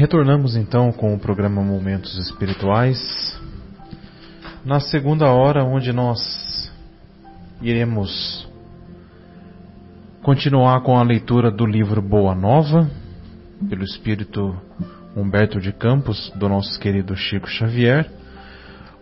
Retornamos 0.00 0.56
então 0.56 0.90
com 0.92 1.12
o 1.14 1.18
programa 1.18 1.62
Momentos 1.62 2.16
Espirituais, 2.16 3.38
na 4.64 4.80
segunda 4.80 5.26
hora, 5.26 5.62
onde 5.62 5.92
nós 5.92 6.72
iremos 7.60 8.48
continuar 10.22 10.80
com 10.84 10.96
a 10.96 11.02
leitura 11.02 11.50
do 11.50 11.66
livro 11.66 12.00
Boa 12.00 12.34
Nova, 12.34 12.90
pelo 13.68 13.84
Espírito 13.84 14.56
Humberto 15.14 15.60
de 15.60 15.70
Campos, 15.70 16.32
do 16.34 16.48
nosso 16.48 16.80
querido 16.80 17.14
Chico 17.14 17.46
Xavier, 17.46 18.10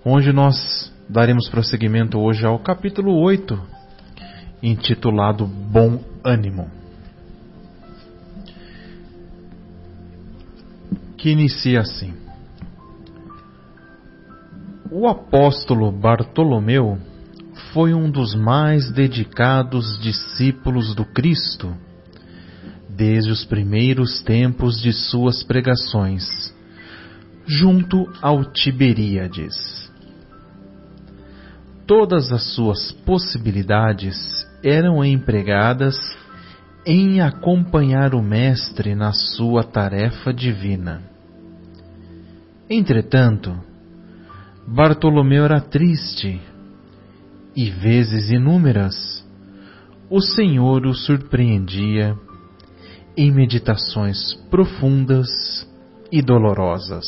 onde 0.05 0.33
nós 0.33 0.93
daremos 1.09 1.49
prosseguimento 1.49 2.19
hoje 2.19 2.45
ao 2.45 2.59
capítulo 2.59 3.15
8, 3.23 3.57
intitulado 4.61 5.47
Bom 5.47 6.01
Ânimo. 6.25 6.69
Que 11.19 11.31
inicia 11.31 11.81
assim. 11.81 12.15
O 14.91 15.07
apóstolo 15.07 15.91
Bartolomeu 15.93 16.97
foi 17.73 17.93
um 17.93 18.11
dos 18.11 18.35
mais 18.35 18.91
dedicados 18.93 19.99
discípulos 20.01 20.95
do 20.95 21.05
Cristo 21.05 21.77
desde 22.89 23.31
os 23.31 23.45
primeiros 23.45 24.23
tempos 24.23 24.81
de 24.81 24.93
suas 24.93 25.43
pregações, 25.43 26.55
junto 27.47 28.09
ao 28.23 28.45
Tiberíades. 28.45 29.55
Todas 31.87 32.33
as 32.33 32.55
suas 32.55 32.93
possibilidades 32.93 34.17
eram 34.63 35.05
empregadas 35.05 35.97
em 36.91 37.21
acompanhar 37.21 38.15
o 38.15 38.23
Mestre 38.23 38.95
na 38.95 39.13
sua 39.13 39.63
tarefa 39.63 40.33
divina. 40.33 41.03
Entretanto, 42.71 43.55
Bartolomeu 44.67 45.45
era 45.45 45.61
triste 45.61 46.41
e, 47.55 47.69
vezes 47.69 48.31
inúmeras, 48.31 49.23
o 50.09 50.23
Senhor 50.23 50.87
o 50.87 50.95
surpreendia 50.95 52.17
em 53.15 53.31
meditações 53.31 54.33
profundas 54.51 55.29
e 56.11 56.23
dolorosas. 56.23 57.05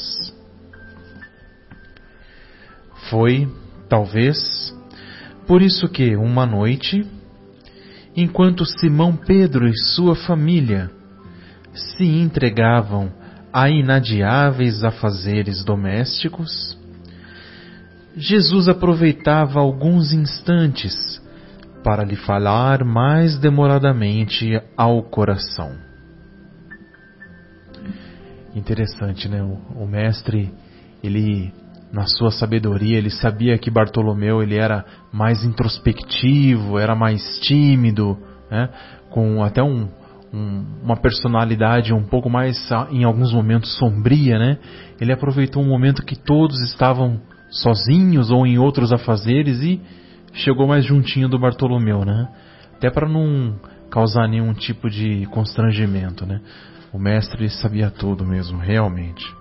Foi, 3.08 3.48
talvez, 3.88 4.76
por 5.46 5.62
isso 5.62 5.88
que, 5.88 6.16
uma 6.16 6.44
noite, 6.44 7.02
enquanto 8.20 8.64
Simão 8.64 9.16
Pedro 9.16 9.68
e 9.68 9.76
sua 9.76 10.14
família 10.14 10.90
se 11.72 12.04
entregavam 12.04 13.12
a 13.52 13.68
inadiáveis 13.68 14.84
afazeres 14.84 15.64
domésticos, 15.64 16.78
Jesus 18.16 18.68
aproveitava 18.68 19.60
alguns 19.60 20.12
instantes 20.12 21.20
para 21.82 22.04
lhe 22.04 22.16
falar 22.16 22.84
mais 22.84 23.38
demoradamente 23.38 24.60
ao 24.76 25.02
coração. 25.02 25.76
Interessante, 28.54 29.28
né? 29.28 29.42
O, 29.42 29.86
mestre, 29.86 30.52
ele, 31.02 31.52
na 31.92 32.06
sua 32.06 32.30
sabedoria, 32.30 32.98
ele 32.98 33.10
sabia 33.10 33.58
que 33.58 33.70
Bartolomeu 33.70 34.42
ele 34.42 34.56
era 34.56 34.84
mais 35.12 35.44
introspectivo, 35.44 36.78
era 36.78 36.94
mais 36.94 37.22
tímido, 37.40 38.16
né? 38.50 38.68
Com 39.10 39.42
até 39.42 39.62
um, 39.62 39.88
um, 40.32 40.64
uma 40.82 40.96
personalidade 40.96 41.92
um 41.92 42.04
pouco 42.04 42.30
mais, 42.30 42.56
em 42.90 43.04
alguns 43.04 43.32
momentos, 43.32 43.76
sombria, 43.76 44.38
né? 44.38 44.58
Ele 45.00 45.12
aproveitou 45.12 45.62
um 45.62 45.68
momento 45.68 46.04
que 46.04 46.16
todos 46.16 46.60
estavam 46.62 47.20
sozinhos 47.50 48.30
ou 48.30 48.46
em 48.46 48.58
outros 48.58 48.92
afazeres 48.92 49.60
e 49.60 49.80
chegou 50.32 50.68
mais 50.68 50.84
juntinho 50.84 51.28
do 51.28 51.38
Bartolomeu, 51.38 52.04
né? 52.04 52.28
Até 52.76 52.88
para 52.90 53.08
não 53.08 53.58
causar 53.90 54.28
nenhum 54.28 54.54
tipo 54.54 54.88
de 54.88 55.26
constrangimento, 55.26 56.24
né? 56.24 56.40
O 56.92 56.98
mestre 56.98 57.48
sabia 57.50 57.90
tudo 57.90 58.24
mesmo, 58.24 58.58
realmente. 58.58 59.39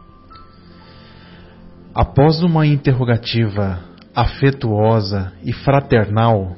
Após 1.93 2.41
uma 2.43 2.67
interrogativa 2.67 3.79
afetuosa 4.15 5.33
e 5.43 5.51
fraternal, 5.51 6.55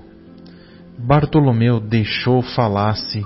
Bartolomeu 1.00 1.80
deixou 1.80 2.42
falasse 2.42 3.26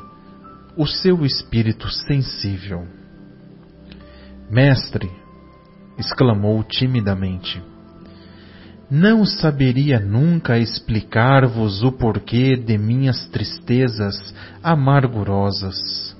o 0.77 0.85
seu 0.85 1.25
espírito 1.25 1.89
sensível. 1.89 2.85
Mestre, 4.49 5.09
exclamou 5.97 6.63
timidamente, 6.63 7.61
não 8.89 9.25
saberia 9.25 9.99
nunca 9.99 10.59
explicar-vos 10.59 11.81
o 11.81 11.91
porquê 11.91 12.55
de 12.55 12.77
minhas 12.77 13.27
tristezas 13.29 14.15
amargurosas. 14.61 16.15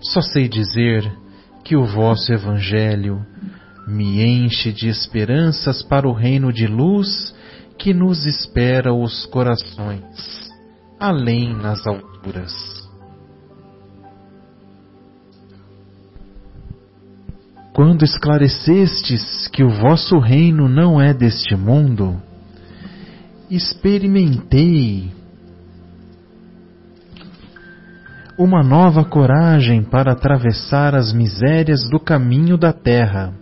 Só 0.00 0.20
sei 0.20 0.48
dizer 0.48 1.10
que 1.64 1.76
o 1.76 1.86
vosso 1.86 2.30
Evangelho 2.30 3.24
me 3.86 4.22
enche 4.22 4.72
de 4.72 4.88
esperanças 4.88 5.82
para 5.82 6.08
o 6.08 6.12
reino 6.12 6.52
de 6.52 6.66
luz 6.66 7.34
que 7.78 7.92
nos 7.92 8.26
espera 8.26 8.94
os 8.94 9.26
corações, 9.26 10.50
além 11.00 11.54
nas 11.54 11.86
alturas. 11.86 12.52
Quando 17.72 18.04
esclarecestes 18.04 19.48
que 19.48 19.64
o 19.64 19.70
vosso 19.70 20.18
reino 20.18 20.68
não 20.68 21.00
é 21.00 21.14
deste 21.14 21.56
mundo, 21.56 22.20
experimentei 23.50 25.10
uma 28.38 28.62
nova 28.62 29.04
coragem 29.04 29.82
para 29.82 30.12
atravessar 30.12 30.94
as 30.94 31.12
misérias 31.12 31.88
do 31.88 31.98
caminho 31.98 32.56
da 32.56 32.72
terra, 32.72 33.32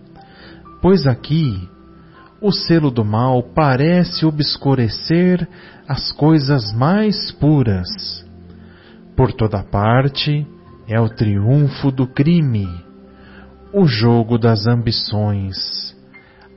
pois 0.81 1.05
aqui 1.05 1.69
o 2.41 2.51
selo 2.51 2.89
do 2.89 3.05
mal 3.05 3.43
parece 3.53 4.25
obscurecer 4.25 5.47
as 5.87 6.11
coisas 6.11 6.73
mais 6.73 7.31
puras. 7.33 8.25
Por 9.15 9.31
toda 9.31 9.63
parte 9.63 10.45
é 10.87 10.99
o 10.99 11.07
triunfo 11.07 11.91
do 11.91 12.07
crime, 12.07 12.67
o 13.71 13.85
jogo 13.85 14.37
das 14.37 14.65
ambições, 14.65 15.95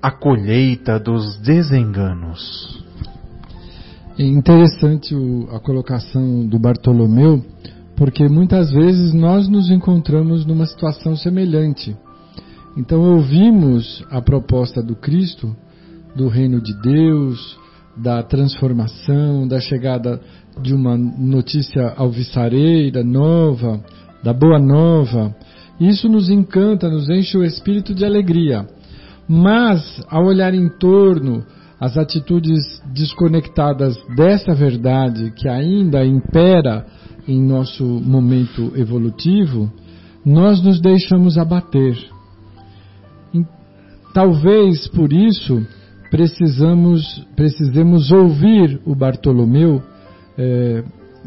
a 0.01 0.11
colheita 0.11 0.99
dos 0.99 1.37
desenganos. 1.39 2.83
É 4.19 4.25
interessante 4.25 5.15
a 5.53 5.59
colocação 5.59 6.47
do 6.47 6.59
Bartolomeu 6.59 7.45
porque 7.97 8.29
muitas 8.29 8.73
vezes 8.73 9.13
nós 9.13 9.49
nos 9.49 9.71
encontramos 9.71 10.45
numa 10.47 10.67
situação 10.67 11.17
semelhante. 11.17 11.97
Então 12.77 13.01
ouvimos 13.01 14.05
a 14.11 14.21
proposta 14.21 14.83
do 14.83 14.97
Cristo, 14.97 15.55
do 16.17 16.29
reino 16.29 16.61
de 16.61 16.75
Deus, 16.83 17.59
da 17.97 18.23
transformação, 18.23 19.47
da 19.47 19.61
chegada 19.61 20.21
de 20.61 20.75
uma 20.75 20.97
notícia 20.97 21.95
alvissareira, 21.97 23.05
nova, 23.05 23.81
da 24.23 24.33
boa 24.33 24.59
nova. 24.59 25.35
Isso 25.79 26.09
nos 26.09 26.29
encanta, 26.29 26.89
nos 26.89 27.09
enche 27.09 27.37
o 27.37 27.45
espírito 27.45 27.95
de 27.95 28.05
alegria. 28.05 28.67
Mas, 29.29 30.03
ao 30.09 30.25
olhar 30.27 30.53
em 30.53 30.69
torno, 30.69 31.45
as 31.81 31.97
atitudes 31.97 32.63
desconectadas 32.93 33.97
dessa 34.17 34.55
verdade 34.55 35.33
que 35.37 35.49
ainda 35.49 36.05
impera 36.05 36.87
em 37.27 37.41
nosso 37.41 37.85
momento 37.85 38.73
evolutivo, 38.77 39.73
nós 40.25 40.63
nos 40.63 40.81
deixamos 40.81 41.39
abater. 41.39 42.14
Talvez 44.15 44.87
por 44.87 45.13
isso 45.13 45.67
precisamos, 46.09 47.27
precisemos 47.35 48.13
ouvir 48.13 48.81
o 48.87 48.95
Bartolomeu 48.95 49.83
é, 50.39 50.85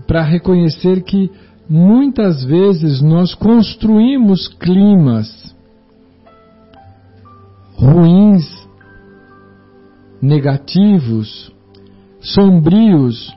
para 0.08 0.24
reconhecer 0.24 1.04
que 1.04 1.30
muitas 1.70 2.46
vezes 2.46 3.02
nós 3.02 3.36
construímos 3.36 4.48
climas 4.48 5.54
ruins, 7.76 8.46
negativos, 10.22 11.54
sombrios, 12.22 13.36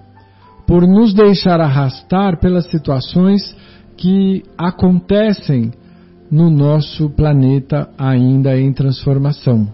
por 0.65 0.87
nos 0.87 1.13
deixar 1.13 1.61
arrastar 1.61 2.39
pelas 2.39 2.71
situações 2.71 3.57
que 3.97 4.45
acontecem 4.57 5.73
no 6.31 6.49
nosso 6.49 7.11
planeta 7.11 7.89
ainda 7.99 8.59
em 8.59 8.73
transformação. 8.73 9.67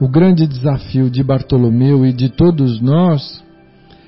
O 0.00 0.08
grande 0.08 0.46
desafio 0.46 1.08
de 1.08 1.22
Bartolomeu 1.22 2.04
e 2.04 2.12
de 2.12 2.28
todos 2.28 2.80
nós 2.80 3.42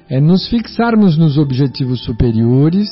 é 0.08 0.20
nos 0.20 0.48
fixarmos 0.48 1.16
nos 1.16 1.38
objetivos 1.38 2.04
superiores, 2.04 2.88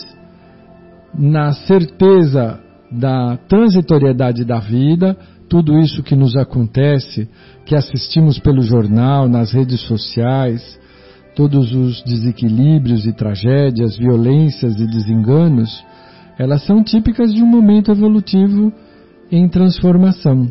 na 1.17 1.53
certeza 1.53 2.61
da 2.91 3.37
transitoriedade 3.49 4.45
da 4.45 4.59
vida, 4.59 5.17
tudo 5.49 5.79
isso 5.79 6.03
que 6.03 6.17
nos 6.17 6.37
acontece, 6.37 7.29
que 7.67 7.75
assistimos 7.75 8.39
pelo 8.39 8.63
jornal, 8.63 9.29
nas 9.29 9.53
redes 9.53 9.81
sociais, 9.83 10.79
todos 11.37 11.73
os 11.75 12.03
desequilíbrios 12.05 13.05
e 13.05 13.13
tragédias, 13.13 13.97
violências 13.97 14.81
e 14.81 14.87
desenganos, 14.87 15.85
elas 16.39 16.65
são 16.67 16.83
típicas 16.83 17.33
de 17.33 17.43
um 17.43 17.47
momento 17.47 17.91
evolutivo 17.91 18.73
em 19.31 19.49
transformação 19.49 20.49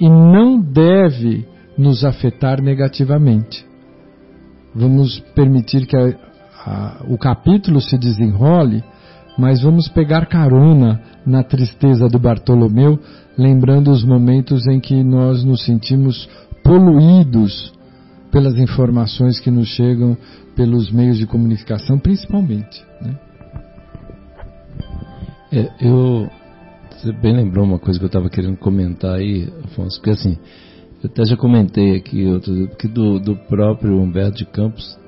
e 0.00 0.08
não 0.08 0.60
deve 0.60 1.46
nos 1.78 2.04
afetar 2.04 2.62
negativamente. 2.62 3.64
Vamos 4.74 5.20
permitir 5.34 5.86
que 5.86 5.96
a, 5.96 6.14
a, 6.66 7.04
o 7.08 7.16
capítulo 7.16 7.80
se 7.80 7.96
desenrole, 7.96 8.82
mas 9.38 9.62
vamos 9.62 9.88
pegar 9.88 10.26
carona 10.26 11.00
na 11.24 11.42
tristeza 11.42 12.08
do 12.08 12.18
Bartolomeu, 12.18 12.98
lembrando 13.38 13.90
os 13.90 14.04
momentos 14.04 14.66
em 14.66 14.80
que 14.80 15.02
nós 15.02 15.44
nos 15.44 15.64
sentimos 15.64 16.28
poluídos 16.62 17.72
pelas 18.30 18.58
informações 18.58 19.38
que 19.38 19.50
nos 19.50 19.68
chegam 19.68 20.16
pelos 20.56 20.90
meios 20.90 21.18
de 21.18 21.26
comunicação, 21.26 21.98
principalmente. 21.98 22.84
Né? 23.00 23.16
É, 25.54 25.70
eu 25.80 26.28
você 26.90 27.12
bem 27.12 27.32
lembrou 27.32 27.64
uma 27.64 27.78
coisa 27.78 27.96
que 27.96 28.04
eu 28.04 28.08
estava 28.08 28.28
querendo 28.28 28.56
comentar 28.56 29.16
aí, 29.16 29.48
Afonso, 29.64 29.98
porque 29.98 30.10
assim, 30.10 30.36
eu 31.00 31.08
até 31.08 31.24
já 31.24 31.36
comentei 31.36 31.96
aqui, 31.96 32.26
outro, 32.26 32.66
porque 32.68 32.88
do, 32.88 33.20
do 33.20 33.36
próprio 33.36 34.00
Humberto 34.00 34.38
de 34.38 34.46
Campos, 34.46 34.98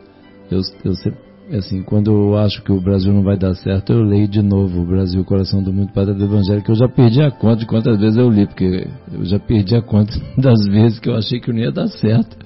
eu, 0.48 0.60
eu 0.84 0.94
sempre, 0.94 1.18
assim, 1.52 1.82
quando 1.82 2.12
eu 2.12 2.36
acho 2.36 2.62
que 2.62 2.70
o 2.70 2.80
Brasil 2.80 3.12
não 3.12 3.24
vai 3.24 3.36
dar 3.36 3.54
certo, 3.54 3.92
eu 3.92 4.02
leio 4.02 4.28
de 4.28 4.40
novo 4.40 4.82
o 4.82 4.86
Brasil, 4.86 5.24
Coração 5.24 5.62
do 5.62 5.72
Mundo, 5.72 5.92
Padre 5.92 6.14
do 6.14 6.24
Evangelho, 6.24 6.62
que 6.62 6.70
eu 6.70 6.76
já 6.76 6.88
perdi 6.88 7.20
a 7.22 7.30
conta 7.32 7.56
de 7.56 7.66
quantas 7.66 7.98
vezes 7.98 8.16
eu 8.16 8.30
li, 8.30 8.46
porque 8.46 8.86
eu 9.12 9.24
já 9.24 9.40
perdi 9.40 9.74
a 9.74 9.82
conta 9.82 10.12
das 10.38 10.64
vezes 10.66 11.00
que 11.00 11.08
eu 11.08 11.16
achei 11.16 11.40
que 11.40 11.52
não 11.52 11.58
ia 11.58 11.72
dar 11.72 11.88
certo. 11.88 12.36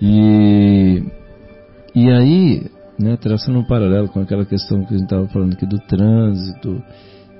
E, 0.00 1.02
e 1.96 2.10
aí, 2.10 2.70
né, 3.02 3.16
traçando 3.16 3.58
um 3.58 3.64
paralelo 3.64 4.08
com 4.08 4.20
aquela 4.20 4.44
questão 4.44 4.84
que 4.84 4.94
a 4.94 4.98
gente 4.98 5.04
estava 5.04 5.26
falando 5.28 5.54
aqui 5.54 5.66
do 5.66 5.78
trânsito 5.80 6.82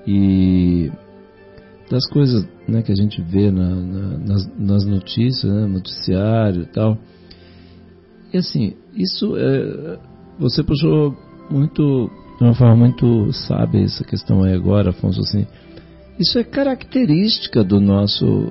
e 0.07 0.91
das 1.91 2.07
coisas 2.09 2.47
né, 2.69 2.83
que 2.83 2.91
a 2.91 2.95
gente 2.95 3.21
vê 3.23 3.51
na, 3.51 3.69
na, 3.75 4.19
nas, 4.19 4.59
nas, 4.59 4.87
notícias, 4.87 5.53
né, 5.53 5.67
noticiário 5.67 6.63
e 6.63 6.67
tal. 6.67 6.99
E 8.33 8.39
assim, 8.39 8.75
isso 8.95 9.37
é, 9.37 9.99
você 10.39 10.63
puxou 10.63 11.15
muito, 11.51 12.11
de 12.39 12.45
uma 12.45 12.55
forma 12.55 12.77
muito 12.77 13.33
sábia 13.33 13.83
essa 13.83 14.05
questão 14.05 14.43
aí 14.43 14.55
agora, 14.55 14.91
Afonso, 14.91 15.21
assim, 15.21 15.47
isso 16.19 16.39
é 16.39 16.45
característica 16.45 17.63
do 17.63 17.79
nosso, 17.81 18.51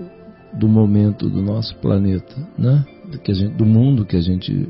do 0.54 0.68
momento 0.68 1.30
do 1.30 1.42
nosso 1.42 1.76
planeta, 1.78 2.36
né? 2.58 2.86
Do, 3.12 3.20
que 3.20 3.32
a 3.32 3.34
gente, 3.34 3.56
do 3.56 3.66
mundo 3.66 4.06
que 4.06 4.16
a 4.16 4.22
gente 4.22 4.70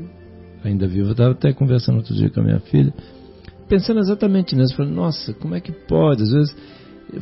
ainda 0.64 0.86
vive. 0.86 1.00
Eu 1.00 1.12
estava 1.12 1.32
até 1.32 1.52
conversando 1.52 1.98
outro 1.98 2.14
dia 2.14 2.30
com 2.30 2.40
a 2.40 2.44
minha 2.44 2.60
filha, 2.60 2.92
pensando 3.68 4.00
exatamente 4.00 4.54
nisso, 4.54 4.76
falando, 4.76 4.94
nossa, 4.94 5.32
como 5.34 5.54
é 5.54 5.60
que 5.60 5.72
pode? 5.72 6.22
Às 6.22 6.32
vezes 6.32 6.56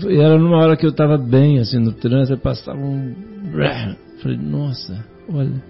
era 0.09 0.39
numa 0.39 0.59
hora 0.59 0.77
que 0.77 0.87
eu 0.87 0.91
estava 0.91 1.19
bem, 1.19 1.59
assim, 1.59 1.79
no 1.79 1.93
trânsito, 1.93 2.39
passava 2.39 2.79
um. 2.79 3.15
Falei, 4.23 4.37
nossa, 4.37 5.05
olha, 5.29 5.63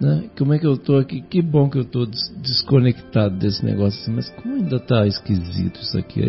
né? 0.00 0.24
Como 0.36 0.52
é 0.52 0.58
que 0.58 0.66
eu 0.66 0.74
estou 0.74 0.98
aqui? 0.98 1.22
Que 1.22 1.42
bom 1.42 1.68
que 1.68 1.78
eu 1.78 1.82
estou 1.82 2.06
desconectado 2.06 3.36
desse 3.38 3.64
negócio, 3.64 4.00
assim, 4.00 4.12
mas 4.12 4.28
como 4.30 4.56
ainda 4.56 4.76
está 4.76 5.06
esquisito 5.06 5.80
isso 5.80 5.98
aqui? 5.98 6.22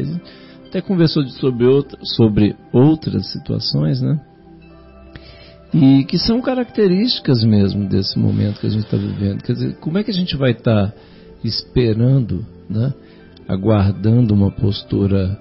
Até 0.67 0.81
conversou 0.81 1.23
sobre, 1.25 1.65
outra, 1.65 1.99
sobre 2.03 2.55
outras 2.71 3.31
situações, 3.31 4.01
né? 4.01 4.19
E 5.73 6.03
que 6.05 6.19
são 6.19 6.41
características 6.41 7.43
mesmo 7.43 7.87
desse 7.87 8.17
momento 8.19 8.59
que 8.59 8.67
a 8.67 8.69
gente 8.69 8.85
está 8.85 8.97
vivendo. 8.97 9.41
Quer 9.41 9.53
dizer, 9.53 9.75
como 9.77 9.97
é 9.97 10.03
que 10.03 10.11
a 10.11 10.13
gente 10.13 10.37
vai 10.37 10.51
estar 10.51 10.91
tá 10.91 10.93
esperando, 11.43 12.45
né? 12.69 12.93
Aguardando 13.47 14.33
uma 14.33 14.51
postura 14.51 15.37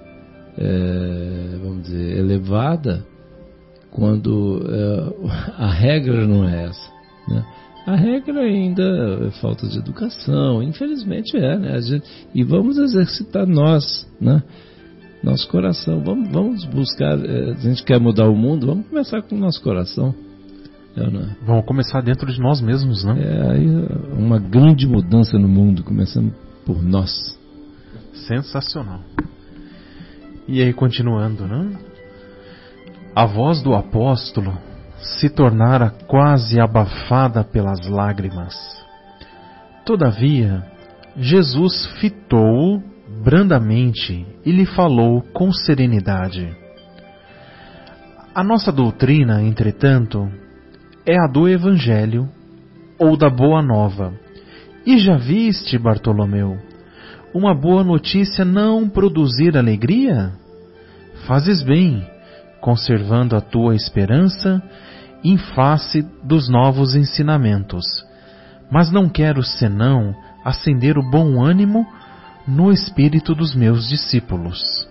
é, 0.57 1.57
vamos 1.61 1.83
dizer, 1.83 2.17
elevada 2.17 3.05
quando 3.91 4.61
é, 4.69 5.31
a 5.57 5.71
regra 5.71 6.27
não 6.27 6.47
é 6.47 6.65
essa. 6.65 6.91
Né? 7.27 7.45
A 7.85 7.95
regra 7.95 8.41
ainda 8.41 8.83
é 9.27 9.31
falta 9.41 9.67
de 9.67 9.77
educação, 9.77 10.63
infelizmente 10.63 11.37
é, 11.37 11.57
né? 11.57 11.81
Gente, 11.81 12.05
e 12.33 12.43
vamos 12.43 12.77
exercitar 12.77 13.45
nós, 13.45 14.07
né? 14.19 14.41
Nosso 15.21 15.47
coração. 15.47 16.01
Vamos, 16.03 16.29
vamos 16.31 16.65
buscar. 16.65 17.17
É, 17.23 17.51
a 17.51 17.55
gente 17.55 17.83
quer 17.83 17.99
mudar 17.99 18.27
o 18.27 18.35
mundo, 18.35 18.67
vamos 18.67 18.87
começar 18.87 19.21
com 19.21 19.35
o 19.35 19.39
nosso 19.39 19.61
coração. 19.61 20.13
É, 20.95 21.01
é? 21.01 21.35
Vamos 21.45 21.65
começar 21.65 22.01
dentro 22.01 22.31
de 22.31 22.39
nós 22.39 22.61
mesmos, 22.61 23.03
né? 23.03 23.15
É 23.19 23.51
aí 23.51 23.67
uma 24.17 24.39
grande 24.39 24.87
mudança 24.87 25.37
no 25.37 25.47
mundo, 25.47 25.83
começando 25.83 26.33
por 26.65 26.81
nós. 26.83 27.11
Sensacional. 28.27 29.01
E 30.47 30.61
aí, 30.61 30.73
continuando, 30.73 31.47
né? 31.47 31.77
A 33.15 33.25
voz 33.25 33.61
do 33.61 33.73
apóstolo 33.73 34.57
se 34.97 35.29
tornara 35.29 35.89
quase 36.07 36.59
abafada 36.59 37.43
pelas 37.43 37.87
lágrimas. 37.87 38.55
Todavia, 39.85 40.63
Jesus 41.17 41.85
fitou-o 41.99 42.81
brandamente 43.23 44.25
e 44.45 44.51
lhe 44.51 44.65
falou 44.65 45.21
com 45.33 45.51
serenidade. 45.51 46.55
A 48.33 48.43
nossa 48.43 48.71
doutrina, 48.71 49.41
entretanto, 49.43 50.27
é 51.05 51.17
a 51.17 51.27
do 51.27 51.47
Evangelho 51.49 52.29
ou 52.97 53.17
da 53.17 53.29
Boa 53.29 53.61
Nova. 53.61 54.13
E 54.85 54.97
já 54.97 55.17
viste, 55.17 55.77
Bartolomeu, 55.77 56.57
uma 57.33 57.53
boa 57.53 57.83
notícia 57.83 58.45
não 58.45 58.87
produzir 58.87 59.57
alegria? 59.57 60.31
Fazes 61.25 61.61
bem, 61.61 62.05
conservando 62.61 63.35
a 63.35 63.41
tua 63.41 63.75
esperança 63.75 64.61
em 65.23 65.37
face 65.37 66.01
dos 66.23 66.49
novos 66.49 66.95
ensinamentos. 66.95 67.85
Mas 68.71 68.91
não 68.91 69.09
quero 69.09 69.43
senão 69.43 70.15
acender 70.43 70.97
o 70.97 71.09
bom 71.09 71.43
ânimo 71.43 71.85
no 72.47 72.71
espírito 72.71 73.33
dos 73.33 73.55
meus 73.55 73.87
discípulos. 73.87 74.87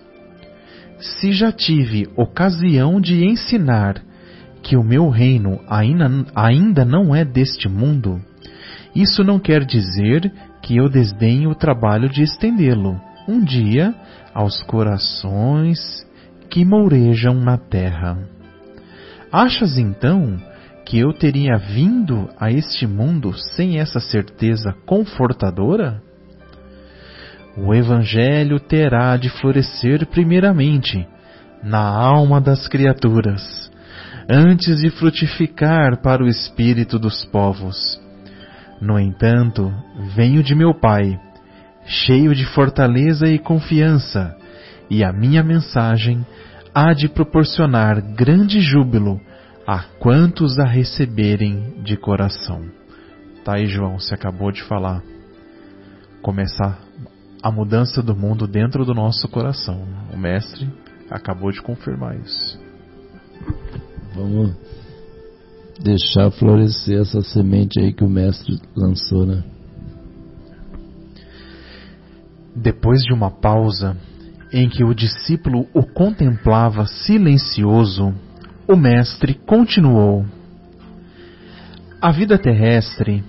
Se 0.99 1.31
já 1.31 1.51
tive 1.51 2.09
ocasião 2.15 2.99
de 2.99 3.25
ensinar 3.25 4.01
que 4.63 4.77
o 4.77 4.83
meu 4.83 5.09
reino 5.09 5.59
ainda, 5.67 6.09
ainda 6.33 6.85
não 6.85 7.13
é 7.13 7.23
deste 7.23 7.67
mundo, 7.67 8.19
isso 8.95 9.23
não 9.23 9.39
quer 9.39 9.65
dizer 9.65 10.31
que 10.61 10.77
eu 10.77 10.87
desdenho 10.87 11.49
o 11.49 11.55
trabalho 11.55 12.09
de 12.09 12.23
estendê-lo 12.23 12.99
um 13.27 13.43
dia 13.43 13.93
aos 14.33 14.63
corações 14.63 15.79
que 16.49 16.63
mourejam 16.63 17.35
na 17.35 17.57
terra. 17.57 18.17
Achas 19.31 19.77
então 19.77 20.39
que 20.85 20.99
eu 20.99 21.11
teria 21.13 21.57
vindo 21.57 22.29
a 22.39 22.51
este 22.51 22.85
mundo 22.85 23.33
sem 23.55 23.79
essa 23.79 23.99
certeza 23.99 24.73
confortadora? 24.85 26.01
O 27.57 27.73
Evangelho 27.73 28.59
terá 28.59 29.17
de 29.17 29.29
florescer 29.29 30.05
primeiramente 30.07 31.07
na 31.63 31.79
alma 31.79 32.41
das 32.41 32.67
criaturas, 32.67 33.71
antes 34.29 34.79
de 34.79 34.89
frutificar 34.89 36.01
para 36.01 36.23
o 36.23 36.27
espírito 36.27 36.97
dos 36.97 37.25
povos. 37.25 37.99
No 38.81 38.99
entanto, 38.99 39.73
venho 40.15 40.43
de 40.43 40.55
meu 40.55 40.73
Pai, 40.73 41.19
cheio 41.85 42.33
de 42.33 42.45
fortaleza 42.45 43.27
e 43.27 43.39
confiança, 43.39 44.35
e 44.89 45.03
a 45.03 45.11
minha 45.11 45.43
mensagem 45.43 46.25
há 46.73 46.93
de 46.93 47.07
proporcionar 47.07 48.01
grande 48.13 48.59
júbilo 48.59 49.19
a 49.65 49.79
quantos 49.99 50.59
a 50.59 50.65
receberem 50.65 51.81
de 51.83 51.95
coração. 51.95 52.65
Tá 53.43 53.55
aí, 53.55 53.65
João, 53.65 53.99
você 53.99 54.13
acabou 54.13 54.51
de 54.51 54.63
falar. 54.63 55.01
Começar 56.21 56.79
a 57.41 57.51
mudança 57.51 58.01
do 58.01 58.15
mundo 58.15 58.47
dentro 58.47 58.85
do 58.85 58.93
nosso 58.93 59.27
coração. 59.27 59.85
O 60.13 60.17
mestre 60.17 60.69
acabou 61.09 61.51
de 61.51 61.61
confirmar 61.61 62.15
isso. 62.17 62.57
Vamos 64.15 64.55
deixar 65.81 66.29
florescer 66.31 67.01
essa 67.01 67.21
semente 67.21 67.79
aí 67.79 67.91
que 67.91 68.03
o 68.03 68.09
mestre 68.09 68.59
lançou, 68.75 69.25
né? 69.25 69.43
Depois 72.55 73.01
de 73.01 73.11
uma 73.11 73.31
pausa 73.31 73.97
em 74.51 74.69
que 74.69 74.83
o 74.83 74.93
discípulo 74.93 75.67
o 75.73 75.83
contemplava 75.83 76.85
silencioso, 76.85 78.13
o 78.67 78.75
mestre 78.75 79.33
continuou: 79.33 80.23
A 81.99 82.11
vida 82.11 82.37
terrestre 82.37 83.23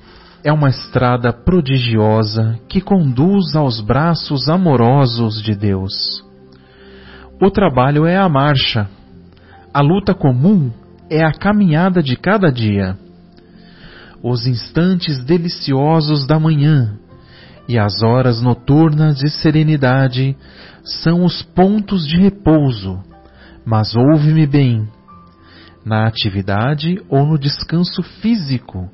é 0.45 0.53
uma 0.53 0.69
estrada 0.69 1.33
prodigiosa 1.33 2.61
que 2.69 2.83
conduz 2.83 3.57
aos 3.57 3.81
braços 3.81 4.51
amorosos 4.51 5.43
de 5.43 5.55
Deus. 5.55 6.23
O 7.41 7.51
trabalho 7.51 8.05
é 8.05 8.17
a 8.19 8.29
marcha. 8.29 8.87
A 9.75 9.81
luta 9.81 10.15
comum 10.15 10.71
é 11.11 11.25
a 11.25 11.33
caminhada 11.33 12.01
de 12.01 12.17
cada 12.17 12.49
dia. 12.49 12.97
Os 14.23 14.47
instantes 14.47 15.25
deliciosos 15.25 16.25
da 16.29 16.39
manhã 16.39 16.97
e 17.69 17.77
as 17.77 18.01
horas 18.01 18.41
noturnas 18.41 19.17
de 19.17 19.29
serenidade 19.29 20.37
são 21.03 21.25
os 21.25 21.43
pontos 21.43 22.07
de 22.07 22.17
repouso. 22.17 23.03
Mas 23.67 23.97
ouve-me 23.97 24.47
bem: 24.47 24.89
na 25.85 26.07
atividade 26.07 27.03
ou 27.09 27.27
no 27.27 27.37
descanso 27.37 28.01
físico, 28.23 28.89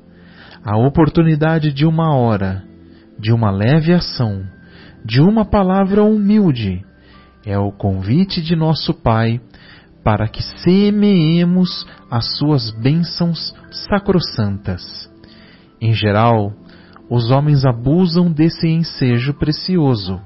a 0.65 0.79
oportunidade 0.79 1.71
de 1.71 1.85
uma 1.85 2.15
hora, 2.15 2.63
de 3.19 3.31
uma 3.31 3.51
leve 3.51 3.93
ação, 3.93 4.41
de 5.05 5.21
uma 5.21 5.45
palavra 5.45 6.01
humilde, 6.01 6.83
é 7.45 7.55
o 7.55 7.71
convite 7.71 8.41
de 8.41 8.55
nosso 8.55 8.95
Pai 8.95 9.39
para 10.03 10.27
que 10.27 10.41
semeemos 10.63 11.85
as 12.09 12.37
suas 12.37 12.71
bênçãos 12.71 13.53
sacrossantas. 13.89 15.09
Em 15.79 15.93
geral, 15.93 16.53
os 17.09 17.29
homens 17.29 17.65
abusam 17.65 18.31
desse 18.31 18.67
ensejo 18.67 19.33
precioso 19.33 20.19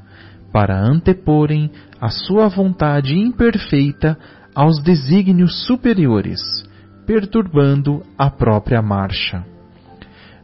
para 0.51 0.79
anteporem 0.79 1.71
a 1.99 2.09
sua 2.09 2.47
vontade 2.47 3.17
imperfeita 3.17 4.17
aos 4.53 4.81
desígnios 4.81 5.65
superiores, 5.65 6.41
perturbando 7.05 8.03
a 8.17 8.29
própria 8.29 8.81
marcha. 8.81 9.43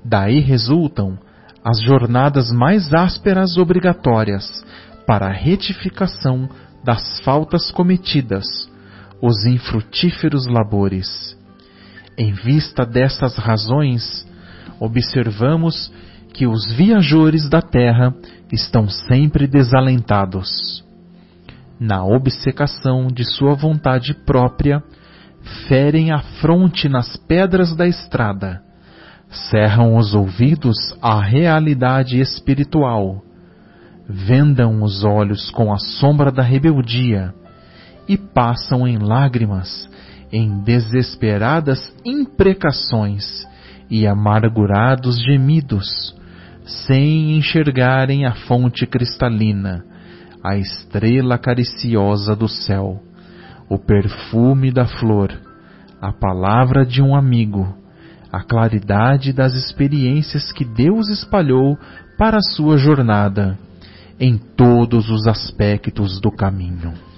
Daí 0.03 0.39
resultam 0.39 1.17
as 1.63 1.81
jornadas 1.81 2.51
mais 2.51 2.93
ásperas 2.93 3.57
obrigatórias 3.57 4.65
para 5.05 5.27
a 5.27 5.31
retificação 5.31 6.49
das 6.83 7.19
faltas 7.21 7.71
cometidas, 7.71 8.45
os 9.21 9.45
infrutíferos 9.45 10.47
labores. 10.47 11.37
Em 12.17 12.33
vista 12.33 12.85
dessas 12.85 13.37
razões, 13.37 14.27
observamos 14.79 15.91
que 16.33 16.47
os 16.47 16.73
viajores 16.73 17.47
da 17.47 17.61
terra 17.61 18.13
estão 18.51 18.89
sempre 18.89 19.47
desalentados. 19.47 20.83
Na 21.79 22.03
obcecação 22.03 23.07
de 23.07 23.23
sua 23.23 23.53
vontade 23.53 24.13
própria, 24.25 24.83
ferem 25.67 26.11
a 26.11 26.19
fronte 26.19 26.89
nas 26.89 27.15
pedras 27.15 27.75
da 27.75 27.87
estrada, 27.87 28.61
cerram 29.29 29.97
os 29.97 30.13
ouvidos 30.13 30.77
à 31.01 31.21
realidade 31.21 32.19
espiritual, 32.19 33.23
vendam 34.07 34.83
os 34.83 35.03
olhos 35.03 35.49
com 35.51 35.73
a 35.73 35.77
sombra 35.77 36.31
da 36.31 36.43
rebeldia 36.43 37.33
e 38.11 38.17
passam 38.17 38.85
em 38.85 38.97
lágrimas, 38.97 39.89
em 40.33 40.61
desesperadas 40.63 41.79
imprecações 42.03 43.47
e 43.89 44.05
amargurados 44.05 45.17
gemidos, 45.23 46.13
sem 46.65 47.37
enxergarem 47.37 48.25
a 48.25 48.33
fonte 48.33 48.85
cristalina, 48.85 49.85
a 50.43 50.57
estrela 50.57 51.37
cariciosa 51.37 52.35
do 52.35 52.49
céu, 52.49 53.01
o 53.69 53.79
perfume 53.79 54.73
da 54.73 54.85
flor, 54.85 55.31
a 56.01 56.11
palavra 56.11 56.85
de 56.85 57.01
um 57.01 57.15
amigo, 57.15 57.73
a 58.29 58.43
claridade 58.43 59.31
das 59.31 59.53
experiências 59.53 60.51
que 60.51 60.65
Deus 60.65 61.07
espalhou 61.07 61.77
para 62.17 62.39
a 62.39 62.55
sua 62.55 62.77
jornada 62.77 63.57
em 64.19 64.37
todos 64.37 65.09
os 65.09 65.27
aspectos 65.27 66.19
do 66.19 66.29
caminho. 66.29 67.10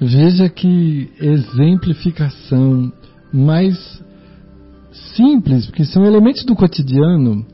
Veja 0.00 0.48
que 0.48 1.10
exemplificação 1.18 2.92
mais 3.32 4.02
simples, 5.16 5.66
porque 5.66 5.84
são 5.84 6.04
elementos 6.04 6.44
do 6.44 6.54
cotidiano 6.54 7.46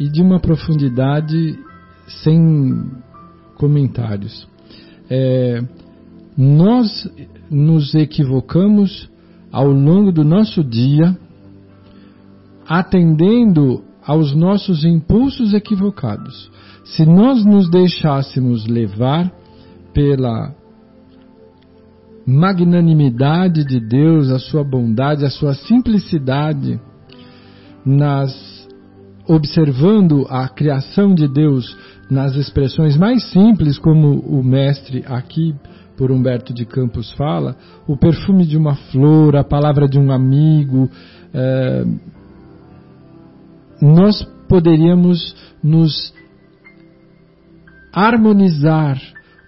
e 0.00 0.08
de 0.08 0.22
uma 0.22 0.40
profundidade 0.40 1.58
sem 2.22 2.90
comentários. 3.56 4.48
É, 5.10 5.62
nós 6.36 7.08
nos 7.50 7.94
equivocamos 7.94 9.10
ao 9.50 9.68
longo 9.68 10.10
do 10.10 10.24
nosso 10.24 10.64
dia, 10.64 11.16
atendendo 12.66 13.84
aos 14.04 14.34
nossos 14.34 14.84
impulsos 14.84 15.52
equivocados. 15.52 16.50
Se 16.84 17.04
nós 17.04 17.44
nos 17.44 17.70
deixássemos 17.70 18.66
levar 18.66 19.30
pela 19.92 20.54
magnanimidade 22.26 23.64
de 23.64 23.80
Deus, 23.80 24.30
a 24.30 24.38
sua 24.38 24.62
bondade, 24.62 25.24
a 25.24 25.30
sua 25.30 25.54
simplicidade, 25.54 26.80
nas 27.84 28.52
observando 29.26 30.26
a 30.28 30.48
criação 30.48 31.14
de 31.14 31.28
Deus 31.28 31.76
nas 32.10 32.34
expressões 32.34 32.96
mais 32.96 33.24
simples, 33.30 33.78
como 33.78 34.18
o 34.18 34.42
mestre 34.42 35.04
aqui 35.06 35.54
por 35.96 36.10
Humberto 36.10 36.52
de 36.52 36.64
Campos 36.64 37.12
fala, 37.12 37.56
o 37.86 37.96
perfume 37.96 38.44
de 38.44 38.56
uma 38.56 38.74
flor, 38.74 39.36
a 39.36 39.44
palavra 39.44 39.88
de 39.88 39.98
um 39.98 40.10
amigo, 40.10 40.90
é, 41.32 41.84
nós 43.80 44.22
poderíamos 44.48 45.34
nos 45.62 46.12
harmonizar 47.92 49.00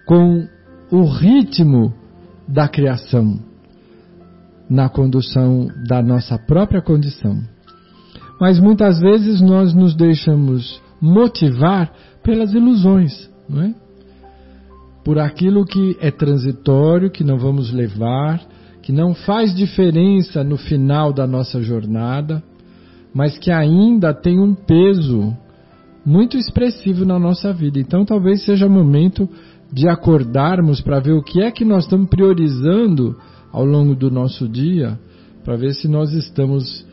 com 0.05 0.47
o 0.91 1.03
ritmo 1.05 1.93
da 2.47 2.67
criação 2.67 3.39
na 4.69 4.89
condução 4.89 5.67
da 5.87 6.01
nossa 6.01 6.37
própria 6.37 6.81
condição. 6.81 7.39
Mas 8.39 8.59
muitas 8.59 8.99
vezes 8.99 9.41
nós 9.41 9.73
nos 9.73 9.95
deixamos 9.95 10.81
motivar 10.99 11.91
pelas 12.23 12.53
ilusões, 12.53 13.29
não 13.47 13.61
é? 13.61 13.75
Por 15.03 15.19
aquilo 15.19 15.65
que 15.65 15.95
é 16.01 16.09
transitório, 16.09 17.11
que 17.11 17.23
não 17.23 17.37
vamos 17.37 17.71
levar, 17.71 18.41
que 18.81 18.91
não 18.91 19.13
faz 19.13 19.55
diferença 19.55 20.43
no 20.43 20.57
final 20.57 21.13
da 21.13 21.27
nossa 21.27 21.61
jornada, 21.61 22.43
mas 23.13 23.37
que 23.37 23.51
ainda 23.51 24.13
tem 24.13 24.39
um 24.39 24.55
peso 24.55 25.35
muito 26.03 26.37
expressivo 26.37 27.05
na 27.05 27.19
nossa 27.19 27.53
vida. 27.53 27.79
Então 27.79 28.03
talvez 28.03 28.43
seja 28.43 28.67
momento 28.67 29.29
de 29.75 29.89
acordarmos 29.89 30.79
para 30.79 31.01
ver 31.01 31.11
o 31.11 31.21
que 31.21 31.41
é 31.41 31.51
que 31.51 31.65
nós 31.65 31.83
estamos 31.83 32.07
priorizando 32.09 33.13
ao 33.51 33.65
longo 33.65 33.93
do 33.93 34.09
nosso 34.09 34.47
dia, 34.47 34.97
para 35.43 35.57
ver 35.57 35.73
se 35.73 35.89
nós 35.89 36.13
estamos 36.13 36.85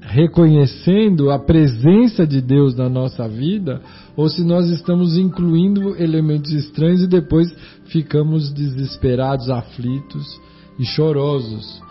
reconhecendo 0.00 1.30
a 1.30 1.38
presença 1.38 2.26
de 2.26 2.40
Deus 2.40 2.74
na 2.74 2.88
nossa 2.88 3.28
vida 3.28 3.82
ou 4.16 4.26
se 4.30 4.42
nós 4.42 4.70
estamos 4.70 5.18
incluindo 5.18 5.94
elementos 6.02 6.50
estranhos 6.50 7.02
e 7.02 7.06
depois 7.06 7.54
ficamos 7.84 8.50
desesperados, 8.50 9.50
aflitos 9.50 10.40
e 10.78 10.84
chorosos 10.86 11.82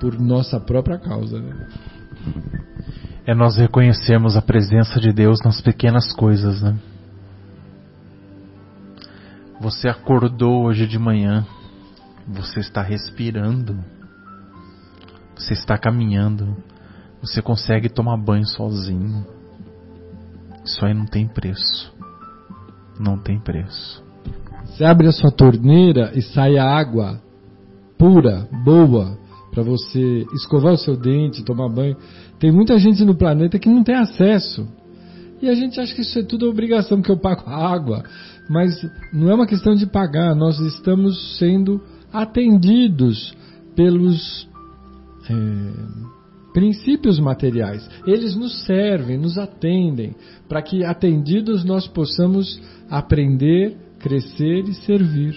por 0.00 0.18
nossa 0.18 0.58
própria 0.58 0.98
causa. 0.98 1.38
Né? 1.38 1.66
é 3.26 3.34
nós 3.34 3.58
reconhecermos 3.58 4.38
a 4.38 4.40
presença 4.42 4.98
de 4.98 5.12
Deus 5.12 5.38
nas 5.44 5.60
pequenas 5.60 6.10
coisas, 6.14 6.62
né? 6.62 6.78
Você 9.60 9.88
acordou 9.88 10.64
hoje 10.64 10.86
de 10.86 10.98
manhã, 10.98 11.44
você 12.26 12.60
está 12.60 12.80
respirando, 12.80 13.84
você 15.34 15.52
está 15.52 15.76
caminhando, 15.76 16.56
você 17.20 17.42
consegue 17.42 17.88
tomar 17.88 18.16
banho 18.16 18.46
sozinho. 18.46 19.26
Isso 20.64 20.84
aí 20.84 20.94
não 20.94 21.06
tem 21.06 21.26
preço. 21.26 21.92
Não 23.00 23.18
tem 23.18 23.40
preço. 23.40 24.02
Você 24.64 24.84
abre 24.84 25.08
a 25.08 25.12
sua 25.12 25.30
torneira 25.30 26.12
e 26.14 26.22
sai 26.22 26.56
a 26.56 26.64
água 26.64 27.20
pura, 27.98 28.48
boa, 28.64 29.18
para 29.50 29.64
você 29.64 30.24
escovar 30.34 30.72
o 30.72 30.78
seu 30.78 30.96
dente, 30.96 31.44
tomar 31.44 31.68
banho. 31.68 31.96
Tem 32.38 32.52
muita 32.52 32.78
gente 32.78 33.04
no 33.04 33.16
planeta 33.16 33.58
que 33.58 33.68
não 33.68 33.82
tem 33.82 33.96
acesso. 33.96 34.68
E 35.42 35.48
a 35.48 35.54
gente 35.54 35.80
acha 35.80 35.94
que 35.94 36.02
isso 36.02 36.18
é 36.18 36.22
tudo 36.22 36.48
obrigação, 36.48 37.02
que 37.02 37.10
eu 37.10 37.18
pago 37.18 37.48
água. 37.48 38.04
Mas 38.48 38.74
não 39.12 39.30
é 39.30 39.34
uma 39.34 39.46
questão 39.46 39.74
de 39.74 39.86
pagar, 39.86 40.34
nós 40.34 40.58
estamos 40.60 41.38
sendo 41.38 41.80
atendidos 42.12 43.36
pelos 43.76 44.48
é, 45.28 46.08
princípios 46.52 47.18
materiais. 47.18 47.88
Eles 48.06 48.34
nos 48.34 48.64
servem, 48.64 49.18
nos 49.18 49.36
atendem, 49.36 50.16
para 50.48 50.62
que 50.62 50.84
atendidos 50.84 51.64
nós 51.64 51.86
possamos 51.86 52.60
aprender, 52.90 53.76
crescer 53.98 54.64
e 54.68 54.74
servir. 54.74 55.36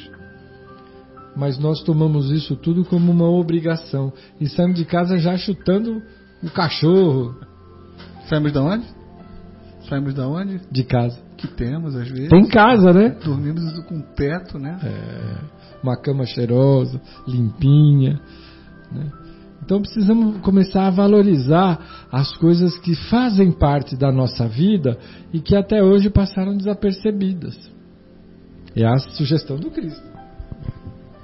Mas 1.35 1.57
nós 1.59 1.83
tomamos 1.83 2.31
isso 2.31 2.55
tudo 2.55 2.83
como 2.85 3.11
uma 3.11 3.29
obrigação 3.29 4.11
e 4.39 4.47
saímos 4.47 4.77
de 4.77 4.85
casa 4.85 5.17
já 5.17 5.37
chutando 5.37 6.01
o 6.41 6.49
cachorro. 6.49 7.35
Saímos 8.27 8.51
da 8.51 8.61
onde? 8.61 8.85
Saímos 9.87 10.13
da 10.13 10.27
onde? 10.27 10.59
De 10.71 10.83
casa. 10.83 11.30
Que 11.41 11.47
temos 11.47 11.95
às 11.95 12.07
vezes. 12.07 12.29
Tem 12.29 12.47
casa, 12.47 12.93
né? 12.93 13.17
Dormimos 13.23 13.79
com 13.85 13.99
teto, 14.15 14.59
né? 14.59 14.77
É, 14.83 15.81
uma 15.83 15.99
cama 15.99 16.25
cheirosa, 16.25 17.01
limpinha. 17.27 18.19
Né? 18.91 19.11
Então 19.63 19.81
precisamos 19.81 20.37
começar 20.41 20.87
a 20.87 20.91
valorizar 20.91 22.07
as 22.11 22.35
coisas 22.37 22.77
que 22.79 22.95
fazem 23.09 23.51
parte 23.51 23.95
da 23.95 24.11
nossa 24.11 24.47
vida 24.47 24.97
e 25.33 25.39
que 25.39 25.55
até 25.55 25.83
hoje 25.83 26.09
passaram 26.09 26.55
desapercebidas. 26.55 27.57
É 28.75 28.85
a 28.85 28.97
sugestão 28.97 29.57
do 29.57 29.69
Cristo. 29.69 30.01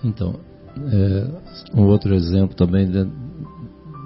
Então, 0.04 0.40
é, 0.78 1.78
um 1.80 1.86
outro 1.86 2.14
exemplo 2.14 2.56
também 2.56 2.88
né, 2.88 3.08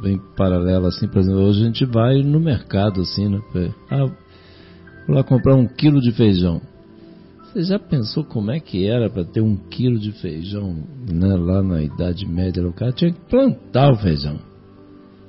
bem 0.02 0.20
paralelo 0.36 0.88
assim, 0.88 1.08
por 1.08 1.20
exemplo, 1.20 1.42
hoje 1.42 1.62
a 1.62 1.66
gente 1.66 1.86
vai 1.86 2.22
no 2.24 2.40
mercado 2.40 3.02
assim, 3.02 3.30
né? 3.30 3.42
Ah, 3.90 4.10
vou 5.08 5.16
lá 5.16 5.24
comprar 5.24 5.56
um 5.56 5.68
quilo 5.68 6.00
de 6.02 6.12
feijão. 6.12 6.62
Você 7.52 7.64
já 7.64 7.78
pensou 7.78 8.24
como 8.24 8.50
é 8.52 8.60
que 8.60 8.88
era 8.88 9.10
para 9.10 9.26
ter 9.26 9.42
um 9.42 9.58
quilo 9.58 10.00
de 10.00 10.14
feijão 10.14 10.78
né, 11.12 11.36
lá 11.36 11.62
na 11.62 11.84
Idade 11.84 12.26
Média? 12.26 12.66
O 12.66 12.72
cara 12.72 12.94
tinha 12.94 13.12
que 13.12 13.20
plantar 13.30 13.92
o 13.92 13.98
feijão. 13.98 14.40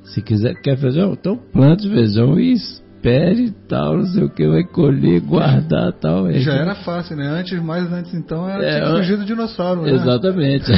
Se 0.05 0.23
quiser, 0.23 0.55
quer 0.61 0.77
feijão? 0.77 1.15
Então 1.15 1.37
plante 1.37 1.89
feijão 1.89 2.39
e 2.39 2.53
espere 2.53 3.51
tal, 3.69 3.99
não 3.99 4.07
sei 4.07 4.23
o 4.23 4.31
que, 4.31 4.47
vai 4.47 4.63
colher, 4.63 5.21
guardar 5.21 5.93
tal. 5.95 6.29
É 6.29 6.39
já 6.39 6.55
era 6.55 6.77
fácil, 6.77 7.17
né? 7.17 7.27
Antes, 7.27 7.61
mais 7.61 7.93
antes 7.93 8.15
então, 8.15 8.49
era 8.49 8.65
é, 8.65 9.03
tinha 9.03 9.17
do 9.17 9.25
dinossauro, 9.25 9.83
né? 9.83 9.93
Exatamente. 9.93 10.71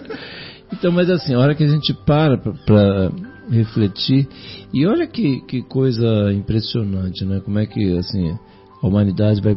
então, 0.72 0.90
mas 0.90 1.10
assim, 1.10 1.34
a 1.34 1.38
hora 1.38 1.54
que 1.54 1.64
a 1.64 1.68
gente 1.68 1.92
para 2.06 2.38
para 2.38 3.10
refletir, 3.50 4.28
e 4.72 4.86
olha 4.86 5.06
que, 5.06 5.40
que 5.42 5.62
coisa 5.62 6.32
impressionante, 6.32 7.24
né? 7.24 7.40
Como 7.40 7.58
é 7.58 7.66
que, 7.66 7.96
assim, 7.96 8.36
a 8.82 8.86
humanidade 8.86 9.40
vai 9.40 9.56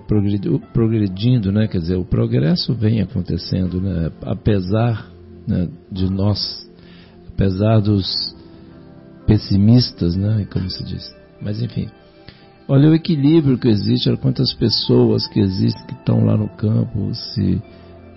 progredindo, 0.73 1.51
né? 1.51 1.67
Quer 1.67 1.79
dizer, 1.79 1.95
o 1.95 2.05
progresso 2.05 2.73
vem 2.73 3.01
acontecendo, 3.01 3.79
né? 3.79 4.11
Apesar 4.21 5.11
né, 5.47 5.67
de 5.91 6.09
nós, 6.09 6.69
apesar 7.27 7.79
dos 7.79 8.35
pessimistas, 9.27 10.15
né? 10.15 10.47
Como 10.51 10.69
se 10.69 10.83
diz. 10.83 11.13
Mas 11.41 11.61
enfim, 11.61 11.89
olha 12.67 12.89
o 12.89 12.95
equilíbrio 12.95 13.57
que 13.57 13.67
existe, 13.67 14.09
olha 14.09 14.17
quantas 14.17 14.53
pessoas 14.53 15.27
que 15.27 15.39
existem 15.39 15.85
que 15.85 15.93
estão 15.93 16.23
lá 16.23 16.37
no 16.37 16.49
campo 16.49 17.13
se 17.13 17.61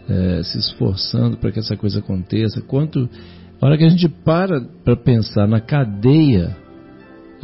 é, 0.08 0.42
se 0.42 0.58
esforçando 0.58 1.36
para 1.36 1.50
que 1.50 1.58
essa 1.58 1.76
coisa 1.76 1.98
aconteça. 1.98 2.60
Quanto, 2.62 3.08
a 3.60 3.66
hora 3.66 3.78
que 3.78 3.84
a 3.84 3.88
gente 3.88 4.08
para 4.08 4.60
para 4.84 4.96
pensar 4.96 5.46
na 5.46 5.60
cadeia 5.60 6.56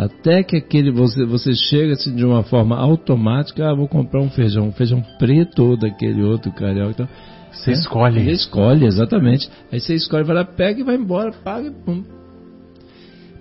até 0.01 0.43
que 0.43 0.57
aquele 0.57 0.91
você, 0.91 1.27
você 1.27 1.55
chega 1.55 1.93
assim, 1.93 2.15
de 2.15 2.25
uma 2.25 2.43
forma 2.43 2.75
automática, 2.75 3.69
ah, 3.69 3.75
vou 3.75 3.87
comprar 3.87 4.23
um 4.23 4.31
feijão, 4.31 4.69
um 4.69 4.73
feijão 4.73 5.03
preto 5.19 5.63
ou 5.63 5.77
daquele 5.77 6.23
outro 6.23 6.51
carioca. 6.53 6.91
Então, 6.93 7.09
você 7.53 7.73
escolhe. 7.73 8.25
Você 8.25 8.31
escolhe, 8.31 8.87
exatamente. 8.87 9.51
Aí 9.71 9.79
você 9.79 9.95
escolhe, 9.95 10.25
vai 10.25 10.37
lá, 10.37 10.45
pega 10.45 10.81
e 10.81 10.85
vai 10.85 10.97
embora, 10.97 11.33
paga 11.45 11.69
e 11.69 11.71
pum. 11.71 12.03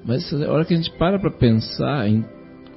Mas 0.04 0.34
a 0.34 0.52
hora 0.52 0.66
que 0.66 0.74
a 0.74 0.78
gente 0.78 0.92
para 0.98 1.18
para 1.18 1.32
pensar 1.32 2.10
em 2.10 2.26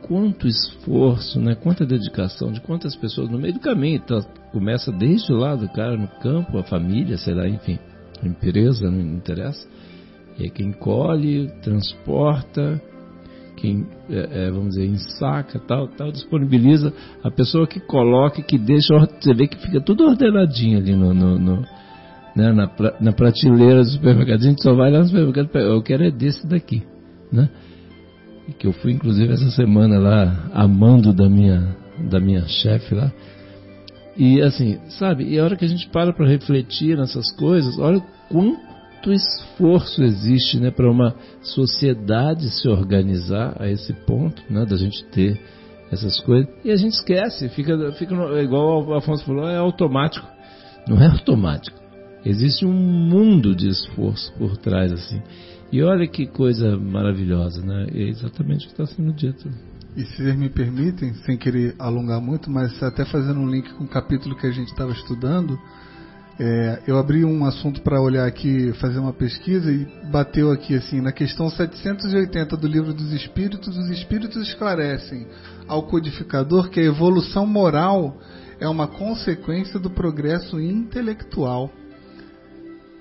quanto 0.03 0.47
esforço, 0.47 1.41
né, 1.41 1.57
quanta 1.57 1.85
dedicação 1.85 2.53
de 2.53 2.61
quantas 2.61 2.95
pessoas 2.95 3.31
no 3.31 3.39
meio 3.39 3.55
do 3.55 3.61
caminho, 3.61 3.97
então, 3.97 4.21
começa 4.53 4.93
desde 4.93 5.33
lá 5.33 5.57
do 5.57 5.69
cara 5.69 5.97
no 5.97 6.07
campo, 6.21 6.57
a 6.57 6.63
família, 6.63 7.17
sei 7.17 7.35
lá, 7.35 7.49
enfim, 7.49 7.81
a 8.23 8.29
empresa, 8.29 8.89
não 8.89 9.01
interessa. 9.01 9.67
Aí 10.39 10.51
quem 10.51 10.73
colhe, 10.73 11.49
transporta, 11.63 12.81
quem, 13.57 13.87
é, 14.11 14.47
é, 14.47 14.51
vamos 14.51 14.71
dizer, 14.71 14.87
ensaca, 14.87 15.59
tal, 15.61 15.87
tal, 15.89 16.11
disponibiliza 16.11 16.93
a 17.23 17.31
pessoa 17.31 17.67
que 17.67 17.79
coloca, 17.79 18.43
que 18.43 18.59
deixa, 18.59 18.93
você 18.99 19.33
vê 19.35 19.47
que 19.47 19.57
fica 19.59 19.81
tudo 19.81 20.05
ordenadinho 20.05 20.79
ali 20.79 20.97
no, 20.97 21.15
no, 21.15 21.39
no 21.39 21.63
né, 22.35 22.51
na, 22.53 22.69
na 23.01 23.13
prateleira 23.13 23.83
do 23.83 23.91
supermercado. 23.91 24.41
A 24.41 24.45
gente 24.45 24.63
só 24.63 24.75
vai 24.75 24.91
lá 24.91 25.01
no 25.01 25.07
supermercado, 25.07 25.57
eu 25.59 25.83
quero 25.83 26.05
é 26.05 26.11
desse 26.11 26.47
daqui, 26.47 26.83
né? 27.31 27.49
E 28.49 28.53
que 28.53 28.67
eu 28.67 28.73
fui, 28.73 28.93
inclusive, 28.93 29.33
essa 29.33 29.51
semana 29.51 29.99
lá, 29.99 30.51
amando 30.53 31.13
da 31.13 31.29
minha, 31.29 31.77
da 32.11 32.19
minha 32.19 32.43
chefe 32.49 32.95
lá. 32.95 33.13
E 34.17 34.43
assim, 34.43 34.79
sabe, 34.99 35.25
e 35.25 35.39
a 35.39 35.45
hora 35.45 35.57
que 35.57 35.65
a 35.65 35.69
gente 35.69 35.89
para 35.89 36.13
para 36.13 36.29
refletir 36.29 36.97
nessas 36.97 37.31
coisas, 37.37 37.79
olha 37.79 38.03
quanto 38.29 38.72
quanto 39.03 39.13
esforço 39.13 40.03
existe 40.03 40.61
né, 40.61 40.71
para 40.71 40.89
uma 40.89 41.15
sociedade 41.43 42.49
se 42.51 42.69
organizar 42.69 43.57
a 43.61 43.69
esse 43.69 43.93
ponto, 43.93 44.41
né, 44.49 44.65
da 44.65 44.77
gente 44.77 45.05
ter 45.07 45.41
essas 45.91 46.21
coisas. 46.21 46.49
E 46.65 46.71
a 46.71 46.77
gente 46.77 46.93
esquece, 46.93 47.49
fica, 47.51 47.93
fica 47.93 48.15
igual 48.41 48.87
o 48.87 48.95
Afonso 48.95 49.25
falou, 49.25 49.49
é 49.49 49.57
automático. 49.57 50.27
Não 50.89 50.99
é 50.99 51.07
automático. 51.07 51.77
Existe 52.25 52.65
um 52.65 52.73
mundo 52.73 53.55
de 53.55 53.69
esforço 53.69 54.33
por 54.39 54.57
trás, 54.57 54.93
assim. 54.93 55.21
E 55.73 55.83
olha 55.83 56.07
que 56.07 56.27
coisa 56.27 56.79
maravilhosa, 56.79 57.65
né? 57.65 57.87
É 57.93 58.03
exatamente 58.09 58.67
o 58.67 58.69
que 58.69 58.81
está 58.81 58.87
sendo 58.87 59.13
dito. 59.13 59.51
E 59.97 60.05
se 60.05 60.17
vocês 60.17 60.37
me 60.37 60.49
permitem, 60.49 61.13
sem 61.15 61.37
querer 61.37 61.75
alongar 61.79 62.21
muito, 62.21 62.51
mas 62.51 62.81
até 62.83 63.05
fazendo 63.05 63.41
um 63.41 63.51
link 63.51 63.73
com 63.75 63.85
o 63.85 63.89
capítulo 63.89 64.37
que 64.37 64.47
a 64.47 64.51
gente 64.51 64.69
estava 64.69 64.93
estudando, 64.93 65.59
é, 66.39 66.83
eu 66.87 66.99
abri 66.99 67.25
um 67.25 67.45
assunto 67.45 67.83
para 67.83 68.01
olhar 68.01 68.27
aqui, 68.27 68.73
fazer 68.75 68.99
uma 68.99 69.13
pesquisa 69.13 69.71
e 69.71 69.87
bateu 70.11 70.51
aqui 70.51 70.75
assim, 70.75 71.01
na 71.01 71.13
questão 71.13 71.51
780 71.51 72.57
do 72.57 72.67
livro 72.67 72.95
dos 72.95 73.13
Espíritos, 73.13 73.77
os 73.77 73.91
Espíritos 73.91 74.49
esclarecem 74.49 75.27
ao 75.69 75.83
codificador 75.85 76.71
que 76.71 76.81
a 76.81 76.85
evolução 76.85 77.47
moral 77.47 78.19
é 78.59 78.69
uma 78.69 78.87
consequência 78.87 79.79
do 79.79 79.91
progresso 79.91 80.59
intelectual, 80.59 81.71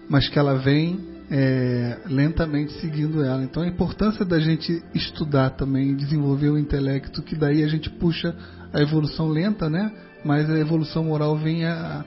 mas 0.10 0.28
que 0.28 0.38
ela 0.38 0.56
vem 0.56 1.00
é, 1.30 2.00
lentamente 2.08 2.74
seguindo 2.82 3.24
ela. 3.24 3.44
Então 3.44 3.64
a 3.64 3.68
importância 3.68 4.26
da 4.26 4.40
gente 4.40 4.84
estudar 4.94 5.52
também, 5.52 5.96
desenvolver 5.96 6.50
o 6.50 6.58
intelecto, 6.58 7.22
que 7.22 7.36
daí 7.36 7.64
a 7.64 7.68
gente 7.68 7.90
puxa 7.90 8.36
a 8.74 8.82
evolução 8.82 9.30
lenta, 9.30 9.70
né? 9.70 9.90
Mas 10.26 10.50
a 10.50 10.60
evolução 10.60 11.06
moral 11.06 11.38
vem 11.38 11.66
a 11.66 12.04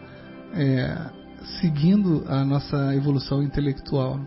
é, 0.56 0.96
seguindo 1.60 2.24
a 2.26 2.44
nossa 2.44 2.94
evolução 2.94 3.42
intelectual. 3.42 4.20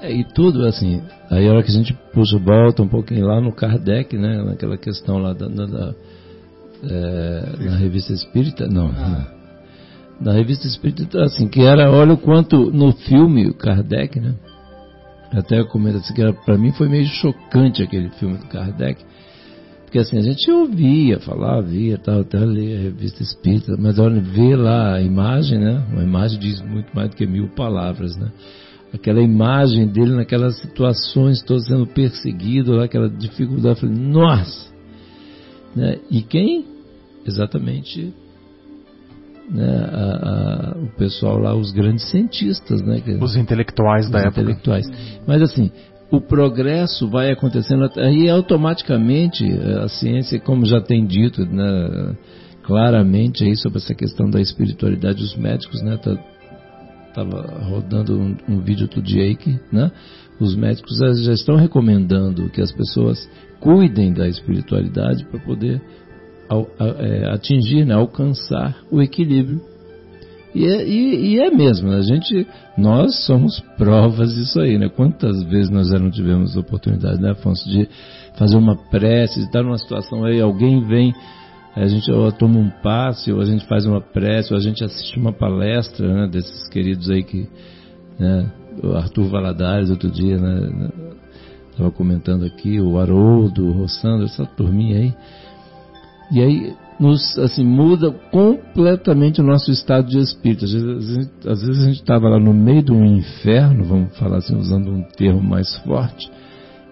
É, 0.00 0.12
e 0.12 0.24
tudo 0.24 0.66
assim, 0.66 1.02
aí 1.30 1.48
a 1.48 1.52
hora 1.52 1.62
que 1.62 1.70
a 1.70 1.74
gente 1.74 1.94
puxa, 2.12 2.38
volta 2.38 2.82
um 2.82 2.88
pouquinho 2.88 3.26
lá 3.26 3.40
no 3.40 3.52
Kardec, 3.52 4.16
né, 4.18 4.42
naquela 4.42 4.76
questão 4.76 5.18
lá 5.18 5.32
da, 5.32 5.48
da, 5.48 5.66
da 5.66 5.94
é, 6.82 7.64
na 7.64 7.76
revista 7.76 8.12
Espírita, 8.12 8.66
não, 8.66 8.88
ah. 8.88 9.26
na, 10.20 10.32
na 10.32 10.32
revista 10.32 10.66
Espírita, 10.66 11.22
assim, 11.22 11.48
que 11.48 11.62
era, 11.62 11.90
olha 11.90 12.12
o 12.12 12.18
quanto 12.18 12.70
no 12.70 12.92
filme 12.92 13.52
Kardec, 13.54 14.20
né, 14.20 14.34
até 15.32 15.58
eu 15.58 15.66
comento 15.66 15.98
assim, 15.98 16.12
que 16.12 16.32
para 16.44 16.58
mim 16.58 16.72
foi 16.72 16.88
meio 16.88 17.06
chocante 17.06 17.82
aquele 17.82 18.10
filme 18.10 18.36
do 18.36 18.46
Kardec, 18.46 19.02
porque 19.94 20.00
assim, 20.00 20.18
a 20.18 20.22
gente 20.22 20.50
ouvia 20.50 21.20
falar, 21.20 21.60
via, 21.60 21.96
tal, 21.96 22.22
até 22.22 22.40
ler 22.40 22.78
a 22.78 22.82
revista 22.82 23.22
espírita, 23.22 23.76
mas 23.78 23.96
olha, 23.96 24.20
vê 24.20 24.56
lá 24.56 24.96
a 24.96 25.00
imagem, 25.00 25.56
né? 25.56 25.86
Uma 25.92 26.02
imagem 26.02 26.36
diz 26.40 26.60
muito 26.62 26.88
mais 26.92 27.10
do 27.10 27.16
que 27.16 27.24
mil 27.24 27.46
palavras, 27.50 28.16
né? 28.16 28.28
Aquela 28.92 29.22
imagem 29.22 29.86
dele 29.86 30.16
naquelas 30.16 30.58
situações, 30.58 31.40
todos 31.44 31.66
sendo 31.66 31.86
perseguido, 31.86 32.72
lá, 32.72 32.86
aquela 32.86 33.08
dificuldade, 33.08 33.82
falei, 33.82 33.94
nossa! 33.94 34.68
Né? 35.76 36.00
E 36.10 36.22
quem? 36.22 36.66
Exatamente 37.24 38.12
né, 39.48 39.90
a, 39.92 40.72
a, 40.72 40.78
o 40.78 40.88
pessoal 40.96 41.38
lá, 41.38 41.54
os 41.54 41.70
grandes 41.70 42.10
cientistas, 42.10 42.82
né? 42.82 43.00
Os 43.20 43.36
intelectuais 43.36 44.06
os 44.06 44.10
da 44.10 44.26
intelectuais. 44.26 44.88
época. 44.88 45.22
Mas 45.24 45.40
assim, 45.40 45.70
o 46.14 46.20
progresso 46.20 47.08
vai 47.08 47.30
acontecendo 47.30 47.90
e 47.98 48.28
automaticamente 48.28 49.44
eh, 49.44 49.82
a 49.82 49.88
ciência, 49.88 50.40
como 50.40 50.64
já 50.64 50.80
tem 50.80 51.06
dito 51.06 51.44
né, 51.44 52.16
claramente 52.62 53.44
aí 53.44 53.56
sobre 53.56 53.78
essa 53.78 53.94
questão 53.94 54.28
da 54.28 54.40
espiritualidade, 54.40 55.22
os 55.22 55.36
médicos, 55.36 55.82
né, 55.82 55.96
tá, 55.96 56.16
tava 57.14 57.42
rodando 57.64 58.18
um, 58.18 58.36
um, 58.48 58.60
vídeo 58.60 58.84
outro 58.84 59.02
dia 59.02 59.22
aí 59.22 59.34
que, 59.34 59.58
né, 59.72 59.90
os 60.40 60.56
médicos 60.56 60.96
já 61.22 61.32
estão 61.32 61.56
recomendando 61.56 62.50
que 62.50 62.60
as 62.60 62.72
pessoas 62.72 63.28
cuidem 63.60 64.12
da 64.12 64.28
espiritualidade 64.28 65.24
para 65.26 65.40
poder 65.40 65.80
é, 66.80 67.28
atingir, 67.32 67.84
né, 67.84 67.94
alcançar 67.94 68.76
o 68.90 69.00
equilíbrio 69.00 69.73
e 70.54 70.64
é, 70.66 70.86
e, 70.86 71.34
e 71.34 71.40
é, 71.40 71.50
mesmo, 71.50 71.90
a 71.90 72.00
gente, 72.00 72.46
nós 72.78 73.24
somos 73.26 73.58
provas 73.76 74.34
disso 74.34 74.60
aí, 74.60 74.78
né? 74.78 74.88
Quantas 74.88 75.42
vezes 75.44 75.68
nós 75.68 75.88
já 75.88 75.98
não 75.98 76.10
tivemos 76.10 76.56
oportunidade, 76.56 77.20
né, 77.20 77.32
Afonso, 77.32 77.68
de 77.68 77.88
fazer 78.36 78.56
uma 78.56 78.76
prece, 78.76 79.40
de 79.40 79.46
estar 79.46 79.62
numa 79.62 79.78
situação 79.78 80.24
aí, 80.24 80.40
alguém 80.40 80.86
vem, 80.86 81.12
a 81.74 81.86
gente 81.88 82.08
ou 82.10 82.30
toma 82.30 82.58
um 82.58 82.70
passe, 82.82 83.32
ou 83.32 83.40
a 83.40 83.44
gente 83.44 83.66
faz 83.66 83.84
uma 83.84 84.00
prece, 84.00 84.52
ou 84.52 84.58
a 84.58 84.62
gente 84.62 84.84
assiste 84.84 85.18
uma 85.18 85.32
palestra, 85.32 86.06
né, 86.06 86.28
desses 86.28 86.68
queridos 86.68 87.10
aí 87.10 87.24
que, 87.24 87.48
né, 88.18 88.48
o 88.82 88.92
Arthur 88.92 89.24
Valadares 89.24 89.90
outro 89.90 90.08
dia, 90.08 90.38
né, 90.38 90.88
estava 91.72 91.90
comentando 91.90 92.44
aqui, 92.44 92.80
o 92.80 92.96
Haroldo, 92.96 93.66
o 93.66 93.72
Rossandro, 93.72 94.24
essa 94.26 94.46
turminha 94.46 94.98
aí, 94.98 95.14
E 96.30 96.40
aí 96.40 96.74
nos 96.98 97.38
assim 97.38 97.64
muda 97.64 98.10
completamente 98.30 99.40
o 99.40 99.44
nosso 99.44 99.70
estado 99.70 100.08
de 100.08 100.18
espírito. 100.18 100.64
Às 100.64 100.72
vezes, 100.72 101.30
às 101.46 101.62
vezes 101.62 101.82
a 101.82 101.86
gente 101.86 102.00
estava 102.00 102.28
lá 102.28 102.38
no 102.38 102.52
meio 102.52 102.82
de 102.82 102.92
um 102.92 103.04
inferno, 103.04 103.84
vamos 103.84 104.16
falar 104.16 104.38
assim, 104.38 104.56
usando 104.56 104.90
um 104.90 105.02
termo 105.02 105.42
mais 105.42 105.76
forte, 105.78 106.30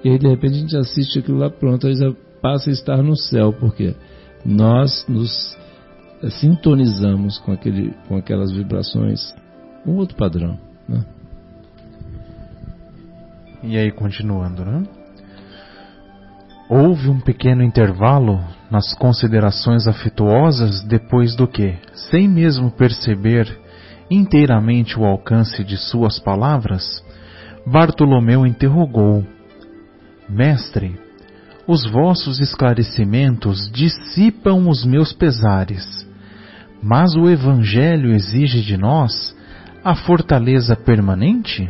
e 0.05 0.11
aí 0.11 0.19
de 0.19 0.29
repente 0.29 0.57
a 0.57 0.61
gente 0.61 0.77
assiste 0.77 1.19
aquilo 1.19 1.39
lá 1.39 1.51
pronto, 1.51 1.87
aí 1.87 1.95
já 1.95 2.13
passa 2.41 2.71
a 2.71 2.73
estar 2.73 3.03
no 3.03 3.17
céu, 3.17 3.53
porque 3.53 3.95
nós 4.45 5.07
nos 5.09 5.57
eh, 6.23 6.31
sintonizamos 6.31 7.39
com, 7.39 7.53
aquele, 7.53 7.95
com 8.09 8.17
aquelas 8.17 8.51
vibrações, 8.51 9.33
um 9.87 9.93
outro 9.93 10.17
padrão. 10.17 10.59
Né? 10.89 11.05
E 13.63 13.77
aí, 13.77 13.93
continuando, 13.93 14.65
né? 14.65 14.83
Houve 16.75 17.11
um 17.11 17.21
pequeno 17.21 17.63
intervalo 17.63 18.43
nas 18.71 18.95
considerações 18.95 19.87
afetuosas 19.87 20.83
depois 20.83 21.37
do 21.37 21.47
que, 21.47 21.75
sem 21.93 22.27
mesmo 22.27 22.71
perceber 22.71 23.47
inteiramente 24.11 24.99
o 24.99 25.05
alcance 25.05 25.63
de 25.63 25.77
suas 25.77 26.19
palavras, 26.19 27.05
Bartolomeu 27.67 28.47
interrogou: 28.47 29.23
Mestre, 30.27 30.99
os 31.69 31.85
vossos 31.85 32.41
esclarecimentos 32.41 33.71
dissipam 33.71 34.67
os 34.67 34.83
meus 34.83 35.13
pesares, 35.13 36.09
mas 36.83 37.15
o 37.15 37.29
Evangelho 37.29 38.15
exige 38.15 38.63
de 38.63 38.79
nós 38.79 39.37
a 39.85 39.95
fortaleza 39.95 40.75
permanente? 40.75 41.69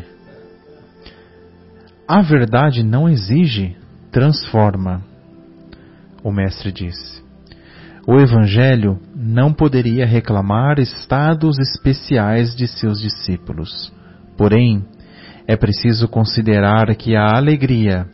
A 2.07 2.23
verdade 2.23 2.85
não 2.85 3.09
exige, 3.09 3.82
transforma. 4.13 5.03
O 6.23 6.31
Mestre 6.31 6.71
disse. 6.71 7.23
O 8.07 8.21
Evangelho 8.21 9.01
não 9.15 9.53
poderia 9.53 10.05
reclamar 10.05 10.79
estados 10.79 11.59
especiais 11.59 12.55
de 12.55 12.69
seus 12.69 13.01
discípulos. 13.01 13.93
Porém, 14.37 14.85
é 15.47 15.57
preciso 15.57 16.09
considerar 16.09 16.95
que 16.95 17.17
a 17.17 17.37
alegria, 17.37 18.07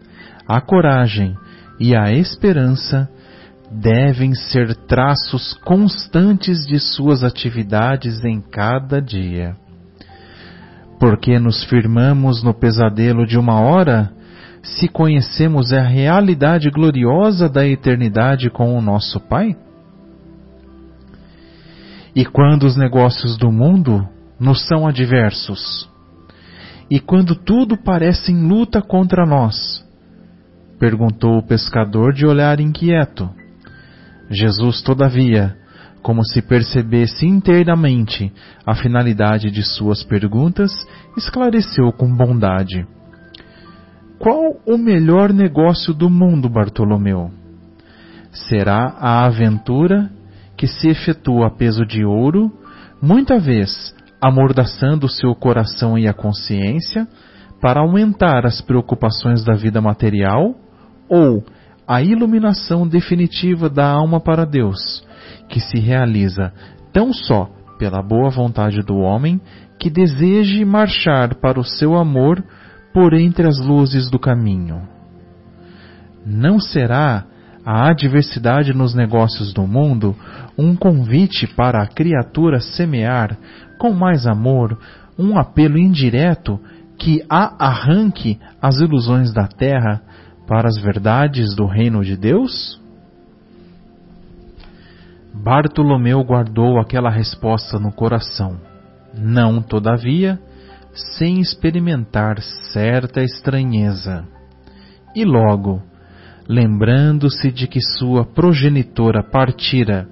a 0.47 0.61
coragem 0.61 1.37
e 1.81 1.97
a 1.97 2.13
esperança 2.13 3.09
devem 3.71 4.35
ser 4.35 4.75
traços 4.75 5.55
constantes 5.65 6.67
de 6.67 6.79
suas 6.79 7.23
atividades 7.23 8.25
em 8.25 8.41
cada 8.41 9.01
dia. 9.01 9.57
Porque 10.99 11.39
nos 11.39 11.65
firmamos 11.65 12.43
no 12.43 12.53
pesadelo 12.53 13.27
de 13.27 13.39
uma 13.39 13.61
hora, 13.61 14.11
se 14.63 14.89
conhecemos 14.89 15.73
a 15.73 15.83
realidade 15.83 16.71
gloriosa 16.71 17.49
da 17.49 17.67
eternidade 17.67 18.51
com 18.51 18.77
o 18.77 18.83
nosso 18.83 19.21
Pai? 19.21 19.57
E 22.15 22.25
quando 22.25 22.65
os 22.65 22.77
negócios 22.77 23.37
do 23.37 23.53
mundo 23.53 24.09
nos 24.41 24.67
são 24.67 24.87
adversos, 24.87 25.89
e 26.91 26.99
quando 26.99 27.35
tudo 27.35 27.77
parece 27.77 28.33
em 28.33 28.49
luta 28.49 28.81
contra 28.81 29.27
nós, 29.27 29.85
perguntou 30.79 31.39
o 31.39 31.47
pescador 31.47 32.13
de 32.13 32.27
olhar 32.27 32.61
inquieto. 32.61 33.29
Jesus, 34.31 34.81
todavia, 34.83 35.57
como 36.03 36.25
se 36.25 36.41
percebesse 36.41 37.27
inteiramente 37.27 38.33
a 38.67 38.75
finalidade 38.75 39.51
de 39.51 39.63
suas 39.63 40.03
perguntas, 40.03 40.73
esclareceu 41.17 41.93
com 41.93 42.15
bondade. 42.15 42.87
Qual 44.19 44.57
o 44.67 44.77
melhor 44.77 45.33
negócio 45.33 45.95
do 45.95 46.11
mundo, 46.11 46.49
Bartolomeu? 46.49 47.31
Será 48.33 48.97
a 48.99 49.25
aventura 49.25 50.11
que 50.57 50.67
se 50.67 50.89
efetua 50.89 51.47
a 51.47 51.51
peso 51.51 51.87
de 51.87 52.05
ouro, 52.05 52.53
muita 53.01 53.39
vez 53.39 53.95
amordaçando 54.21 55.09
seu 55.09 55.35
coração 55.37 55.97
e 55.97 56.09
a 56.09 56.13
consciência, 56.13 57.07
para 57.61 57.81
aumentar 57.81 58.45
as 58.45 58.61
preocupações 58.61 59.45
da 59.45 59.55
vida 59.55 59.81
material, 59.81 60.55
ou 61.09 61.45
a 61.87 62.03
iluminação 62.03 62.87
definitiva 62.87 63.71
da 63.71 63.89
alma 63.89 64.21
para 64.21 64.45
Deus, 64.45 65.07
que 65.49 65.61
se 65.61 65.79
realiza 65.79 66.53
tão 66.93 67.13
só 67.13 67.49
pela 67.79 68.03
boa 68.03 68.31
vontade 68.31 68.83
do 68.83 68.97
homem 68.97 69.41
que 69.79 69.89
deseje 69.89 70.65
marchar 70.65 71.37
para 71.37 71.59
o 71.59 71.65
seu 71.65 71.97
amor 71.97 72.43
por 72.99 73.15
entre 73.15 73.47
as 73.47 73.61
luzes 73.61 74.11
do 74.11 74.19
caminho. 74.19 74.83
Não 76.27 76.59
será 76.59 77.25
a 77.65 77.89
adversidade 77.89 78.75
nos 78.75 78.93
negócios 78.93 79.53
do 79.53 79.69
mundo 79.69 80.17
um 80.59 80.75
convite 80.75 81.47
para 81.47 81.81
a 81.81 81.87
criatura 81.87 82.59
semear 82.59 83.39
com 83.79 83.93
mais 83.93 84.27
amor 84.27 84.77
um 85.17 85.39
apelo 85.39 85.79
indireto 85.79 86.59
que 86.99 87.25
a 87.31 87.65
arranque 87.65 88.41
as 88.61 88.79
ilusões 88.81 89.33
da 89.33 89.47
terra 89.47 90.03
para 90.49 90.67
as 90.67 90.77
verdades 90.77 91.55
do 91.55 91.67
reino 91.67 92.03
de 92.03 92.17
Deus? 92.17 92.83
Bartolomeu 95.33 96.21
guardou 96.25 96.81
aquela 96.81 97.11
resposta 97.11 97.79
no 97.79 97.93
coração, 97.93 98.59
não, 99.17 99.63
todavia, 99.63 100.41
sem 101.17 101.41
experimentar 101.41 102.41
certa 102.73 103.23
estranheza. 103.23 104.27
E 105.15 105.25
logo, 105.25 105.83
lembrando-se 106.49 107.51
de 107.51 107.67
que 107.67 107.81
sua 107.81 108.25
progenitora 108.25 109.23
partira 109.23 110.09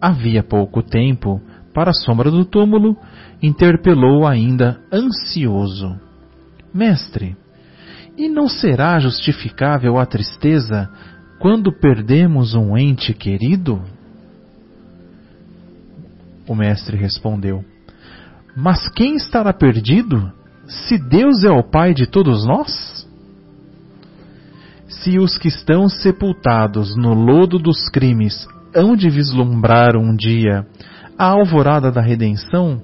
havia 0.00 0.42
pouco 0.42 0.82
tempo 0.82 1.40
para 1.74 1.90
a 1.90 1.94
sombra 1.94 2.30
do 2.30 2.44
túmulo, 2.44 2.96
interpelou 3.42 4.26
ainda 4.26 4.80
ansioso: 4.92 5.98
Mestre, 6.72 7.36
e 8.16 8.28
não 8.28 8.48
será 8.48 8.98
justificável 8.98 9.98
a 9.98 10.06
tristeza 10.06 10.90
quando 11.38 11.72
perdemos 11.72 12.54
um 12.54 12.76
ente 12.76 13.14
querido? 13.14 13.82
O 16.46 16.54
mestre 16.54 16.96
respondeu: 16.96 17.64
mas 18.56 18.88
quem 18.88 19.16
estará 19.16 19.52
perdido 19.52 20.30
se 20.66 20.98
Deus 20.98 21.42
é 21.44 21.50
o 21.50 21.62
Pai 21.62 21.94
de 21.94 22.06
todos 22.06 22.46
nós? 22.46 23.08
Se 24.88 25.18
os 25.18 25.38
que 25.38 25.48
estão 25.48 25.88
sepultados 25.88 26.94
no 26.96 27.14
lodo 27.14 27.58
dos 27.58 27.88
crimes 27.88 28.46
hão 28.74 28.94
de 28.94 29.08
vislumbrar 29.08 29.96
um 29.96 30.14
dia 30.14 30.66
a 31.18 31.26
alvorada 31.26 31.90
da 31.90 32.00
redenção, 32.00 32.80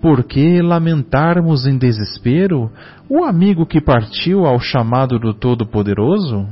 por 0.00 0.24
que 0.24 0.60
lamentarmos 0.60 1.66
em 1.66 1.78
desespero 1.78 2.70
o 3.08 3.24
amigo 3.24 3.66
que 3.66 3.80
partiu 3.80 4.46
ao 4.46 4.58
chamado 4.58 5.18
do 5.18 5.32
Todo-Poderoso? 5.32 6.46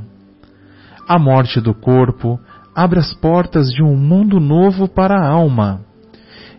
A 1.07 1.19
morte 1.19 1.59
do 1.59 1.73
corpo 1.73 2.39
abre 2.75 2.99
as 2.99 3.13
portas 3.13 3.71
de 3.71 3.83
um 3.83 3.95
mundo 3.95 4.39
novo 4.39 4.87
para 4.87 5.19
a 5.19 5.27
alma 5.27 5.81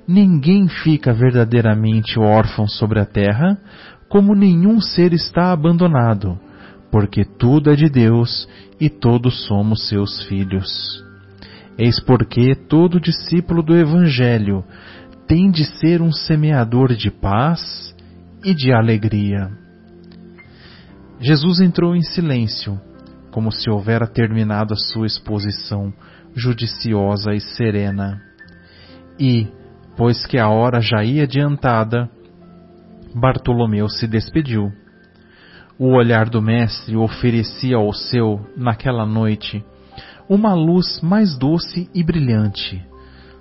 ninguém 0.07 0.69
fica 0.69 1.13
verdadeiramente 1.13 2.19
órfão 2.19 2.67
sobre 2.67 3.01
a 3.01 3.07
terra, 3.07 3.59
como 4.09 4.35
nenhum 4.35 4.81
ser 4.81 5.13
está 5.13 5.53
abandonado, 5.53 6.39
porque 6.91 7.25
tudo 7.25 7.71
é 7.71 7.75
de 7.75 7.89
Deus 7.89 8.49
e 8.81 8.89
todos 8.89 9.47
somos 9.47 9.89
seus 9.89 10.23
filhos. 10.25 11.03
Eis 11.77 11.99
porque 11.99 12.55
todo 12.55 13.01
discípulo 13.01 13.63
do 13.63 13.77
Evangelho 13.77 14.65
tem 15.27 15.51
de 15.51 15.65
ser 15.65 16.01
um 16.01 16.13
semeador 16.13 16.95
de 16.95 17.11
paz 17.11 17.95
e 18.45 18.55
de 18.55 18.73
alegria. 18.73 19.51
Jesus 21.19 21.61
entrou 21.61 21.97
em 21.97 22.03
silêncio, 22.03 22.79
como 23.31 23.51
se 23.51 23.71
houvera 23.71 24.07
terminado 24.07 24.75
a 24.75 24.77
sua 24.77 25.07
exposição 25.07 25.93
judiciosa 26.35 27.33
e 27.35 27.41
serena. 27.41 28.21
E, 29.19 29.49
pois 29.97 30.27
que 30.27 30.39
a 30.39 30.49
hora 30.49 30.81
já 30.81 31.05
ia 31.05 31.25
adiantada, 31.25 32.09
Bartolomeu 33.15 33.89
se 33.89 34.07
despediu. 34.07 34.73
O 35.79 35.89
olhar 35.95 36.29
do 36.29 36.41
mestre 36.41 36.97
oferecia 36.97 37.77
ao 37.77 37.93
seu, 37.93 38.41
naquela 38.57 39.07
noite, 39.07 39.65
uma 40.29 40.55
luz 40.55 41.01
mais 41.01 41.37
doce 41.37 41.89
e 41.95 42.03
brilhante. 42.03 42.83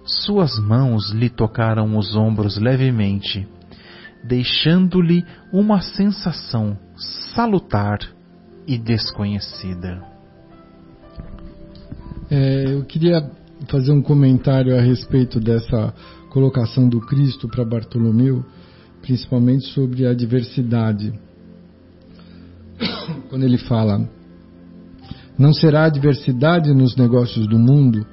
Suas 0.06 0.60
mãos 0.60 1.12
lhe 1.12 1.30
tocaram 1.30 1.98
os 1.98 2.16
ombros 2.16 2.58
levemente, 2.58 3.48
deixando-lhe 4.24 5.24
uma 5.52 5.82
sensação 5.82 6.78
salutar 7.34 8.00
e 8.68 8.78
desconhecida. 8.78 10.02
É, 12.30 12.74
eu 12.74 12.84
queria 12.84 13.30
fazer 13.68 13.92
um 13.92 14.02
comentário 14.02 14.78
a 14.78 14.82
respeito 14.82 15.40
dessa 15.40 15.94
colocação 16.34 16.90
do 16.90 17.00
Cristo 17.00 17.48
para 17.48 17.64
Bartolomeu, 17.64 18.44
principalmente 19.02 19.68
sobre 19.68 20.08
a 20.08 20.14
diversidade. 20.14 21.14
Quando 23.30 23.44
ele 23.44 23.60
fala: 23.60 24.10
Não 25.38 25.54
será 25.54 25.86
adversidade 25.86 26.74
nos 26.74 26.96
negócios 26.96 27.48
do 27.48 27.60
mundo, 27.60 28.06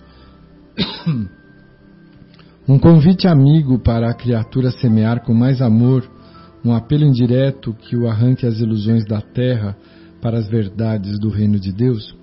Um 2.69 2.79
convite 2.79 3.27
amigo 3.27 3.81
para 3.81 4.09
a 4.09 4.15
criatura 4.15 4.71
semear 4.71 5.25
com 5.25 5.35
mais 5.35 5.61
amor, 5.61 6.09
um 6.65 6.73
apelo 6.73 7.05
indireto 7.05 7.73
que 7.75 7.97
o 7.97 8.07
arranque 8.07 8.47
as 8.47 8.61
ilusões 8.61 9.05
da 9.05 9.21
terra 9.21 9.77
para 10.23 10.39
as 10.39 10.47
verdades 10.49 11.19
do 11.19 11.31
reino 11.31 11.59
de 11.59 11.73
Deus. 11.73 12.15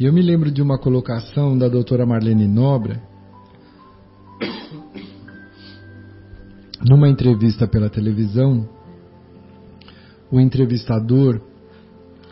E 0.00 0.04
eu 0.04 0.12
me 0.12 0.20
lembro 0.20 0.50
de 0.50 0.60
uma 0.60 0.78
colocação 0.78 1.56
da 1.56 1.68
doutora 1.68 2.04
Marlene 2.04 2.48
Nobre, 2.48 2.98
numa 6.82 7.08
entrevista 7.08 7.66
pela 7.66 7.88
televisão, 7.88 8.68
o 10.30 10.40
entrevistador 10.40 11.40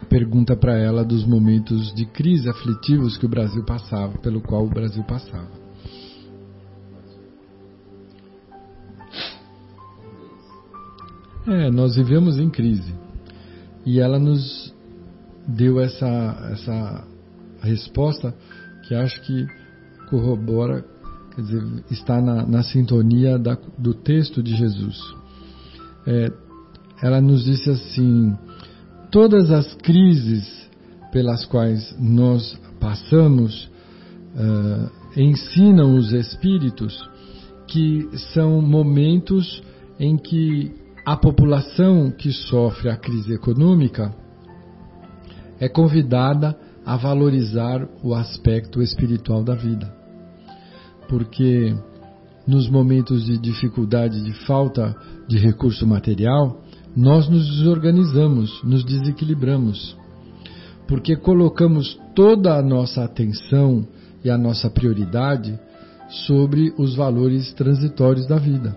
pergunta 0.09 0.57
para 0.57 0.77
ela 0.77 1.05
dos 1.05 1.25
momentos 1.25 1.95
de 1.95 2.05
crise 2.07 2.49
aflitivos 2.49 3.17
que 3.17 3.27
o 3.27 3.29
Brasil 3.29 3.65
passava, 3.65 4.19
pelo 4.19 4.41
qual 4.41 4.65
o 4.65 4.71
Brasil 4.71 5.05
passava. 5.05 5.63
É, 11.47 11.71
nós 11.71 11.97
vivemos 11.97 12.39
em 12.39 12.49
crise. 12.49 12.95
E 13.85 13.99
ela 13.99 14.19
nos 14.19 14.73
deu 15.47 15.81
essa, 15.81 16.51
essa 16.53 17.05
resposta 17.61 18.35
que 18.87 18.95
acho 18.95 19.21
que 19.23 19.47
corrobora, 20.09 20.85
quer 21.35 21.43
dizer, 21.43 21.63
está 21.91 22.21
na, 22.21 22.47
na 22.47 22.63
sintonia 22.63 23.39
da, 23.39 23.57
do 23.79 23.95
texto 23.95 24.43
de 24.43 24.55
Jesus. 24.55 24.99
É, 26.07 26.33
ela 27.03 27.21
nos 27.21 27.45
disse 27.45 27.71
assim: 27.71 28.37
todas 29.11 29.51
as 29.51 29.75
crises 29.75 30.69
pelas 31.13 31.45
quais 31.45 31.95
nós 31.99 32.59
passamos 32.81 33.71
uh, 34.35 34.91
ensinam 35.21 35.95
os 35.97 36.13
espíritos 36.13 36.99
que 37.67 38.09
são 38.33 38.63
momentos 38.63 39.63
em 40.01 40.17
que 40.17 40.73
a 41.05 41.17
população 41.17 42.11
que 42.11 42.33
sofre 42.33 42.89
a 42.89 42.97
crise 42.97 43.33
econômica 43.33 44.15
é 45.61 45.69
convidada 45.69 46.57
a 46.85 46.97
valorizar 46.97 47.87
o 48.03 48.15
aspecto 48.15 48.83
espiritual 48.83 49.45
da 49.45 49.55
vida. 49.55 50.02
Porque 51.13 51.77
nos 52.47 52.71
momentos 52.71 53.27
de 53.27 53.37
dificuldade, 53.37 54.23
de 54.23 54.33
falta 54.47 54.97
de 55.29 55.37
recurso 55.37 55.87
material, 55.87 56.63
nós 56.97 57.29
nos 57.29 57.47
desorganizamos, 57.51 58.63
nos 58.65 58.83
desequilibramos, 58.83 59.95
porque 60.89 61.15
colocamos 61.15 62.01
toda 62.15 62.57
a 62.57 62.63
nossa 62.63 63.05
atenção 63.05 63.87
e 64.25 64.31
a 64.31 64.39
nossa 64.39 64.71
prioridade 64.71 65.61
sobre 66.09 66.73
os 66.79 66.95
valores 66.95 67.53
transitórios 67.53 68.27
da 68.27 68.39
vida. 68.39 68.75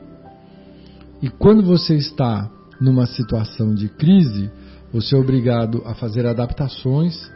E 1.21 1.30
quando 1.30 1.63
você 1.63 1.95
está 1.95 2.52
numa 2.82 3.06
situação 3.06 3.74
de 3.74 3.88
crise, 3.88 4.52
você 4.91 5.15
é 5.15 5.17
obrigado 5.17 5.82
a 5.86 5.95
fazer 5.95 6.26
adaptações, 6.26 7.32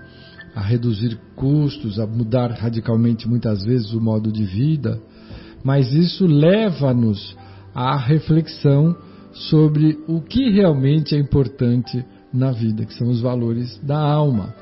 a 0.60 0.62
reduzir 0.62 1.18
custos, 1.38 1.98
a 2.00 2.06
mudar 2.06 2.52
radicalmente 2.52 3.30
muitas 3.30 3.64
vezes 3.64 3.94
o 3.94 4.02
modo 4.02 4.30
de 4.30 4.44
vida, 4.44 5.02
mas 5.64 5.94
isso 5.94 6.26
leva-nos 6.26 7.34
à 7.74 7.96
reflexão 7.96 8.94
sobre 9.32 9.98
o 10.06 10.20
que 10.20 10.50
realmente 10.50 11.16
é 11.16 11.18
importante 11.18 12.06
na 12.34 12.52
vida, 12.52 12.86
que 12.86 12.94
são 12.94 13.10
os 13.10 13.22
valores 13.22 13.80
da 13.82 13.98
alma 13.98 14.54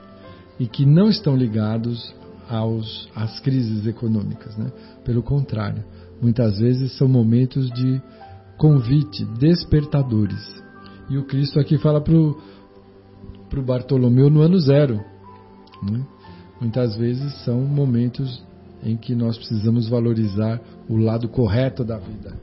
e 0.60 0.68
que 0.68 0.86
não 0.86 1.10
estão 1.10 1.36
ligados 1.36 2.14
aos, 2.48 3.10
às 3.16 3.40
crises 3.40 3.88
econômicas. 3.88 4.56
Né? 4.56 4.72
Pelo 5.04 5.24
contrário, 5.24 5.84
muitas 6.22 6.60
vezes 6.60 6.96
são 6.96 7.08
momentos 7.08 7.72
de 7.72 8.00
convite, 8.56 9.26
despertadores. 9.40 10.64
E 11.10 11.18
o 11.18 11.26
Cristo 11.26 11.60
aqui 11.60 11.80
fala 11.80 12.00
para 12.02 12.14
o 12.14 13.66
Bartolomeu 13.66 14.30
no 14.30 14.42
ano 14.42 14.60
zero. 14.60 15.17
Né? 15.84 16.06
Muitas 16.60 16.96
vezes 16.96 17.34
são 17.44 17.62
momentos 17.62 18.44
em 18.84 18.96
que 18.96 19.16
nós 19.16 19.38
precisamos 19.38 19.90
valorizar 19.90 20.62
o 20.88 20.98
lado 20.98 21.28
correto 21.28 21.84
da 21.84 21.98
vida. 21.98 22.34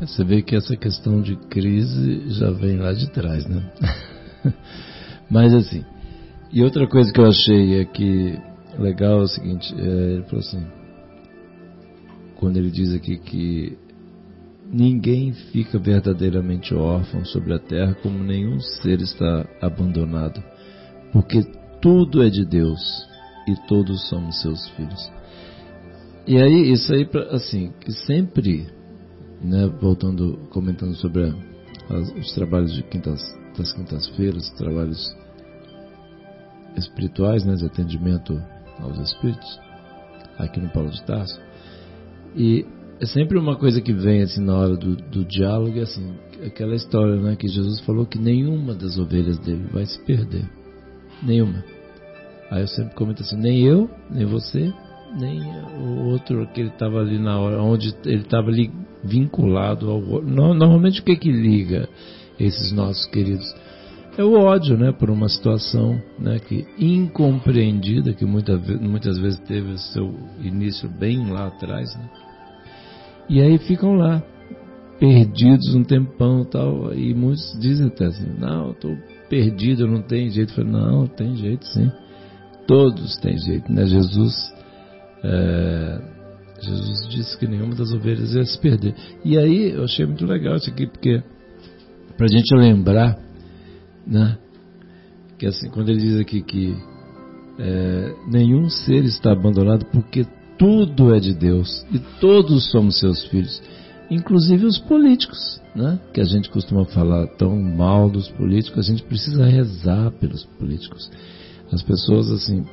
Você 0.00 0.24
vê 0.24 0.42
que 0.42 0.56
essa 0.56 0.76
questão 0.76 1.22
de 1.22 1.36
crise 1.36 2.28
já 2.30 2.50
vem 2.50 2.76
lá 2.76 2.92
de 2.92 3.10
trás, 3.10 3.46
né? 3.46 3.62
Mas 5.30 5.54
assim, 5.54 5.84
e 6.52 6.62
outra 6.62 6.86
coisa 6.86 7.12
que 7.12 7.20
eu 7.20 7.26
achei 7.26 7.80
aqui 7.80 8.38
legal 8.78 9.20
é 9.20 9.24
o 9.24 9.28
seguinte, 9.28 9.74
é, 9.76 10.12
ele 10.14 10.22
falou 10.24 10.40
assim, 10.40 10.64
quando 12.36 12.56
ele 12.56 12.70
diz 12.70 12.92
aqui 12.92 13.16
que 13.18 13.78
ninguém 14.70 15.32
fica 15.32 15.78
verdadeiramente 15.78 16.74
órfão 16.74 17.24
sobre 17.24 17.54
a 17.54 17.58
terra 17.58 17.94
como 18.02 18.22
nenhum 18.22 18.60
ser 18.60 19.00
está 19.00 19.46
abandonado, 19.60 20.42
porque 21.14 21.44
tudo 21.80 22.24
é 22.24 22.28
de 22.28 22.44
Deus 22.44 23.08
e 23.46 23.54
todos 23.68 24.08
somos 24.08 24.42
seus 24.42 24.68
filhos. 24.70 25.12
E 26.26 26.36
aí, 26.36 26.72
isso 26.72 26.92
aí, 26.92 27.08
assim, 27.30 27.72
que 27.80 27.92
sempre 27.92 28.66
né, 29.40 29.68
voltando, 29.80 30.38
comentando 30.50 30.96
sobre 30.96 31.22
a, 31.22 31.94
as, 31.94 32.10
os 32.16 32.34
trabalhos 32.34 32.74
de 32.74 32.82
quintas, 32.82 33.22
das 33.56 33.72
quintas-feiras, 33.72 34.50
trabalhos 34.58 35.16
espirituais, 36.76 37.44
né, 37.44 37.54
de 37.54 37.66
atendimento 37.66 38.42
aos 38.80 38.98
espíritos, 38.98 39.60
aqui 40.36 40.58
no 40.58 40.70
Paulo 40.70 40.90
de 40.90 41.00
Tarso. 41.04 41.40
E 42.34 42.66
é 42.98 43.06
sempre 43.06 43.38
uma 43.38 43.54
coisa 43.54 43.80
que 43.80 43.92
vem 43.92 44.22
assim 44.22 44.42
na 44.42 44.56
hora 44.56 44.76
do, 44.76 44.96
do 44.96 45.24
diálogo, 45.24 45.78
é 45.78 45.82
assim, 45.82 46.16
aquela 46.44 46.74
história, 46.74 47.14
né, 47.20 47.36
que 47.36 47.46
Jesus 47.46 47.80
falou 47.82 48.04
que 48.04 48.18
nenhuma 48.18 48.74
das 48.74 48.98
ovelhas 48.98 49.38
dele 49.38 49.68
vai 49.70 49.86
se 49.86 50.02
perder, 50.04 50.50
nenhuma. 51.22 51.64
Aí 52.50 52.62
eu 52.62 52.68
sempre 52.68 52.94
comento 52.94 53.22
assim, 53.22 53.36
nem 53.36 53.62
eu, 53.64 53.90
nem 54.10 54.24
você, 54.26 54.72
nem 55.18 55.40
o 55.78 56.06
outro 56.10 56.46
que 56.48 56.60
ele 56.60 56.68
estava 56.68 57.00
ali 57.00 57.18
na 57.18 57.38
hora, 57.38 57.60
onde 57.62 57.94
ele 58.04 58.22
estava 58.22 58.48
ali 58.48 58.70
vinculado 59.02 59.90
ao 59.90 60.00
Normalmente 60.22 61.00
o 61.00 61.04
que 61.04 61.16
que 61.16 61.30
liga 61.30 61.88
esses 62.38 62.72
nossos 62.72 63.06
queridos? 63.06 63.54
É 64.16 64.22
o 64.22 64.34
ódio, 64.34 64.78
né, 64.78 64.92
por 64.92 65.10
uma 65.10 65.28
situação, 65.28 66.00
né, 66.18 66.38
que 66.38 66.64
incompreendida, 66.78 68.12
que 68.12 68.24
muita, 68.24 68.56
muitas 68.56 69.18
vezes 69.18 69.40
teve 69.40 69.76
seu 69.78 70.14
início 70.40 70.88
bem 70.88 71.30
lá 71.32 71.48
atrás, 71.48 71.96
né? 71.96 72.08
E 73.28 73.40
aí 73.40 73.58
ficam 73.58 73.94
lá, 73.94 74.22
perdidos 75.00 75.74
um 75.74 75.82
tempão 75.82 76.44
tal, 76.44 76.94
e 76.94 77.12
muitos 77.12 77.58
dizem 77.58 77.88
até 77.88 78.04
assim, 78.04 78.28
não, 78.38 78.70
estou 78.70 78.96
perdido, 79.28 79.86
não 79.86 80.02
tem 80.02 80.30
jeito. 80.30 80.50
Eu 80.50 80.56
falei, 80.56 80.72
não, 80.72 81.06
tem 81.06 81.36
jeito 81.36 81.66
sim. 81.66 81.90
Todos 82.66 83.16
têm 83.18 83.38
jeito, 83.38 83.70
né? 83.72 83.86
Jesus 83.86 84.52
é, 85.22 86.00
Jesus 86.60 87.08
disse 87.08 87.38
que 87.38 87.46
nenhuma 87.46 87.74
das 87.74 87.92
ovelhas 87.92 88.34
ia 88.34 88.44
se 88.44 88.58
perder. 88.58 88.94
E 89.24 89.38
aí 89.38 89.72
eu 89.72 89.84
achei 89.84 90.06
muito 90.06 90.24
legal 90.26 90.56
isso 90.56 90.70
aqui, 90.70 90.86
porque 90.86 91.22
para 92.16 92.26
a 92.26 92.28
gente 92.28 92.54
lembrar, 92.54 93.18
né, 94.06 94.38
que 95.38 95.46
assim, 95.46 95.68
quando 95.70 95.88
ele 95.90 96.00
diz 96.00 96.20
aqui 96.20 96.42
que 96.42 96.76
é, 97.58 98.14
nenhum 98.30 98.68
ser 98.68 99.04
está 99.04 99.32
abandonado 99.32 99.86
porque 99.86 100.26
tudo 100.58 101.14
é 101.14 101.20
de 101.20 101.34
Deus 101.34 101.84
e 101.92 101.98
todos 102.20 102.70
somos 102.70 102.98
seus 102.98 103.24
filhos, 103.26 103.62
inclusive 104.10 104.66
os 104.66 104.78
políticos, 104.78 105.60
né, 105.74 105.98
que 106.12 106.20
a 106.20 106.24
gente 106.24 106.50
costuma 106.50 106.84
falar 106.84 107.26
tão 107.36 107.60
mal 107.60 108.08
dos 108.08 108.28
políticos, 108.28 108.78
a 108.86 108.90
gente 108.90 109.02
precisa 109.02 109.44
rezar 109.44 110.10
pelos 110.12 110.44
políticos. 110.44 111.10
As 111.72 111.82
pessoas 111.82 112.30
assim 112.30 112.64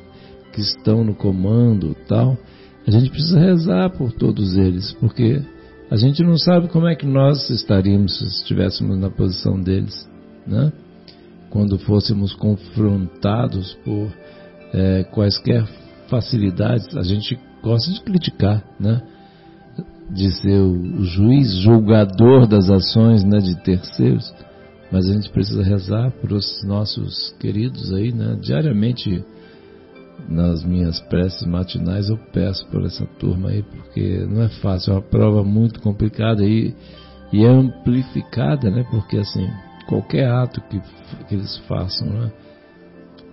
que 0.54 0.62
estão 0.62 1.04
no 1.04 1.16
comando 1.16 1.96
tal, 2.08 2.38
a 2.86 2.92
gente 2.92 3.10
precisa 3.10 3.40
rezar 3.40 3.90
por 3.92 4.12
todos 4.12 4.58
eles, 4.58 4.92
porque 4.94 5.42
a 5.90 5.96
gente 5.96 6.24
não 6.24 6.38
sabe 6.38 6.68
como 6.68 6.88
é 6.88 6.96
que 6.96 7.06
nós 7.06 7.50
estaríamos 7.50 8.18
se 8.18 8.26
estivéssemos 8.26 8.98
na 8.98 9.10
posição 9.10 9.62
deles, 9.62 10.08
né? 10.48 10.72
Quando 11.50 11.78
fôssemos 11.80 12.34
confrontados 12.34 13.74
por 13.84 14.12
é, 14.74 15.04
quaisquer 15.04 15.68
facilidades, 16.08 16.96
a 16.96 17.04
gente 17.04 17.38
gosta 17.62 17.92
de 17.92 18.02
criticar, 18.02 18.64
né? 18.80 19.02
De 20.14 20.32
ser 20.42 20.60
o 20.60 21.04
juiz, 21.04 21.56
julgador 21.58 22.48
das 22.48 22.70
ações, 22.70 23.24
né, 23.24 23.40
de 23.40 23.56
terceiros, 23.64 24.34
mas 24.92 25.08
a 25.08 25.14
gente 25.14 25.30
precisa 25.30 25.64
rezar 25.64 26.12
por 26.12 26.34
os 26.34 26.62
nossos 26.66 27.34
queridos 27.40 27.94
aí, 27.94 28.12
né? 28.12 28.38
Diariamente 28.42 29.24
nas 30.28 30.64
minhas 30.64 31.00
preces 31.02 31.46
matinais 31.48 32.10
eu 32.10 32.18
peço 32.32 32.68
por 32.68 32.86
essa 32.86 33.06
turma 33.20 33.50
aí, 33.50 33.64
porque 33.64 34.26
não 34.30 34.44
é 34.44 34.50
fácil, 34.50 34.92
é 34.92 34.96
uma 34.96 35.02
prova 35.02 35.44
muito 35.44 35.82
complicada 35.82 36.44
e, 36.44 36.76
e 37.32 37.44
é 37.44 37.48
amplificada, 37.48 38.70
né? 38.70 38.86
Porque 38.92 39.18
assim, 39.18 39.48
qualquer 39.88 40.30
ato 40.30 40.62
que, 40.70 40.80
que 41.28 41.36
eles 41.36 41.58
façam, 41.68 42.08
né? 42.08 42.32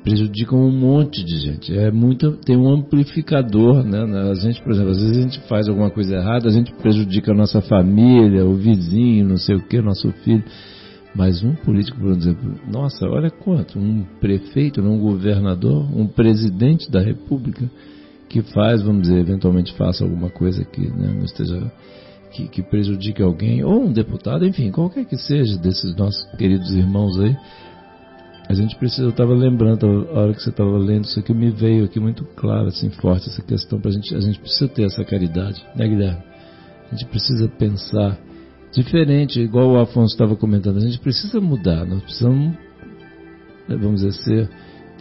Prejudicam 0.02 0.58
um 0.58 0.72
monte 0.72 1.24
de 1.24 1.38
gente. 1.38 1.76
É 1.76 1.90
muito, 1.90 2.32
tem 2.44 2.56
um 2.56 2.68
amplificador, 2.68 3.84
né? 3.84 3.98
A 4.30 4.34
gente, 4.34 4.62
por 4.62 4.72
exemplo, 4.72 4.90
às 4.90 4.98
vezes 4.98 5.16
a 5.16 5.20
gente 5.20 5.40
faz 5.48 5.68
alguma 5.68 5.90
coisa 5.90 6.16
errada, 6.16 6.48
a 6.48 6.52
gente 6.52 6.72
prejudica 6.74 7.32
a 7.32 7.34
nossa 7.34 7.60
família, 7.60 8.44
o 8.44 8.54
vizinho, 8.54 9.28
não 9.28 9.36
sei 9.36 9.56
o 9.56 9.62
que, 9.62 9.80
nosso 9.80 10.10
filho. 10.24 10.44
Mas 11.14 11.42
um 11.42 11.54
político, 11.54 11.98
por 11.98 12.12
exemplo, 12.12 12.54
nossa, 12.70 13.06
olha 13.06 13.30
quanto, 13.30 13.78
um 13.78 14.04
prefeito, 14.20 14.80
um 14.80 14.98
governador, 14.98 15.88
um 15.96 16.06
presidente 16.06 16.90
da 16.90 17.00
república 17.00 17.68
que 18.28 18.42
faz, 18.42 18.82
vamos 18.82 19.02
dizer, 19.02 19.18
eventualmente 19.18 19.72
faça 19.72 20.04
alguma 20.04 20.30
coisa 20.30 20.64
que 20.64 20.82
né, 20.82 21.12
não 21.14 21.24
esteja 21.24 21.72
que, 22.30 22.46
que 22.48 22.62
prejudique 22.62 23.22
alguém, 23.22 23.64
ou 23.64 23.84
um 23.84 23.92
deputado, 23.92 24.46
enfim, 24.46 24.70
qualquer 24.70 25.04
que 25.06 25.16
seja 25.16 25.56
desses 25.58 25.96
nossos 25.96 26.22
queridos 26.36 26.70
irmãos 26.72 27.18
aí, 27.18 27.36
a 28.48 28.54
gente 28.54 28.76
precisa, 28.76 29.02
eu 29.02 29.10
estava 29.10 29.34
lembrando, 29.34 30.08
a 30.10 30.20
hora 30.20 30.32
que 30.32 30.42
você 30.42 30.48
estava 30.48 30.78
lendo 30.78 31.04
isso 31.04 31.20
aqui, 31.20 31.34
me 31.34 31.50
veio 31.50 31.84
aqui 31.84 32.00
muito 32.00 32.24
claro, 32.34 32.68
assim, 32.68 32.88
forte 32.88 33.28
essa 33.28 33.42
questão, 33.42 33.78
pra 33.78 33.90
gente, 33.90 34.14
a 34.14 34.20
gente 34.20 34.40
precisa 34.40 34.66
ter 34.68 34.84
essa 34.84 35.04
caridade, 35.04 35.62
né 35.76 35.86
Guilherme? 35.86 36.22
A 36.90 36.94
gente 36.94 37.06
precisa 37.10 37.46
pensar 37.46 38.18
diferente, 38.72 39.38
igual 39.38 39.72
o 39.72 39.78
Afonso 39.78 40.14
estava 40.14 40.34
comentando, 40.34 40.78
a 40.78 40.80
gente 40.80 40.98
precisa 40.98 41.38
mudar, 41.42 41.84
nós 41.84 42.02
precisamos, 42.02 42.54
né, 43.68 43.76
vamos 43.76 44.00
dizer, 44.00 44.12
ser 44.12 44.50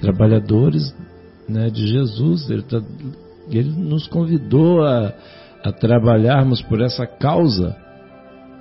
trabalhadores 0.02 0.94
né, 1.48 1.70
de 1.70 1.88
Jesus, 1.88 2.50
ele, 2.50 2.64
tá, 2.64 2.82
ele 3.50 3.70
nos 3.70 4.08
convidou 4.08 4.84
a, 4.84 5.14
a 5.64 5.72
trabalharmos 5.72 6.62
por 6.64 6.82
essa 6.82 7.08
causa, 7.08 7.78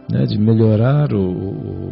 né, 0.08 0.26
de 0.26 0.38
melhorar 0.38 1.12
o, 1.12 1.28
o, 1.28 1.85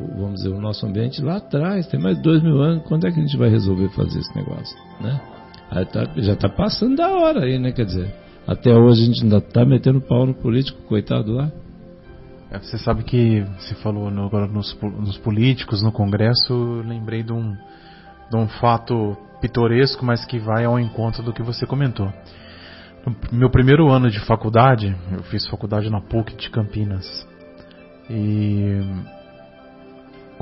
o 0.44 0.60
nosso 0.60 0.86
ambiente 0.86 1.22
lá 1.22 1.36
atrás, 1.36 1.86
tem 1.86 2.00
mais 2.00 2.18
dois 2.20 2.42
mil 2.42 2.60
anos, 2.60 2.84
quando 2.86 3.06
é 3.06 3.12
que 3.12 3.18
a 3.18 3.22
gente 3.22 3.36
vai 3.36 3.48
resolver 3.48 3.88
fazer 3.90 4.18
esse 4.18 4.36
negócio? 4.36 4.76
Né? 5.00 5.20
Tá, 5.92 6.06
já 6.16 6.34
está 6.34 6.48
passando 6.48 6.96
da 6.96 7.08
hora 7.08 7.44
aí, 7.44 7.58
né? 7.58 7.72
Quer 7.72 7.86
dizer, 7.86 8.14
até 8.46 8.72
hoje 8.74 9.02
a 9.02 9.06
gente 9.06 9.22
ainda 9.24 9.38
está 9.38 9.64
metendo 9.64 10.00
pau 10.00 10.26
no 10.26 10.34
político, 10.34 10.80
coitado 10.82 11.32
lá. 11.32 11.50
É, 12.50 12.58
você 12.58 12.78
sabe 12.78 13.02
que 13.02 13.44
você 13.58 13.74
falou 13.76 14.10
no, 14.10 14.26
agora 14.26 14.46
nos, 14.46 14.78
nos, 14.80 15.18
políticos, 15.18 15.82
no 15.82 15.90
Congresso, 15.90 16.82
lembrei 16.86 17.22
de 17.22 17.32
um, 17.32 17.56
de 18.30 18.36
um 18.36 18.46
fato 18.46 19.16
pitoresco, 19.40 20.04
mas 20.04 20.24
que 20.24 20.38
vai 20.38 20.64
ao 20.64 20.78
encontro 20.78 21.22
do 21.22 21.32
que 21.32 21.42
você 21.42 21.66
comentou. 21.66 22.12
No 23.04 23.38
meu 23.38 23.50
primeiro 23.50 23.90
ano 23.90 24.10
de 24.10 24.20
faculdade, 24.20 24.94
eu 25.10 25.22
fiz 25.24 25.46
faculdade 25.46 25.90
na 25.90 26.00
PUC 26.00 26.36
de 26.36 26.48
Campinas. 26.50 27.26
E 28.08 28.80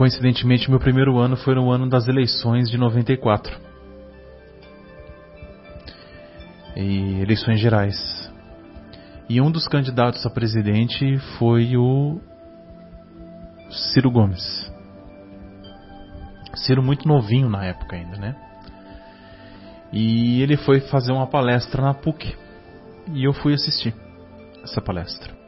coincidentemente 0.02 0.68
meu 0.68 0.80
primeiro 0.80 1.16
ano 1.20 1.36
foi 1.36 1.54
no 1.54 1.70
ano 1.70 1.88
das 1.88 2.08
eleições 2.08 2.68
de 2.68 2.76
94. 2.76 3.56
E 6.74 7.20
eleições 7.20 7.60
gerais. 7.60 7.96
E 9.28 9.40
um 9.40 9.48
dos 9.48 9.68
candidatos 9.68 10.26
a 10.26 10.30
presidente 10.30 11.18
foi 11.38 11.76
o 11.76 12.20
Ciro 13.70 14.10
Gomes. 14.10 14.42
Ciro 16.56 16.82
muito 16.82 17.06
novinho 17.06 17.48
na 17.48 17.64
época 17.64 17.94
ainda, 17.94 18.16
né? 18.16 18.34
E 19.92 20.42
ele 20.42 20.56
foi 20.56 20.80
fazer 20.80 21.12
uma 21.12 21.28
palestra 21.28 21.80
na 21.80 21.94
PUC. 21.94 22.36
E 23.12 23.22
eu 23.22 23.32
fui 23.32 23.54
assistir 23.54 23.94
essa 24.64 24.80
palestra. 24.80 25.41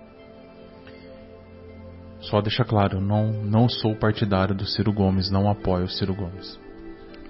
Só 2.30 2.40
deixar 2.40 2.64
claro, 2.64 3.00
não, 3.00 3.32
não 3.44 3.68
sou 3.68 3.94
partidário 3.94 4.54
do 4.54 4.66
Ciro 4.66 4.92
Gomes, 4.92 5.30
não 5.30 5.48
apoio 5.48 5.84
o 5.84 5.90
Ciro 5.90 6.14
Gomes. 6.14 6.58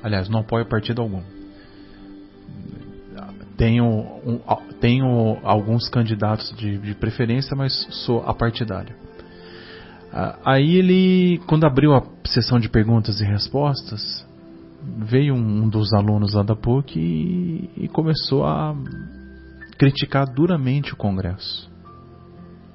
Aliás, 0.02 0.28
não 0.28 0.40
apoio 0.40 0.66
partido 0.66 1.02
algum. 1.02 1.22
Tenho, 3.56 3.84
um, 3.84 4.40
tenho 4.80 5.38
alguns 5.42 5.88
candidatos 5.88 6.52
de, 6.56 6.78
de 6.78 6.94
preferência, 6.94 7.56
mas 7.56 7.72
sou 8.04 8.22
apartidário. 8.24 8.94
Aí 10.44 10.76
ele, 10.76 11.40
quando 11.46 11.64
abriu 11.64 11.92
a 11.92 12.02
sessão 12.24 12.60
de 12.60 12.68
perguntas 12.68 13.20
e 13.20 13.24
respostas, 13.24 14.24
veio 14.98 15.34
um 15.34 15.68
dos 15.68 15.92
alunos 15.92 16.34
lá 16.34 16.44
da 16.44 16.54
PUC 16.54 16.98
e, 16.98 17.84
e 17.84 17.88
começou 17.88 18.44
a 18.44 18.76
criticar 19.76 20.32
duramente 20.32 20.92
o 20.92 20.96
Congresso. 20.96 21.68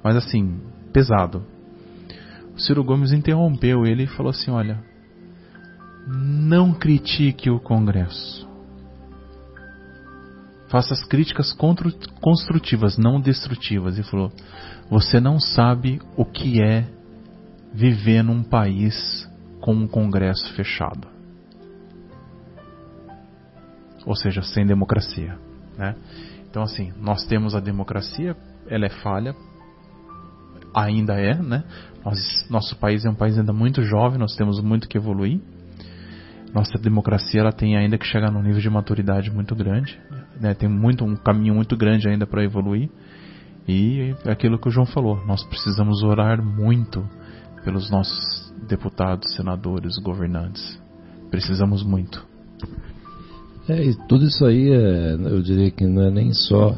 Mas 0.04 0.16
assim, 0.16 0.60
pesado 0.92 1.42
Ciro 2.60 2.84
Gomes 2.84 3.12
interrompeu 3.12 3.84
ele 3.84 4.04
e 4.04 4.08
falou 4.08 4.30
assim: 4.30 4.50
Olha, 4.50 4.82
não 6.06 6.72
critique 6.72 7.50
o 7.50 7.60
Congresso. 7.60 8.48
Faça 10.68 10.94
as 10.94 11.04
críticas 11.04 11.52
construtivas, 12.20 12.96
não 12.96 13.20
destrutivas. 13.20 13.98
E 13.98 14.02
falou: 14.02 14.32
Você 14.88 15.20
não 15.20 15.40
sabe 15.40 16.00
o 16.16 16.24
que 16.24 16.62
é 16.62 16.86
viver 17.72 18.22
num 18.22 18.42
país 18.42 19.28
com 19.60 19.74
um 19.74 19.88
Congresso 19.88 20.52
fechado. 20.54 21.08
Ou 24.06 24.16
seja, 24.16 24.42
sem 24.42 24.64
democracia. 24.64 25.38
Né? 25.76 25.94
Então, 26.48 26.62
assim, 26.62 26.92
nós 26.98 27.24
temos 27.26 27.54
a 27.54 27.60
democracia, 27.60 28.36
ela 28.66 28.86
é 28.86 28.88
falha, 28.88 29.34
ainda 30.74 31.14
é, 31.14 31.34
né? 31.34 31.64
Nós, 32.04 32.18
nosso 32.50 32.76
país 32.76 33.04
é 33.04 33.10
um 33.10 33.14
país 33.14 33.38
ainda 33.38 33.52
muito 33.52 33.82
jovem, 33.82 34.18
nós 34.18 34.34
temos 34.34 34.60
muito 34.62 34.88
que 34.88 34.96
evoluir. 34.96 35.40
Nossa 36.54 36.78
democracia 36.78 37.40
ela 37.40 37.52
tem 37.52 37.76
ainda 37.76 37.96
que 37.96 38.06
chegar 38.06 38.30
num 38.30 38.42
nível 38.42 38.60
de 38.60 38.70
maturidade 38.70 39.30
muito 39.30 39.54
grande, 39.54 39.98
né? 40.40 40.54
Tem 40.54 40.68
muito 40.68 41.04
um 41.04 41.14
caminho 41.14 41.54
muito 41.54 41.76
grande 41.76 42.08
ainda 42.08 42.26
para 42.26 42.42
evoluir. 42.42 42.90
E 43.68 44.14
é 44.24 44.32
aquilo 44.32 44.58
que 44.58 44.68
o 44.68 44.70
João 44.70 44.86
falou, 44.86 45.24
nós 45.26 45.44
precisamos 45.44 46.02
orar 46.02 46.42
muito 46.42 47.06
pelos 47.64 47.90
nossos 47.90 48.52
deputados, 48.66 49.34
senadores, 49.34 49.96
governantes. 49.98 50.80
Precisamos 51.30 51.84
muito. 51.84 52.26
É, 53.68 53.84
e 53.84 53.94
tudo 54.08 54.24
isso 54.24 54.44
aí 54.44 54.72
é, 54.72 55.14
eu 55.14 55.40
diria 55.42 55.70
que 55.70 55.86
não 55.86 56.02
é 56.02 56.10
nem 56.10 56.32
só 56.32 56.76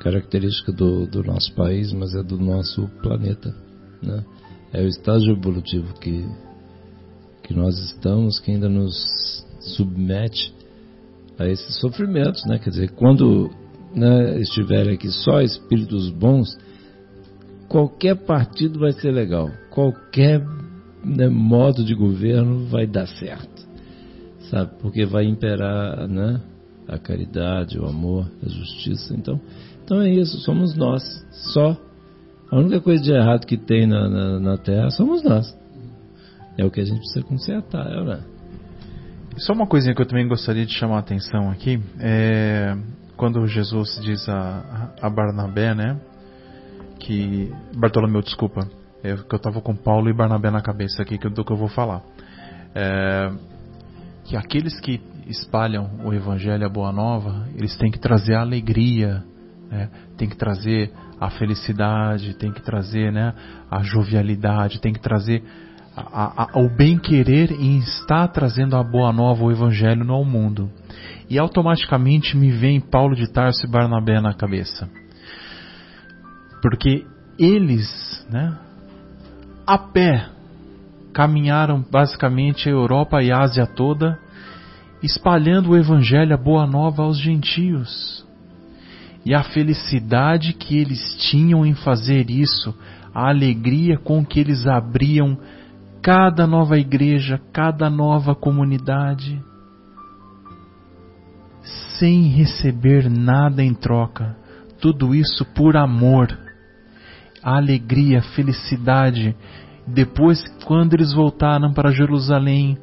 característica 0.00 0.72
do, 0.72 1.06
do 1.06 1.22
nosso 1.22 1.52
país, 1.54 1.92
mas 1.92 2.14
é 2.14 2.22
do 2.22 2.38
nosso 2.38 2.88
planeta. 3.02 3.54
Né? 4.02 4.24
É 4.72 4.82
o 4.82 4.86
estágio 4.86 5.32
evolutivo 5.32 5.94
que, 6.00 6.26
que 7.42 7.54
nós 7.54 7.78
estamos, 7.78 8.38
que 8.40 8.50
ainda 8.50 8.68
nos 8.68 9.44
submete 9.60 10.54
a 11.38 11.46
esses 11.46 11.78
sofrimentos. 11.80 12.44
Né? 12.46 12.58
Quer 12.58 12.70
dizer, 12.70 12.90
quando 12.92 13.50
né, 13.94 14.40
estiverem 14.40 14.94
aqui 14.94 15.08
só 15.10 15.40
espíritos 15.40 16.10
bons, 16.10 16.56
qualquer 17.68 18.16
partido 18.16 18.78
vai 18.78 18.92
ser 18.92 19.10
legal, 19.10 19.50
qualquer 19.70 20.44
né, 21.04 21.28
modo 21.28 21.84
de 21.84 21.94
governo 21.94 22.66
vai 22.66 22.86
dar 22.86 23.06
certo, 23.06 23.66
sabe? 24.50 24.72
Porque 24.80 25.04
vai 25.04 25.24
imperar, 25.24 26.08
né? 26.08 26.40
A 26.88 26.98
caridade, 26.98 27.78
o 27.78 27.86
amor, 27.86 28.30
a 28.42 28.48
justiça. 28.48 29.14
Então, 29.14 29.38
então 29.88 30.02
é 30.02 30.10
isso, 30.10 30.38
somos 30.40 30.76
nós, 30.76 31.02
só. 31.54 31.74
A 32.50 32.56
única 32.58 32.78
coisa 32.78 33.02
de 33.02 33.10
errado 33.10 33.46
que 33.46 33.56
tem 33.56 33.86
na, 33.86 34.06
na, 34.06 34.38
na 34.38 34.58
Terra 34.58 34.90
somos 34.90 35.22
nós. 35.24 35.56
É 36.58 36.64
o 36.64 36.70
que 36.70 36.82
a 36.82 36.84
gente 36.84 36.98
precisa 36.98 37.24
consertar, 37.24 37.86
é, 37.86 38.04
né? 38.04 38.20
Só 39.38 39.54
uma 39.54 39.66
coisinha 39.66 39.94
que 39.94 40.02
eu 40.02 40.06
também 40.06 40.28
gostaria 40.28 40.66
de 40.66 40.74
chamar 40.74 40.96
a 40.96 40.98
atenção 40.98 41.50
aqui 41.50 41.80
é 41.98 42.76
quando 43.16 43.46
Jesus 43.46 43.98
diz 44.02 44.28
a, 44.28 44.92
a 45.00 45.08
Barnabé, 45.08 45.74
né? 45.74 45.98
Que. 46.98 47.50
Bartolomeu, 47.74 48.20
desculpa. 48.20 48.68
É 49.02 49.16
que 49.16 49.34
eu 49.34 49.38
estava 49.38 49.62
com 49.62 49.74
Paulo 49.74 50.10
e 50.10 50.12
Barnabé 50.12 50.50
na 50.50 50.60
cabeça 50.60 51.00
aqui 51.00 51.16
do 51.16 51.42
que 51.42 51.52
eu 51.52 51.56
vou 51.56 51.68
falar. 51.68 52.02
É, 52.74 53.30
que 54.24 54.36
aqueles 54.36 54.78
que 54.80 55.00
espalham 55.26 55.88
o 56.04 56.12
Evangelho, 56.12 56.66
a 56.66 56.68
Boa 56.68 56.92
Nova, 56.92 57.48
eles 57.56 57.74
têm 57.78 57.90
que 57.90 57.98
trazer 57.98 58.34
a 58.34 58.42
alegria 58.42 59.24
né? 59.70 59.88
Tem 60.16 60.28
que 60.28 60.36
trazer 60.36 60.92
a 61.20 61.30
felicidade, 61.30 62.34
tem 62.34 62.52
que 62.52 62.62
trazer 62.62 63.12
né, 63.12 63.34
a 63.70 63.82
jovialidade, 63.82 64.80
tem 64.80 64.92
que 64.92 65.00
trazer 65.00 65.42
a, 65.96 66.44
a, 66.44 66.58
o 66.60 66.68
bem-querer 66.68 67.50
em 67.52 67.78
estar 67.78 68.28
trazendo 68.28 68.76
a 68.76 68.82
boa 68.84 69.12
nova, 69.12 69.44
o 69.44 69.50
evangelho 69.50 70.04
no 70.04 70.24
mundo. 70.24 70.70
E 71.28 71.38
automaticamente 71.38 72.36
me 72.36 72.50
vem 72.50 72.80
Paulo 72.80 73.14
de 73.14 73.30
Tarso 73.30 73.66
e 73.66 73.70
Barnabé 73.70 74.20
na 74.20 74.32
cabeça. 74.32 74.88
Porque 76.62 77.04
eles, 77.38 78.26
né, 78.30 78.56
a 79.66 79.76
pé, 79.76 80.28
caminharam 81.12 81.84
basicamente 81.90 82.68
a 82.68 82.72
Europa 82.72 83.22
e 83.22 83.32
a 83.32 83.40
Ásia 83.40 83.66
toda, 83.66 84.18
espalhando 85.02 85.70
o 85.70 85.76
evangelho, 85.76 86.32
a 86.32 86.38
boa 86.38 86.66
nova 86.66 87.02
aos 87.02 87.18
gentios 87.18 88.27
e 89.28 89.34
a 89.34 89.42
felicidade 89.42 90.54
que 90.54 90.78
eles 90.78 91.14
tinham 91.18 91.66
em 91.66 91.74
fazer 91.74 92.30
isso, 92.30 92.74
a 93.14 93.28
alegria 93.28 93.98
com 93.98 94.24
que 94.24 94.40
eles 94.40 94.66
abriam 94.66 95.36
cada 96.02 96.46
nova 96.46 96.78
igreja, 96.78 97.38
cada 97.52 97.90
nova 97.90 98.34
comunidade. 98.34 99.38
sem 101.98 102.28
receber 102.28 103.10
nada 103.10 103.62
em 103.62 103.74
troca. 103.74 104.34
Tudo 104.80 105.14
isso 105.14 105.44
por 105.54 105.76
amor. 105.76 106.28
A 107.42 107.56
alegria, 107.56 108.20
a 108.20 108.34
felicidade. 108.34 109.36
Depois, 109.86 110.42
quando 110.64 110.94
eles 110.94 111.12
voltaram 111.12 111.74
para 111.74 111.90
Jerusalém, 111.90 112.78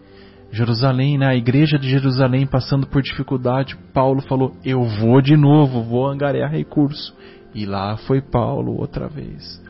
Jerusalém, 0.55 1.17
na 1.17 1.35
igreja 1.35 1.77
de 1.77 1.89
Jerusalém, 1.89 2.47
passando 2.47 2.87
por 2.87 3.01
dificuldade, 3.01 3.75
Paulo 3.93 4.21
falou: 4.21 4.55
Eu 4.63 4.83
vou 4.83 5.21
de 5.21 5.35
novo, 5.35 5.83
vou 5.83 6.07
angariar 6.07 6.49
recurso. 6.49 7.13
E 7.53 7.65
lá 7.65 7.97
foi 7.97 8.21
Paulo 8.21 8.79
outra 8.79 9.09
vez, 9.09 9.61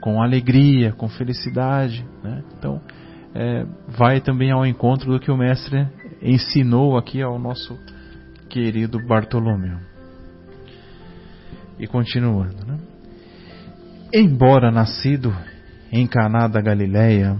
com 0.00 0.22
alegria, 0.22 0.92
com 0.92 1.10
felicidade. 1.10 2.02
Né? 2.24 2.42
Então, 2.56 2.80
é, 3.34 3.66
vai 3.86 4.22
também 4.22 4.50
ao 4.50 4.64
encontro 4.64 5.12
do 5.12 5.20
que 5.20 5.30
o 5.30 5.36
Mestre 5.36 5.86
ensinou 6.22 6.96
aqui 6.96 7.20
ao 7.20 7.38
nosso 7.38 7.78
querido 8.48 8.98
Bartolomeu. 9.06 9.76
E 11.78 11.86
continuando, 11.86 12.64
né? 12.66 12.78
Embora 14.12 14.70
nascido 14.70 15.36
em 15.92 16.06
Caná 16.06 16.48
da 16.48 16.62
Galileia, 16.62 17.36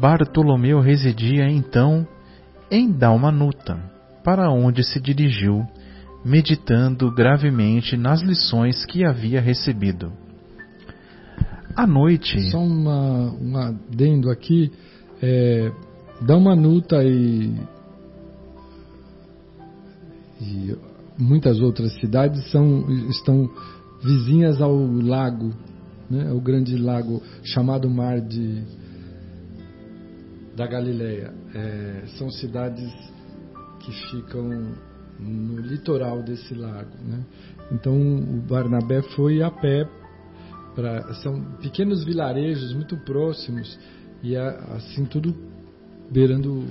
Bartolomeu 0.00 0.80
residia 0.80 1.48
então 1.48 2.06
em 2.70 2.90
Dalmanuta, 2.90 3.78
para 4.24 4.50
onde 4.50 4.82
se 4.82 5.00
dirigiu, 5.00 5.66
meditando 6.24 7.10
gravemente 7.12 7.96
nas 7.96 8.22
lições 8.22 8.84
que 8.84 9.04
havia 9.04 9.40
recebido. 9.40 10.12
À 11.76 11.86
noite. 11.86 12.50
Só 12.50 12.58
uma, 12.58 13.32
um 13.34 13.56
adendo 13.56 14.30
aqui. 14.30 14.72
É, 15.22 15.70
Dalmanuta 16.20 17.04
e, 17.04 17.54
e 20.40 20.76
muitas 21.18 21.60
outras 21.60 21.92
cidades 22.00 22.50
são, 22.50 22.90
estão 23.10 23.50
vizinhas 24.02 24.60
ao 24.60 24.74
lago, 24.74 25.52
né, 26.10 26.32
o 26.32 26.40
grande 26.40 26.76
lago 26.76 27.22
chamado 27.42 27.88
Mar 27.90 28.20
de 28.20 28.62
da 30.56 30.66
Galileia. 30.66 31.32
É, 31.54 32.06
são 32.18 32.30
cidades 32.30 32.90
que 33.80 33.92
ficam 34.10 34.74
no 35.18 35.60
litoral 35.60 36.22
desse 36.22 36.54
lago. 36.54 36.96
Né? 37.04 37.24
Então 37.70 37.94
o 37.94 38.40
Barnabé 38.40 39.02
foi 39.14 39.42
a 39.42 39.50
pé 39.50 39.88
para 40.74 41.14
são 41.14 41.40
pequenos 41.60 42.04
vilarejos 42.04 42.74
muito 42.74 42.96
próximos 42.98 43.78
e 44.22 44.36
assim 44.36 45.04
tudo 45.06 45.34
beirando 46.10 46.64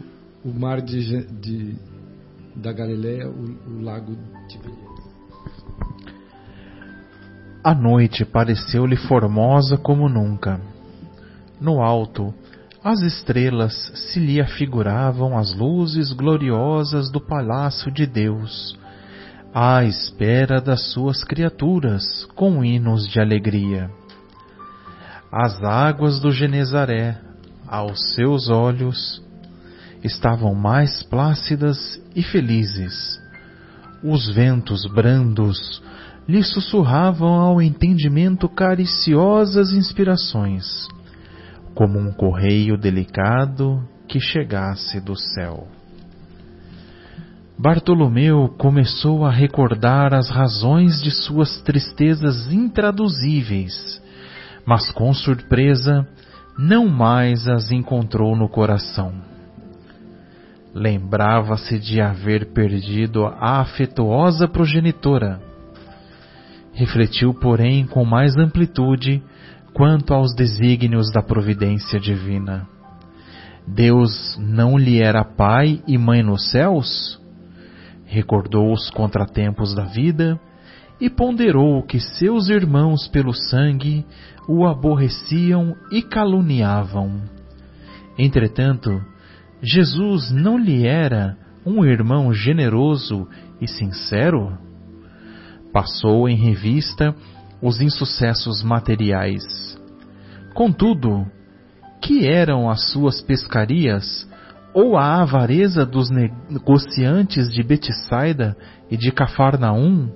o 0.44 0.50
mar 0.50 0.82
de, 0.82 1.26
de 1.26 1.76
da 2.56 2.72
Galileia, 2.72 3.28
o, 3.28 3.78
o 3.78 3.82
lago 3.82 4.16
Tiberíades. 4.48 5.06
A 7.64 7.74
noite 7.74 8.24
pareceu-lhe 8.24 8.96
formosa 8.96 9.76
como 9.76 10.08
nunca. 10.08 10.62
No 11.60 11.82
alto, 11.82 12.34
as 12.86 13.02
estrelas 13.02 13.74
se 13.96 14.20
lhe 14.20 14.40
afiguravam 14.40 15.36
as 15.36 15.56
luzes 15.56 16.14
gloriosas 16.14 17.10
do 17.10 17.20
palácio 17.20 17.92
de 17.92 18.06
Deus, 18.06 18.78
à 19.52 19.84
espera 19.84 20.62
das 20.62 20.92
suas 20.92 21.24
criaturas, 21.24 22.26
com 22.36 22.64
hinos 22.64 23.08
de 23.08 23.20
alegria. 23.20 23.90
As 25.32 25.64
águas 25.64 26.20
do 26.20 26.32
Genezaré, 26.32 27.20
aos 27.68 28.14
seus 28.14 28.50
olhos, 28.50 29.20
estavam 30.04 30.54
mais 30.54 31.02
plácidas 31.02 32.00
e 32.16 32.22
felizes. 32.22 33.20
Os 34.04 34.30
ventos 34.30 34.86
brandos 34.86 35.82
lhe 36.28 36.44
sussurravam 36.44 37.34
ao 37.34 37.60
entendimento 37.60 38.48
cariciosas 38.48 39.74
inspirações 39.74 40.88
como 41.76 42.00
um 42.00 42.12
correio 42.12 42.78
delicado 42.78 43.86
que 44.08 44.20
chegasse 44.20 45.02
do 45.02 45.16
céu. 45.16 45.68
Bartolomeu 47.58 48.50
começou 48.58 49.26
a 49.26 49.32
recordar 49.32 50.14
as 50.14 50.30
razões 50.30 51.02
de 51.02 51.12
suas 51.12 51.62
tristezas 51.62 52.52
intraduzíveis, 52.52 54.02
mas 54.66 54.90
com 54.92 55.14
surpresa 55.14 56.08
não 56.58 56.88
mais 56.88 57.48
as 57.48 57.72
encontrou 57.72 58.36
no 58.36 58.50
coração. 58.50 59.14
Lembrava-se 60.74 61.80
de 61.80 62.02
haver 62.02 62.54
perdido 62.54 63.26
a 63.26 63.62
afetuosa 63.62 64.48
progenitora. 64.48 65.42
Refletiu, 66.74 67.34
porém, 67.34 67.86
com 67.86 68.04
mais 68.04 68.36
amplitude 68.36 69.24
quanto 69.76 70.14
aos 70.14 70.34
desígnios 70.34 71.12
da 71.12 71.22
providência 71.22 72.00
divina. 72.00 72.66
Deus 73.68 74.38
não 74.40 74.78
lhe 74.78 75.02
era 75.02 75.26
pai 75.26 75.84
e 75.86 75.98
mãe 75.98 76.24
nos 76.24 76.50
céus? 76.50 77.22
Recordou 78.06 78.72
os 78.72 78.90
contratempos 78.90 79.76
da 79.76 79.84
vida 79.84 80.40
e 81.02 81.10
ponderou 81.10 81.84
que 81.84 82.00
seus 82.00 82.48
irmãos 82.48 83.10
pelo 83.10 83.34
sangue 83.34 84.06
o 84.48 84.66
aborreciam 84.66 85.76
e 85.92 86.02
caluniavam. 86.02 87.24
Entretanto, 88.18 89.04
Jesus 89.62 90.32
não 90.32 90.58
lhe 90.58 90.88
era 90.88 91.38
um 91.66 91.84
irmão 91.84 92.32
generoso 92.32 93.28
e 93.60 93.68
sincero? 93.68 94.58
Passou 95.74 96.30
em 96.30 96.38
revista 96.38 97.14
os 97.66 97.82
insucessos 97.82 98.62
materiais. 98.62 99.44
Contudo, 100.54 101.26
que 102.00 102.28
eram 102.28 102.70
as 102.70 102.92
suas 102.92 103.22
pescarias 103.22 104.30
ou 104.72 104.96
a 104.96 105.22
avareza 105.22 105.84
dos 105.84 106.12
negociantes 106.12 107.50
de 107.52 107.64
Betsaida 107.64 108.56
e 108.92 108.96
de 108.96 109.12
Cafarnaum, 109.12 110.12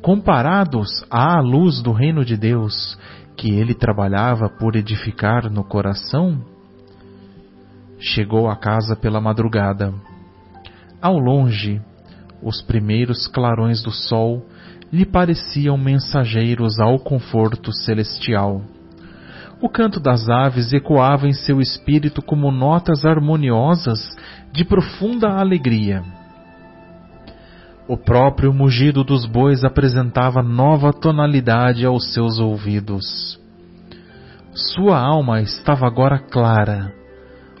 comparados 0.00 1.04
à 1.10 1.40
luz 1.40 1.82
do 1.82 1.90
reino 1.90 2.24
de 2.24 2.36
Deus 2.36 2.96
que 3.36 3.50
ele 3.50 3.74
trabalhava 3.74 4.48
por 4.48 4.76
edificar 4.76 5.50
no 5.50 5.64
coração? 5.64 6.40
Chegou 7.98 8.48
a 8.48 8.54
casa 8.54 8.94
pela 8.94 9.20
madrugada. 9.20 9.92
Ao 11.02 11.18
longe, 11.18 11.82
os 12.40 12.62
primeiros 12.62 13.26
clarões 13.26 13.82
do 13.82 13.90
sol 13.90 14.46
lhe 14.96 15.04
pareciam 15.04 15.76
mensageiros 15.76 16.80
ao 16.80 16.98
conforto 16.98 17.70
celestial. 17.70 18.62
O 19.60 19.68
canto 19.68 20.00
das 20.00 20.28
aves 20.28 20.72
ecoava 20.72 21.28
em 21.28 21.34
seu 21.34 21.60
espírito 21.60 22.22
como 22.22 22.50
notas 22.50 23.04
harmoniosas 23.04 24.16
de 24.52 24.64
profunda 24.64 25.28
alegria. 25.28 26.02
O 27.86 27.96
próprio 27.96 28.52
mugido 28.54 29.04
dos 29.04 29.26
bois 29.26 29.64
apresentava 29.64 30.42
nova 30.42 30.92
tonalidade 30.92 31.84
aos 31.84 32.14
seus 32.14 32.38
ouvidos. 32.38 33.38
Sua 34.52 34.98
alma 34.98 35.42
estava 35.42 35.86
agora 35.86 36.18
clara, 36.18 36.92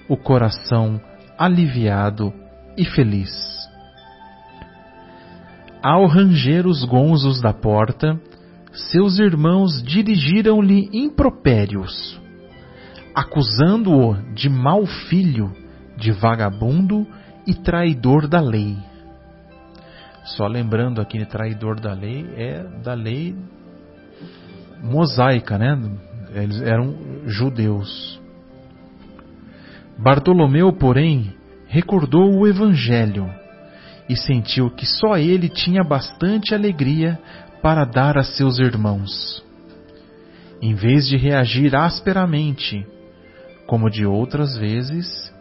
o 0.08 0.16
coração 0.16 0.98
aliviado 1.38 2.32
e 2.78 2.84
feliz. 2.84 3.55
Ao 5.88 6.04
ranger 6.04 6.66
os 6.66 6.84
gonzos 6.84 7.40
da 7.40 7.52
porta, 7.52 8.20
seus 8.72 9.20
irmãos 9.20 9.80
dirigiram-lhe 9.84 10.90
impropérios, 10.92 12.20
acusando-o 13.14 14.16
de 14.34 14.48
mau 14.48 14.84
filho, 14.84 15.52
de 15.96 16.10
vagabundo 16.10 17.06
e 17.46 17.54
traidor 17.54 18.26
da 18.26 18.40
lei. 18.40 18.76
Só 20.24 20.48
lembrando 20.48 21.00
aqui, 21.00 21.24
traidor 21.24 21.78
da 21.78 21.92
lei 21.92 22.26
é 22.36 22.64
da 22.82 22.94
lei 22.94 23.36
mosaica, 24.82 25.56
né? 25.56 25.80
Eles 26.34 26.60
eram 26.62 26.96
judeus. 27.26 28.20
Bartolomeu, 29.96 30.72
porém, 30.72 31.32
recordou 31.68 32.40
o 32.40 32.44
Evangelho 32.44 33.45
e 34.08 34.16
sentiu 34.16 34.70
que 34.70 34.86
só 34.86 35.16
ele 35.16 35.48
tinha 35.48 35.82
bastante 35.82 36.54
alegria 36.54 37.18
para 37.62 37.84
dar 37.84 38.16
a 38.16 38.22
seus 38.22 38.58
irmãos. 38.58 39.42
Em 40.62 40.74
vez 40.74 41.06
de 41.06 41.16
reagir 41.16 41.74
asperamente, 41.74 42.86
como 43.66 43.90
de 43.90 44.06
outras 44.06 44.56
vezes, 44.56 45.32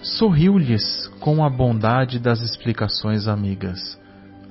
sorriu-lhes 0.00 1.08
com 1.20 1.44
a 1.44 1.50
bondade 1.50 2.18
das 2.18 2.40
explicações 2.40 3.26
amigas. 3.26 3.98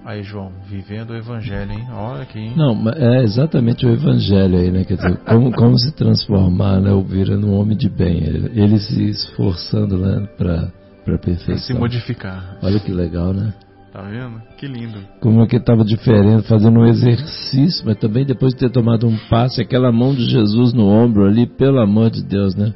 Aí, 0.06 0.22
João, 0.22 0.52
vivendo 0.68 1.12
o 1.12 1.16
Evangelho, 1.16 1.72
hein? 1.72 1.88
Olha 1.92 2.22
aqui. 2.22 2.38
Hein? 2.38 2.54
Não, 2.56 2.88
é 2.92 3.24
exatamente 3.24 3.88
o 3.88 3.90
Evangelho 3.90 4.60
aí, 4.60 4.70
né? 4.70 4.84
Quer 4.84 4.98
dizer, 4.98 5.18
como, 5.26 5.52
como 5.52 5.80
se 5.80 5.92
transformar, 5.94 6.80
né? 6.80 6.92
O 6.92 7.02
virando 7.02 7.48
um 7.48 7.60
homem 7.60 7.76
de 7.76 7.90
bem. 7.90 8.18
Ele, 8.24 8.52
ele 8.54 8.78
se 8.78 9.04
esforçando, 9.10 9.98
né? 9.98 10.28
Para 10.38 10.72
para 11.06 11.18
perfeição. 11.18 11.58
se 11.58 11.74
modificar. 11.74 12.58
Olha 12.62 12.80
que 12.80 12.92
legal, 12.92 13.34
né? 13.34 13.54
Tá 13.94 14.02
vendo? 14.02 14.42
Que 14.58 14.68
lindo. 14.68 15.00
Como 15.22 15.42
é 15.42 15.48
que 15.48 15.56
estava 15.56 15.86
diferente, 15.86 16.48
fazendo 16.50 16.82
um 16.82 16.86
exercício, 16.86 17.86
mas 17.86 17.96
também 17.98 18.26
depois 18.26 18.54
de 18.54 18.60
ter 18.60 18.70
tomado 18.70 19.08
um 19.08 19.16
passe, 19.30 19.62
aquela 19.62 19.90
mão 19.90 20.14
de 20.14 20.26
Jesus 20.26 20.74
no 20.74 20.86
ombro 20.86 21.26
ali, 21.26 21.46
pelo 21.48 21.80
amor 21.80 22.10
de 22.10 22.22
Deus, 22.22 22.56
né? 22.56 22.74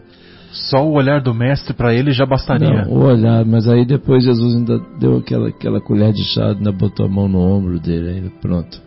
Só 0.52 0.88
o 0.88 0.94
olhar 0.94 1.22
do 1.22 1.34
mestre 1.34 1.74
para 1.74 1.94
ele 1.94 2.12
já 2.12 2.26
bastaria. 2.26 2.86
Não, 2.86 2.92
o 2.94 3.04
olhar, 3.06 3.44
mas 3.46 3.68
aí 3.68 3.86
depois 3.86 4.24
Jesus 4.24 4.56
ainda 4.56 4.80
deu 5.00 5.18
aquela, 5.18 5.50
aquela 5.50 5.82
colher 5.82 6.14
de 6.14 6.24
chá, 6.24 6.52
ainda 6.52 6.72
botou 6.72 7.06
a 7.06 7.10
mão 7.10 7.28
no 7.28 7.40
ombro 7.40 7.80
dele, 7.80 8.10
ainda 8.12 8.30
pronto. 8.42 8.82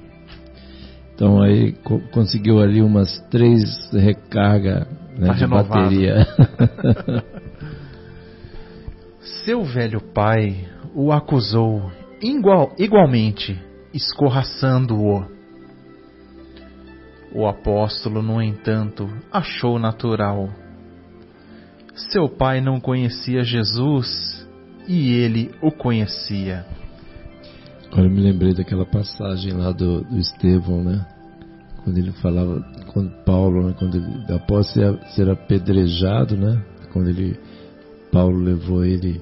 Então 1.14 1.40
aí 1.42 1.72
co 1.84 2.00
conseguiu 2.12 2.60
ali 2.60 2.80
umas 2.80 3.20
três 3.30 3.62
recarga 3.92 4.86
né, 5.18 5.26
Tá 5.28 5.32
de 5.34 5.40
renovado. 5.40 5.68
bateria. 5.68 6.26
Seu 9.22 9.62
velho 9.62 10.00
pai 10.00 10.68
o 10.94 11.12
acusou 11.12 11.92
igual, 12.20 12.74
igualmente, 12.76 13.56
escorraçando-o. 13.94 15.24
O 17.34 17.46
apóstolo, 17.46 18.20
no 18.20 18.42
entanto, 18.42 19.08
achou 19.30 19.78
natural. 19.78 20.50
Seu 21.94 22.28
pai 22.28 22.60
não 22.60 22.80
conhecia 22.80 23.44
Jesus 23.44 24.46
e 24.88 25.12
ele 25.12 25.50
o 25.62 25.70
conhecia. 25.70 26.66
Agora 27.86 28.06
eu 28.06 28.10
me 28.10 28.20
lembrei 28.20 28.54
daquela 28.54 28.84
passagem 28.84 29.52
lá 29.52 29.70
do, 29.70 30.02
do 30.02 30.18
Estevão, 30.18 30.82
né? 30.82 31.06
Quando 31.84 31.98
ele 31.98 32.10
falava, 32.12 32.60
quando 32.92 33.10
Paulo, 33.24 33.68
né? 33.68 33.74
quando 33.78 33.96
ele, 33.96 34.32
após 34.34 34.72
ser, 34.72 34.98
ser 35.14 35.30
apedrejado, 35.30 36.36
né? 36.36 36.62
Quando 36.92 37.08
ele, 37.08 37.38
Paulo 38.12 38.38
levou 38.38 38.84
ele 38.84 39.20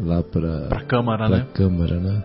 lá 0.00 0.22
para 0.22 0.68
Pra 0.68 0.84
câmara, 0.84 1.28
né? 1.28 1.46
câmara, 1.54 2.00
né? 2.00 2.24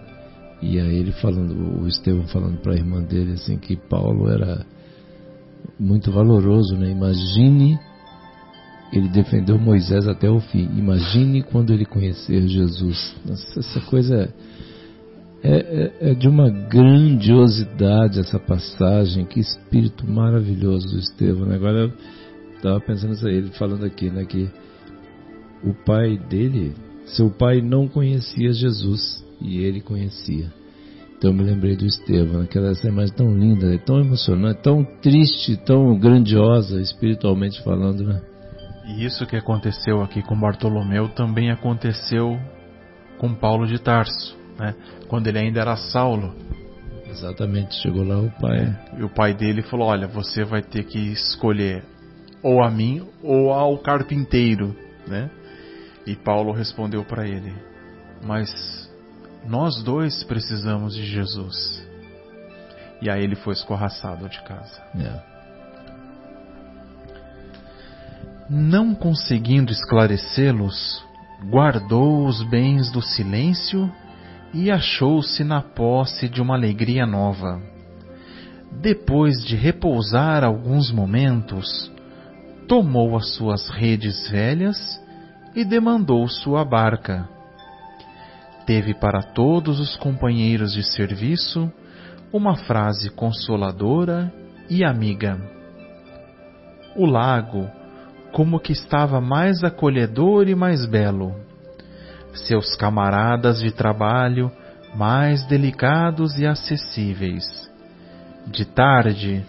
E 0.62 0.80
aí 0.80 0.96
ele 0.96 1.12
falando, 1.12 1.82
o 1.82 1.88
Estevão 1.88 2.26
falando 2.28 2.58
para 2.62 2.74
a 2.74 2.76
irmã 2.76 3.04
dele 3.04 3.34
assim 3.34 3.58
que 3.58 3.76
Paulo 3.76 4.30
era 4.30 4.66
muito 5.78 6.12
valoroso, 6.12 6.78
né? 6.78 6.90
Imagine 6.90 7.78
ele 8.94 9.10
defendeu 9.10 9.58
Moisés 9.58 10.08
até 10.08 10.30
o 10.30 10.40
fim. 10.40 10.70
Imagine 10.78 11.42
quando 11.42 11.74
ele 11.74 11.84
conhecer 11.84 12.48
Jesus. 12.48 13.16
Nossa, 13.26 13.60
essa 13.60 13.82
coisa 13.82 14.32
é, 15.44 15.56
é, 16.02 16.12
é 16.12 16.14
de 16.14 16.28
uma 16.28 16.48
grandiosidade 16.50 18.20
essa 18.20 18.40
passagem. 18.40 19.26
Que 19.26 19.40
espírito 19.40 20.08
maravilhoso 20.08 20.88
do 20.90 21.00
Estevão. 21.00 21.48
né? 21.48 21.56
Agora 21.56 21.80
eu 21.80 21.94
estava 22.56 22.80
pensando 22.80 23.14
isso 23.14 23.28
aí, 23.28 23.38
ele 23.38 23.50
falando 23.58 23.84
aqui, 23.84 24.12
né? 24.12 24.26
Que 24.26 24.48
o 25.64 25.74
pai 25.74 26.18
dele, 26.18 26.74
seu 27.06 27.30
pai 27.30 27.62
não 27.62 27.88
conhecia 27.88 28.52
Jesus 28.52 29.24
e 29.42 29.60
ele 29.60 29.82
conhecia. 29.82 30.52
Então 31.18 31.32
eu 31.32 31.38
me 31.38 31.44
lembrei 31.44 31.78
do 31.78 31.86
Estevão, 31.86 32.42
aquela 32.42 32.74
imagem 32.84 33.16
tão 33.16 33.34
linda, 33.34 33.78
tão 33.80 34.00
emocionante, 34.00 34.62
tão 34.62 34.84
triste, 35.02 35.56
tão 35.56 35.98
grandiosa, 35.98 36.82
espiritualmente 36.82 37.64
falando, 37.64 38.04
né? 38.04 38.22
E 38.86 39.06
isso 39.06 39.26
que 39.26 39.38
aconteceu 39.38 40.02
aqui 40.02 40.22
com 40.22 40.38
Bartolomeu 40.38 41.08
também 41.08 41.50
aconteceu 41.50 42.38
com 43.18 43.34
Paulo 43.34 43.66
de 43.66 43.80
Tarso, 43.80 44.38
né? 44.60 44.76
Quando 45.08 45.28
ele 45.28 45.40
ainda 45.40 45.62
era 45.62 45.78
Saulo. 45.78 46.36
Exatamente, 47.10 47.76
chegou 47.76 48.04
lá 48.04 48.20
o 48.20 48.30
pai. 48.42 48.76
E 48.98 49.04
o 49.04 49.10
pai 49.10 49.34
dele 49.34 49.62
falou: 49.62 49.88
Olha, 49.88 50.08
você 50.08 50.44
vai 50.44 50.62
ter 50.62 50.84
que 50.84 51.00
escolher 51.00 51.84
ou 52.42 52.62
a 52.62 52.70
mim 52.70 53.08
ou 53.22 53.54
ao 53.54 53.78
carpinteiro, 53.78 54.76
né? 55.08 55.30
E 56.06 56.16
Paulo 56.16 56.52
respondeu 56.52 57.04
para 57.06 57.28
ele: 57.28 57.54
Mas 58.24 58.50
nós 59.46 59.82
dois 59.84 60.24
precisamos 60.24 60.96
de 60.96 61.06
Jesus. 61.06 61.84
E 63.02 63.10
aí 63.10 63.24
ele 63.24 63.36
foi 63.36 63.54
escorraçado 63.54 64.30
de 64.30 64.42
casa. 64.44 64.82
É. 64.98 65.34
Não 68.50 68.94
conseguindo 68.94 69.72
esclarecê-los, 69.72 71.04
guardou 71.50 72.26
os 72.26 72.42
bens 72.44 72.92
do 72.92 73.02
silêncio 73.02 73.92
e 74.54 74.70
achou-se 74.72 75.44
na 75.44 75.62
posse 75.62 76.30
de 76.30 76.42
uma 76.42 76.56
alegria 76.56 77.06
nova. 77.06 77.62
Depois 78.72 79.44
de 79.44 79.56
repousar 79.56 80.44
alguns 80.44 80.92
momentos, 80.92 81.92
tomou 82.68 83.16
as 83.18 83.34
suas 83.36 83.70
redes 83.70 84.30
velhas 84.30 85.03
e 85.56 85.64
demandou 85.64 86.28
sua 86.28 86.64
barca. 86.66 87.28
Teve 88.66 88.94
para 88.94 89.22
todos 89.22 89.80
os 89.80 89.96
companheiros 89.98 90.74
de 90.74 90.84
serviço 90.84 91.72
uma 92.32 92.56
frase 92.56 93.10
consoladora 93.10 94.34
e 94.70 94.84
amiga. 94.84 95.38
O 96.96 97.06
lago, 97.06 97.70
como 98.32 98.60
que 98.60 98.72
estava 98.72 99.22
mais 99.22 99.64
acolhedor 99.64 100.48
e 100.48 100.56
mais 100.56 100.86
belo. 100.86 101.36
Seus 102.34 102.76
camaradas 102.76 103.60
de 103.60 103.72
trabalho 103.72 104.52
mais 104.96 105.46
delicados 105.46 106.38
e 106.38 106.46
acessíveis. 106.46 107.44
De 108.48 108.66
tarde, 108.66 109.44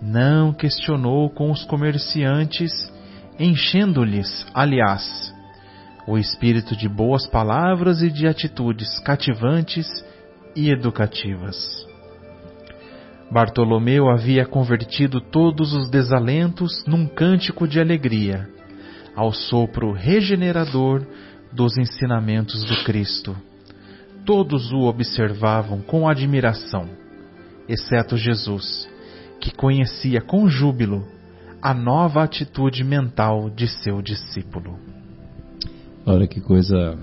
não 0.00 0.52
questionou 0.52 1.30
com 1.30 1.50
os 1.50 1.64
comerciantes, 1.64 2.72
enchendo-lhes, 3.38 4.46
aliás, 4.54 5.34
o 6.06 6.18
espírito 6.18 6.76
de 6.76 6.88
boas 6.88 7.26
palavras 7.26 8.02
e 8.02 8.10
de 8.10 8.26
atitudes 8.26 8.98
cativantes 9.00 9.86
e 10.54 10.70
educativas. 10.70 11.86
Bartolomeu 13.30 14.08
havia 14.10 14.44
convertido 14.44 15.20
todos 15.20 15.72
os 15.72 15.90
desalentos 15.90 16.84
num 16.86 17.06
cântico 17.06 17.66
de 17.66 17.80
alegria, 17.80 18.48
ao 19.16 19.32
sopro 19.32 19.92
regenerador 19.92 21.04
dos 21.52 21.76
ensinamentos 21.78 22.64
do 22.64 22.84
Cristo. 22.84 23.36
Todos 24.24 24.72
o 24.72 24.82
observavam 24.82 25.80
com 25.80 26.08
admiração, 26.08 26.88
exceto 27.68 28.16
Jesus, 28.16 28.88
que 29.40 29.54
conhecia 29.54 30.20
com 30.20 30.48
júbilo 30.48 31.06
a 31.64 31.72
nova 31.72 32.22
atitude 32.22 32.84
mental 32.84 33.48
de 33.48 33.66
seu 33.66 34.02
discípulo. 34.02 34.78
Olha 36.04 36.26
que 36.26 36.38
coisa 36.38 36.98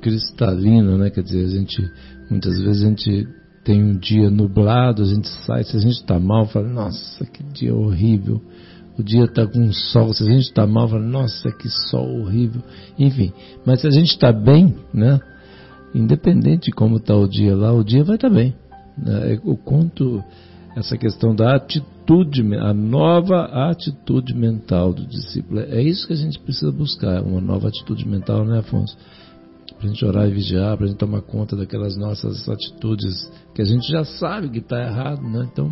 cristalina, 0.00 0.96
né? 0.96 1.10
Quer 1.10 1.22
dizer, 1.22 1.44
a 1.44 1.48
gente 1.48 1.90
muitas 2.30 2.58
vezes 2.58 2.82
a 2.82 2.88
gente 2.88 3.28
tem 3.62 3.84
um 3.84 3.98
dia 3.98 4.30
nublado, 4.30 5.02
a 5.02 5.04
gente 5.04 5.28
sai, 5.44 5.64
se 5.64 5.76
a 5.76 5.80
gente 5.80 6.00
está 6.00 6.18
mal, 6.18 6.46
fala, 6.46 6.66
nossa, 6.66 7.26
que 7.26 7.42
dia 7.42 7.74
horrível. 7.74 8.40
O 8.98 9.02
dia 9.02 9.24
está 9.24 9.46
com 9.46 9.70
sol, 9.70 10.14
se 10.14 10.22
a 10.22 10.26
gente 10.26 10.44
está 10.44 10.66
mal, 10.66 10.88
fala, 10.88 11.06
nossa, 11.06 11.52
que 11.52 11.68
sol 11.68 12.22
horrível. 12.22 12.62
Enfim, 12.98 13.34
mas 13.66 13.82
se 13.82 13.86
a 13.86 13.90
gente 13.90 14.12
está 14.12 14.32
bem, 14.32 14.74
né? 14.94 15.20
Independente 15.94 16.70
de 16.70 16.72
como 16.72 16.96
está 16.96 17.14
o 17.14 17.28
dia 17.28 17.54
lá, 17.54 17.70
o 17.70 17.84
dia 17.84 18.02
vai 18.02 18.14
estar 18.14 18.30
bem. 18.30 18.54
Né? 18.96 19.38
O 19.44 19.58
quanto 19.58 20.24
essa 20.76 20.96
questão 20.96 21.34
da 21.34 21.56
atitude, 21.56 22.42
a 22.56 22.72
nova 22.72 23.70
atitude 23.70 24.34
mental 24.34 24.92
do 24.92 25.06
discípulo. 25.06 25.60
É 25.60 25.82
isso 25.82 26.06
que 26.06 26.12
a 26.12 26.16
gente 26.16 26.38
precisa 26.38 26.72
buscar, 26.72 27.22
uma 27.22 27.40
nova 27.40 27.68
atitude 27.68 28.08
mental, 28.08 28.44
né, 28.44 28.60
Afonso? 28.60 28.96
Para 29.76 29.86
a 29.86 29.88
gente 29.88 30.04
orar 30.04 30.28
e 30.28 30.32
vigiar, 30.32 30.76
para 30.76 30.86
a 30.86 30.88
gente 30.88 30.98
tomar 30.98 31.22
conta 31.22 31.56
daquelas 31.56 31.96
nossas 31.96 32.48
atitudes 32.48 33.30
que 33.54 33.60
a 33.60 33.64
gente 33.64 33.90
já 33.90 34.04
sabe 34.04 34.48
que 34.48 34.58
está 34.58 34.80
errado, 34.82 35.22
né? 35.22 35.48
Então, 35.52 35.70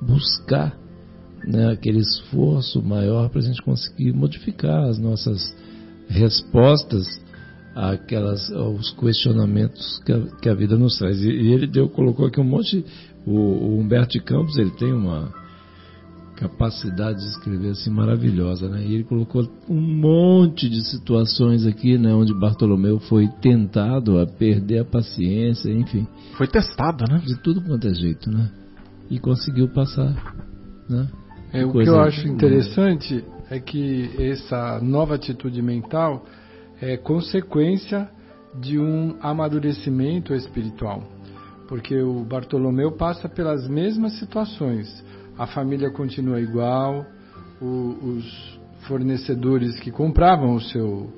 buscar 0.00 0.76
né, 1.46 1.70
aquele 1.72 1.98
esforço 1.98 2.82
maior 2.82 3.28
para 3.28 3.40
a 3.40 3.44
gente 3.44 3.60
conseguir 3.62 4.12
modificar 4.12 4.84
as 4.84 4.98
nossas 4.98 5.54
respostas 6.08 7.06
àquelas, 7.74 8.50
aos 8.52 8.90
questionamentos 8.92 10.00
que 10.04 10.12
a, 10.12 10.20
que 10.40 10.48
a 10.48 10.54
vida 10.54 10.76
nos 10.76 10.98
traz. 10.98 11.20
E, 11.22 11.28
e 11.28 11.52
ele 11.52 11.66
deu, 11.66 11.88
colocou 11.88 12.26
aqui 12.26 12.40
um 12.40 12.44
monte. 12.44 12.84
O, 13.26 13.32
o 13.32 13.78
Humberto 13.78 14.12
de 14.12 14.20
Campos 14.20 14.56
ele 14.58 14.70
tem 14.70 14.92
uma 14.92 15.32
capacidade 16.36 17.20
de 17.20 17.26
escrever 17.26 17.70
assim 17.70 17.90
maravilhosa, 17.90 18.68
né? 18.68 18.82
E 18.84 18.94
ele 18.94 19.04
colocou 19.04 19.48
um 19.68 19.80
monte 19.80 20.68
de 20.68 20.82
situações 20.90 21.64
aqui, 21.66 21.96
né, 21.96 22.12
onde 22.12 22.34
Bartolomeu 22.34 22.98
foi 22.98 23.28
tentado 23.40 24.18
a 24.18 24.26
perder 24.26 24.80
a 24.80 24.84
paciência, 24.84 25.70
enfim, 25.70 26.06
Foi 26.36 26.48
testado, 26.48 27.04
né? 27.08 27.22
de 27.24 27.40
tudo 27.42 27.60
quanto 27.62 27.86
é 27.86 27.94
jeito, 27.94 28.30
né? 28.30 28.50
E 29.08 29.18
conseguiu 29.18 29.68
passar, 29.68 30.14
né? 30.88 31.08
É, 31.52 31.64
o 31.64 31.72
que 31.72 31.88
eu 31.88 32.00
acho 32.00 32.26
interessante 32.26 33.22
é 33.50 33.60
que 33.60 34.10
essa 34.18 34.80
nova 34.80 35.14
atitude 35.16 35.60
mental 35.60 36.24
é 36.80 36.96
consequência 36.96 38.08
de 38.58 38.78
um 38.78 39.16
amadurecimento 39.20 40.34
espiritual. 40.34 41.04
Porque 41.72 41.98
o 42.02 42.22
Bartolomeu 42.22 42.92
passa 42.92 43.30
pelas 43.30 43.66
mesmas 43.66 44.18
situações. 44.18 45.02
A 45.38 45.46
família 45.46 45.90
continua 45.90 46.38
igual, 46.38 47.06
o- 47.62 47.96
os 48.18 48.60
fornecedores 48.80 49.80
que 49.80 49.90
compravam 49.90 50.54
o 50.54 50.60
seu 50.60 51.10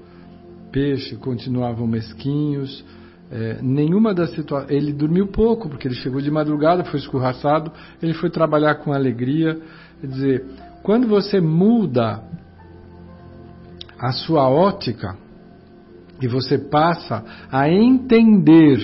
peixe 0.71 1.17
continuavam 1.17 1.89
mesquinhos, 1.89 2.85
é, 3.33 3.59
nenhuma 3.61 4.15
das 4.15 4.31
situações. 4.31 4.71
Ele 4.71 4.93
dormiu 4.93 5.27
pouco, 5.27 5.69
porque 5.69 5.89
ele 5.89 5.97
chegou 5.97 6.21
de 6.21 6.31
madrugada, 6.31 6.85
foi 6.85 7.01
escorraçado, 7.01 7.73
ele 8.01 8.15
foi 8.15 8.31
trabalhar 8.31 8.77
com 8.77 8.93
alegria. 8.93 9.61
Quer 10.01 10.07
dizer, 10.07 10.45
quando 10.85 11.09
você 11.09 11.41
muda 11.41 12.23
a 13.99 14.13
sua 14.13 14.49
ótica 14.49 15.17
e 16.23 16.29
você 16.29 16.59
passa 16.59 17.25
a 17.51 17.69
entender 17.69 18.79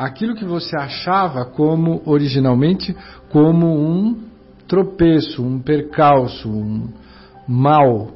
aquilo 0.00 0.34
que 0.34 0.46
você 0.46 0.74
achava 0.74 1.44
como 1.44 2.00
originalmente 2.06 2.96
como 3.28 3.66
um 3.66 4.18
tropeço, 4.66 5.44
um 5.44 5.60
percalço, 5.60 6.48
um 6.48 6.88
mal, 7.46 8.08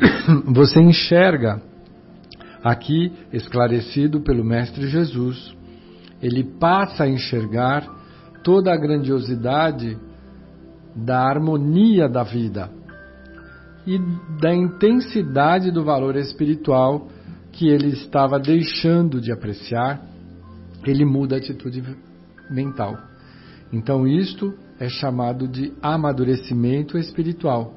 você 0.54 0.80
enxerga 0.80 1.60
aqui 2.64 3.12
esclarecido 3.30 4.22
pelo 4.22 4.42
Mestre 4.42 4.88
Jesus, 4.88 5.54
ele 6.22 6.42
passa 6.42 7.04
a 7.04 7.08
enxergar 7.08 7.86
toda 8.42 8.72
a 8.72 8.76
grandiosidade 8.76 9.98
da 10.94 11.28
harmonia 11.28 12.08
da 12.08 12.22
vida 12.22 12.70
e 13.86 14.00
da 14.40 14.54
intensidade 14.54 15.70
do 15.70 15.84
valor 15.84 16.16
espiritual 16.16 17.08
que 17.52 17.68
ele 17.68 17.88
estava 17.88 18.38
deixando 18.38 19.20
de 19.20 19.30
apreciar, 19.30 20.15
ele 20.90 21.04
muda 21.04 21.36
a 21.36 21.38
atitude 21.38 21.82
mental. 22.50 22.96
Então, 23.72 24.06
isto 24.06 24.54
é 24.78 24.88
chamado 24.88 25.48
de 25.48 25.72
amadurecimento 25.82 26.96
espiritual. 26.98 27.74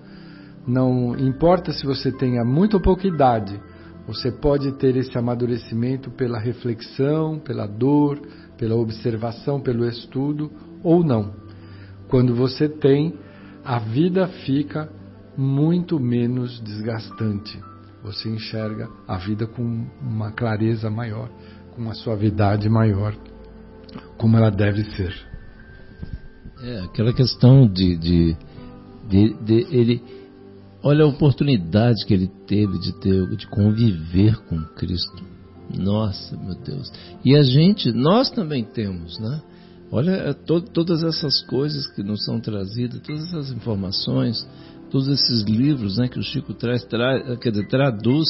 Não 0.68 1.18
importa 1.18 1.72
se 1.72 1.86
você 1.86 2.12
tenha 2.12 2.43
muito 2.43 2.76
ou 2.76 2.82
pouca 2.82 3.07
idade, 3.07 3.60
você 4.05 4.32
pode 4.32 4.72
ter 4.74 4.95
esse 4.95 5.18
amadurecimento 5.18 6.12
pela 6.12 6.39
reflexão, 6.39 7.39
pela 7.39 7.68
dor, 7.68 8.20
pela 8.57 8.76
observação, 8.76 9.62
pelo 9.62 9.88
estudo 9.88 10.51
ou 10.84 11.03
não. 11.03 11.34
Quando 12.07 12.36
você 12.36 12.68
tem, 12.68 13.14
a 13.64 13.80
vida 13.80 14.28
fica 14.28 14.89
muito 15.38 15.99
menos 15.99 16.60
desgastante. 16.60 17.60
Você 18.03 18.30
enxerga 18.30 18.89
a 19.07 19.18
vida 19.18 19.45
com 19.45 19.86
uma 20.01 20.32
clareza 20.32 20.89
maior, 20.89 21.30
com 21.76 21.82
uma 21.82 21.93
suavidade 21.93 22.70
maior, 22.70 23.15
como 24.17 24.38
ela 24.38 24.49
deve 24.49 24.84
ser. 24.95 25.13
É, 26.61 26.80
aquela 26.82 27.13
questão 27.13 27.67
de, 27.67 27.95
de, 27.95 28.38
de, 29.07 29.34
de 29.43 29.67
ele 29.72 30.03
Olha 30.82 31.03
a 31.03 31.07
oportunidade 31.07 32.05
que 32.05 32.13
ele 32.13 32.28
teve 32.47 32.80
de 32.80 32.93
ter, 32.99 33.28
de 33.36 33.47
conviver 33.47 34.38
com 34.45 34.57
Cristo. 34.76 35.24
Nossa, 35.78 36.38
meu 36.38 36.55
Deus. 36.55 36.91
E 37.24 37.36
a 37.36 37.43
gente, 37.43 37.91
nós 37.91 38.32
também 38.32 38.63
temos, 38.63 39.20
né? 39.20 39.41
Olha 39.91 40.11
é, 40.11 40.34
to, 40.34 40.61
todas 40.61 41.03
essas 41.03 41.41
coisas 41.41 41.86
que 41.88 42.01
nos 42.01 42.24
são 42.24 42.39
trazidas, 42.39 43.01
todas 43.01 43.28
essas 43.28 43.51
informações, 43.51 44.47
todos 44.89 45.09
esses 45.09 45.43
livros, 45.43 45.97
né, 45.97 46.07
que 46.07 46.17
o 46.17 46.24
Chico 46.24 46.53
traz, 46.53 46.84
tra, 46.86 47.36
quer 47.38 47.51
dizer, 47.51 47.67
traduz 47.67 48.30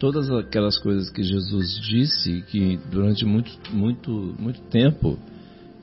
todas 0.00 0.30
aquelas 0.30 0.78
coisas 0.78 1.10
que 1.10 1.22
Jesus 1.22 1.78
disse 1.82 2.42
que 2.48 2.80
durante 2.90 3.24
muito, 3.26 3.52
muito, 3.70 4.34
muito 4.38 4.60
tempo 4.62 5.18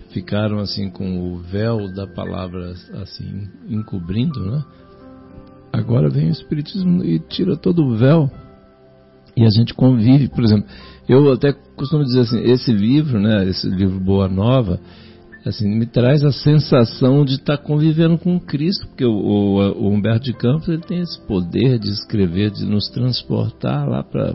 ficaram 0.09 0.57
assim 0.57 0.89
com 0.89 1.31
o 1.31 1.37
véu 1.37 1.87
da 1.93 2.07
palavra 2.07 2.73
assim 2.95 3.47
encobrindo, 3.69 4.39
né? 4.51 4.65
Agora 5.71 6.09
vem 6.09 6.29
o 6.29 6.31
Espiritismo 6.31 7.05
e 7.05 7.19
tira 7.19 7.55
todo 7.55 7.85
o 7.85 7.95
véu. 7.95 8.29
E 9.35 9.45
a 9.45 9.49
gente 9.51 9.75
convive, 9.75 10.27
por 10.29 10.43
exemplo, 10.43 10.67
eu 11.07 11.31
até 11.31 11.53
costumo 11.53 12.03
dizer 12.03 12.21
assim, 12.21 12.41
esse 12.41 12.71
livro, 12.71 13.19
né, 13.19 13.47
esse 13.47 13.69
livro 13.69 13.99
Boa 13.99 14.27
Nova, 14.27 14.79
assim, 15.49 15.67
me 15.67 15.85
traz 15.85 16.23
a 16.23 16.31
sensação 16.31 17.23
de 17.25 17.35
estar 17.35 17.57
convivendo 17.57 18.17
com 18.17 18.39
Cristo, 18.39 18.87
porque 18.87 19.05
o, 19.05 19.11
o, 19.11 19.85
o 19.85 19.89
Humberto 19.89 20.25
de 20.25 20.33
Campos 20.33 20.67
ele 20.67 20.81
tem 20.81 20.99
esse 20.99 21.19
poder 21.25 21.79
de 21.79 21.89
escrever, 21.89 22.51
de 22.51 22.65
nos 22.65 22.89
transportar 22.89 23.87
lá 23.87 24.03
para 24.03 24.33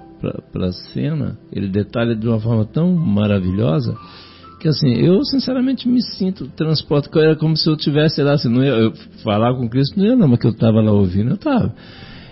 a 0.69 0.73
cena. 0.93 1.39
Ele 1.53 1.69
detalha 1.69 2.15
de 2.15 2.27
uma 2.27 2.41
forma 2.41 2.65
tão 2.65 2.93
maravilhosa 2.95 3.97
que 4.63 4.69
assim, 4.69 4.93
eu 4.93 5.25
sinceramente 5.25 5.89
me 5.89 6.01
sinto 6.01 6.47
transporte, 6.47 7.09
era 7.19 7.35
como 7.35 7.57
se 7.57 7.69
eu 7.69 7.77
tivesse 7.77 8.23
lá, 8.23 8.35
assim, 8.35 8.49
não 8.49 8.63
ia, 8.63 8.71
eu, 8.71 8.93
falar 9.25 9.53
com 9.57 9.69
Cristo 9.69 9.99
não 9.99 10.07
ia 10.07 10.15
não, 10.15 10.29
mas 10.29 10.39
que 10.39 10.47
eu 10.47 10.53
estava 10.53 10.81
lá 10.81 10.93
ouvindo, 10.93 11.31
eu 11.31 11.35
estava. 11.35 11.75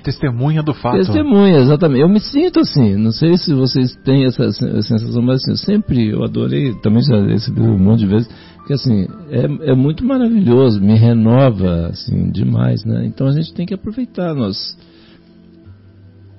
Testemunha 0.04 0.62
do 0.62 0.72
fato. 0.72 0.96
Testemunha, 0.96 1.58
exatamente. 1.58 2.00
Eu 2.00 2.08
me 2.08 2.20
sinto 2.20 2.60
assim, 2.60 2.96
não 2.96 3.10
sei 3.10 3.36
se 3.36 3.52
vocês 3.52 3.96
têm 4.04 4.24
essa 4.24 4.50
sensação, 4.52 5.20
mas 5.22 5.42
assim, 5.42 5.56
sempre 5.56 6.08
eu 6.08 6.22
adorei, 6.22 6.72
também 6.80 7.02
já 7.02 7.20
recebi 7.20 7.60
um 7.60 7.76
monte 7.76 8.00
de 8.00 8.06
vezes, 8.06 8.28
que 8.66 8.72
assim, 8.72 9.06
é, 9.30 9.70
é 9.70 9.74
muito 9.74 10.04
maravilhoso, 10.04 10.80
me 10.80 10.96
renova, 10.96 11.88
assim, 11.88 12.30
demais, 12.30 12.84
né? 12.84 13.06
Então 13.06 13.26
a 13.26 13.32
gente 13.32 13.52
tem 13.52 13.66
que 13.66 13.74
aproveitar, 13.74 14.34
nós 14.34 14.76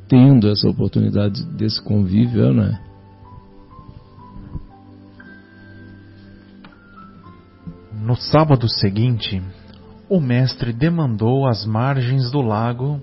tendo 0.08 0.50
essa 0.50 0.68
oportunidade 0.68 1.44
desse 1.54 1.82
convívio, 1.82 2.54
né? 2.54 2.80
No 8.04 8.16
sábado 8.16 8.68
seguinte, 8.68 9.42
o 10.10 10.20
mestre 10.20 10.74
demandou 10.74 11.48
as 11.48 11.66
margens 11.66 12.30
do 12.30 12.42
lago, 12.42 13.02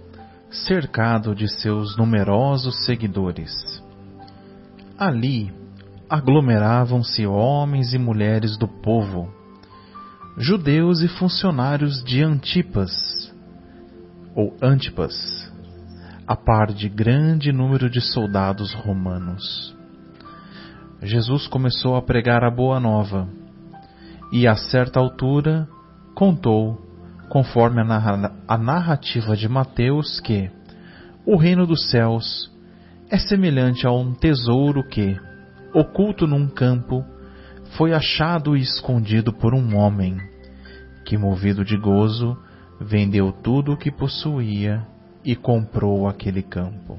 cercado 0.51 1.35
de 1.35 1.49
seus 1.49 1.97
numerosos 1.97 2.85
seguidores. 2.85 3.83
Ali 4.99 5.58
aglomeravam-se 6.09 7.27
homens 7.27 7.93
e 7.93 7.99
mulheres 7.99 8.57
do 8.57 8.67
povo, 8.67 9.31
judeus 10.39 11.03
e 11.03 11.09
funcionários 11.09 12.03
de 12.03 12.23
Antipas, 12.23 12.93
ou 14.35 14.57
Antipas, 14.63 15.53
a 16.27 16.35
par 16.35 16.73
de 16.73 16.89
grande 16.89 17.53
número 17.53 17.91
de 17.91 18.01
soldados 18.01 18.73
romanos. 18.73 19.77
Jesus 21.03 21.47
começou 21.47 21.97
a 21.97 22.03
pregar 22.03 22.43
a 22.43 22.51
boa 22.51 22.81
nova 22.81 23.29
e 24.33 24.47
a 24.47 24.57
certa 24.57 24.99
altura 24.99 25.69
contou, 26.15 26.79
conforme 27.29 27.81
a 27.81 28.59
narrativa 28.59 29.37
de 29.37 29.49
Mateus, 29.49 30.21
que 30.21 30.51
o 31.27 31.37
reino 31.37 31.67
dos 31.67 31.91
céus 31.91 32.51
é 33.11 33.19
semelhante 33.19 33.87
a 33.87 33.93
um 33.93 34.15
tesouro 34.15 34.83
que, 34.83 35.19
oculto 35.75 36.27
num 36.27 36.49
campo, 36.49 37.05
foi 37.77 37.93
achado 37.93 38.57
e 38.57 38.61
escondido 38.61 39.33
por 39.33 39.55
um 39.55 39.77
homem, 39.77 40.17
que, 41.05 41.17
movido 41.17 41.65
de 41.65 41.77
gozo, 41.77 42.37
vendeu 42.81 43.33
tudo 43.33 43.73
o 43.73 43.77
que 43.77 43.91
possuía 43.91 44.87
e 45.25 45.35
comprou 45.35 46.07
aquele 46.09 46.43
campo. 46.43 46.99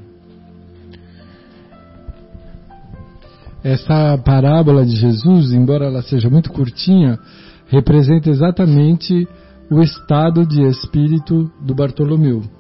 Essa 3.64 4.18
parábola 4.18 4.86
de 4.86 4.96
Jesus, 4.96 5.52
embora 5.52 5.86
ela 5.86 6.02
seja 6.02 6.30
muito 6.30 6.52
curtinha, 6.52 7.20
representa 7.68 8.30
exatamente 8.30 9.28
o 9.70 9.82
estado 9.82 10.46
de 10.46 10.62
espírito 10.64 11.52
do 11.62 11.76
Bartolomeu. 11.76 12.59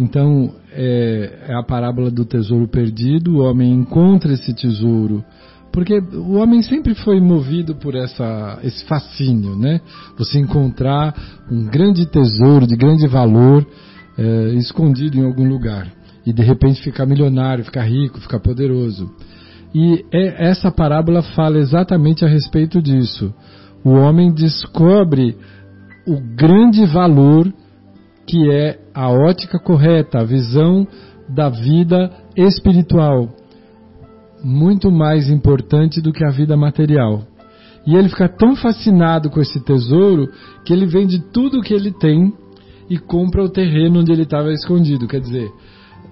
Então, 0.00 0.54
é, 0.72 1.40
é, 1.46 1.54
a 1.54 1.62
parábola 1.62 2.10
do 2.10 2.24
tesouro 2.24 2.66
perdido, 2.66 3.36
o 3.36 3.40
homem 3.40 3.70
encontra 3.70 4.32
esse 4.32 4.54
tesouro, 4.54 5.22
porque 5.70 5.98
o 5.98 6.36
homem 6.36 6.62
sempre 6.62 6.94
foi 6.94 7.20
movido 7.20 7.74
por 7.74 7.94
essa, 7.94 8.58
esse 8.64 8.82
fascínio, 8.86 9.54
né? 9.54 9.78
Você 10.16 10.38
encontrar 10.38 11.14
um 11.52 11.66
grande 11.66 12.06
tesouro 12.06 12.66
de 12.66 12.76
grande 12.76 13.06
valor 13.06 13.66
é, 14.16 14.54
escondido 14.54 15.18
em 15.18 15.26
algum 15.26 15.46
lugar 15.46 15.86
e 16.24 16.32
de 16.32 16.42
repente 16.42 16.80
ficar 16.82 17.04
milionário, 17.04 17.62
ficar 17.62 17.82
rico, 17.82 18.20
ficar 18.20 18.40
poderoso. 18.40 19.14
E 19.74 20.02
é, 20.10 20.48
essa 20.48 20.72
parábola 20.72 21.22
fala 21.22 21.58
exatamente 21.58 22.24
a 22.24 22.28
respeito 22.28 22.80
disso. 22.80 23.34
O 23.84 23.90
homem 23.90 24.32
descobre 24.32 25.36
o 26.06 26.18
grande 26.34 26.86
valor 26.86 27.52
que 28.30 28.48
é 28.48 28.78
a 28.94 29.10
ótica 29.10 29.58
correta, 29.58 30.20
a 30.20 30.24
visão 30.24 30.86
da 31.28 31.48
vida 31.48 32.12
espiritual, 32.36 33.28
muito 34.44 34.88
mais 34.90 35.28
importante 35.28 36.00
do 36.00 36.12
que 36.12 36.24
a 36.24 36.30
vida 36.30 36.56
material. 36.56 37.22
E 37.84 37.96
ele 37.96 38.08
fica 38.08 38.28
tão 38.28 38.54
fascinado 38.54 39.30
com 39.30 39.40
esse 39.40 39.58
tesouro 39.64 40.28
que 40.64 40.72
ele 40.72 40.86
vende 40.86 41.18
tudo 41.32 41.58
o 41.58 41.62
que 41.62 41.74
ele 41.74 41.90
tem 41.90 42.32
e 42.88 42.98
compra 42.98 43.42
o 43.42 43.48
terreno 43.48 44.00
onde 44.00 44.12
ele 44.12 44.22
estava 44.22 44.52
escondido. 44.52 45.08
Quer 45.08 45.20
dizer, 45.20 45.50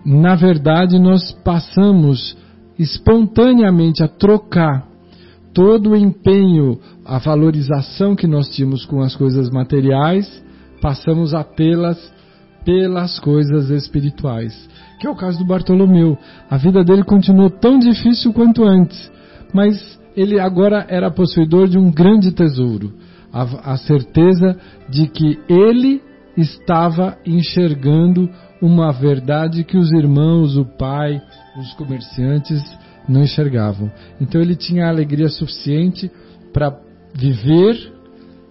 na 0.05 0.35
verdade, 0.35 0.99
nós 0.99 1.33
passamos 1.45 2.37
espontaneamente 2.77 4.03
a 4.03 4.09
trocar 4.09 4.89
todo 5.55 5.91
o 5.91 5.97
empenho, 5.97 6.81
a 7.05 7.19
valorização 7.19 8.17
que 8.17 8.27
nós 8.27 8.49
tínhamos 8.49 8.85
com 8.85 9.03
as 9.03 9.15
coisas 9.15 9.51
materiais, 9.51 10.27
passamos 10.81 11.35
a 11.35 11.43
tê-las 11.43 12.13
pelas 12.65 13.19
coisas 13.19 13.71
espirituais, 13.71 14.69
que 15.01 15.07
é 15.07 15.11
o 15.11 15.17
caso 15.17 15.39
do 15.39 15.47
Bartolomeu. 15.47 16.19
A 16.51 16.57
vida 16.57 16.85
dele 16.85 17.03
continuou 17.03 17.51
tão 17.51 17.79
difícil 17.79 18.33
quanto 18.33 18.65
antes, 18.65 19.11
mas 19.53 19.99
ele 20.17 20.39
agora 20.39 20.85
era 20.89 21.11
possuidor 21.11 21.69
de 21.69 21.79
um 21.79 21.91
grande 21.91 22.33
tesouro, 22.33 22.93
a, 23.33 23.73
a 23.73 23.77
certeza 23.77 24.57
de 24.89 25.07
que 25.07 25.39
ele 25.49 26.03
estava 26.37 27.17
enxergando 27.25 28.29
uma 28.61 28.93
verdade 28.93 29.65
que 29.65 29.77
os 29.77 29.93
irmãos, 29.93 30.57
o 30.57 30.65
pai, 30.65 31.21
os 31.59 31.73
comerciantes 31.75 32.63
não 33.09 33.23
enxergavam. 33.23 33.91
Então 34.21 34.41
ele 34.41 34.55
tinha 34.55 34.89
alegria 34.89 35.29
suficiente 35.29 36.11
para 36.53 36.77
viver 37.15 37.98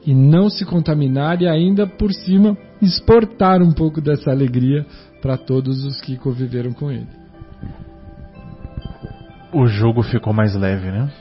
e 0.07 0.15
não 0.15 0.49
se 0.49 0.63
contaminar 0.63 1.41
e 1.41 1.47
ainda 1.49 1.85
por 1.85 2.13
cima 2.13 2.57
exportar 2.81 3.61
um 3.61 3.73
pouco 3.73 3.99
dessa 3.99 4.31
alegria 4.31 4.85
para 5.21 5.37
todos 5.37 5.83
os 5.83 5.99
que 5.99 6.15
conviveram 6.15 6.71
com 6.71 6.89
ele. 6.89 7.07
O 9.51 9.67
jogo 9.67 10.01
ficou 10.01 10.31
mais 10.31 10.55
leve, 10.55 10.89
né? 10.89 11.11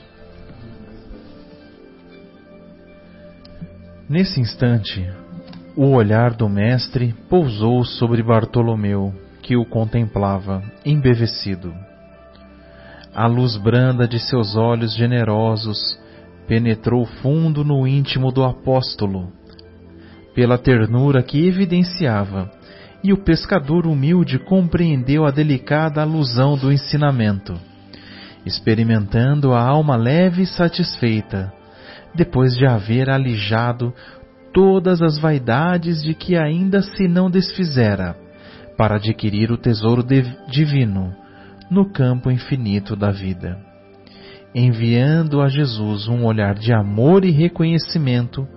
Nesse 4.07 4.39
instante, 4.39 5.05
o 5.75 5.87
olhar 5.87 6.33
do 6.33 6.47
mestre 6.47 7.13
pousou 7.29 7.83
sobre 7.83 8.23
Bartolomeu, 8.23 9.13
que 9.41 9.57
o 9.57 9.65
contemplava, 9.65 10.63
embevecido. 10.85 11.73
A 13.13 13.27
luz 13.27 13.57
branda 13.57 14.07
de 14.07 14.17
seus 14.17 14.55
olhos 14.55 14.95
generosos 14.95 15.96
penetrou 16.47 17.05
fundo 17.05 17.63
no 17.63 17.85
íntimo 17.85 18.31
do 18.31 18.43
apóstolo, 18.43 19.31
pela 20.33 20.57
ternura 20.57 21.21
que 21.21 21.45
evidenciava, 21.45 22.49
e 23.03 23.11
o 23.11 23.17
pescador 23.17 23.85
humilde 23.85 24.39
compreendeu 24.39 25.25
a 25.25 25.31
delicada 25.31 26.01
alusão 26.01 26.57
do 26.57 26.71
ensinamento, 26.71 27.53
experimentando 28.45 29.53
a 29.53 29.61
alma 29.61 29.95
leve 29.95 30.43
e 30.43 30.47
satisfeita, 30.47 31.53
depois 32.15 32.55
de 32.55 32.65
haver 32.65 33.09
alijado 33.09 33.93
todas 34.53 35.01
as 35.01 35.19
vaidades 35.19 36.01
de 36.01 36.13
que 36.13 36.35
ainda 36.35 36.81
se 36.81 37.07
não 37.07 37.29
desfizera, 37.29 38.15
para 38.77 38.95
adquirir 38.95 39.51
o 39.51 39.57
tesouro 39.57 40.03
divino 40.49 41.13
no 41.69 41.91
campo 41.91 42.31
infinito 42.31 42.95
da 42.95 43.11
vida 43.11 43.67
enviando 44.59 45.39
a 45.39 45.49
Jesus 45.49 46.07
um 46.07 46.25
olhar 46.25 46.55
de 46.55 46.73
amor 46.73 47.23
e 47.23 47.29
reconhecimento, 47.29 48.47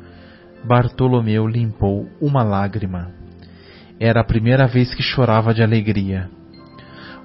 Bartolomeu 0.64 1.46
limpou 1.46 2.08
uma 2.18 2.42
lágrima. 2.42 3.10
Era 3.98 4.22
a 4.22 4.24
primeira 4.24 4.66
vez 4.66 4.94
que 4.94 5.02
chorava 5.02 5.52
de 5.52 5.62
alegria. 5.62 6.30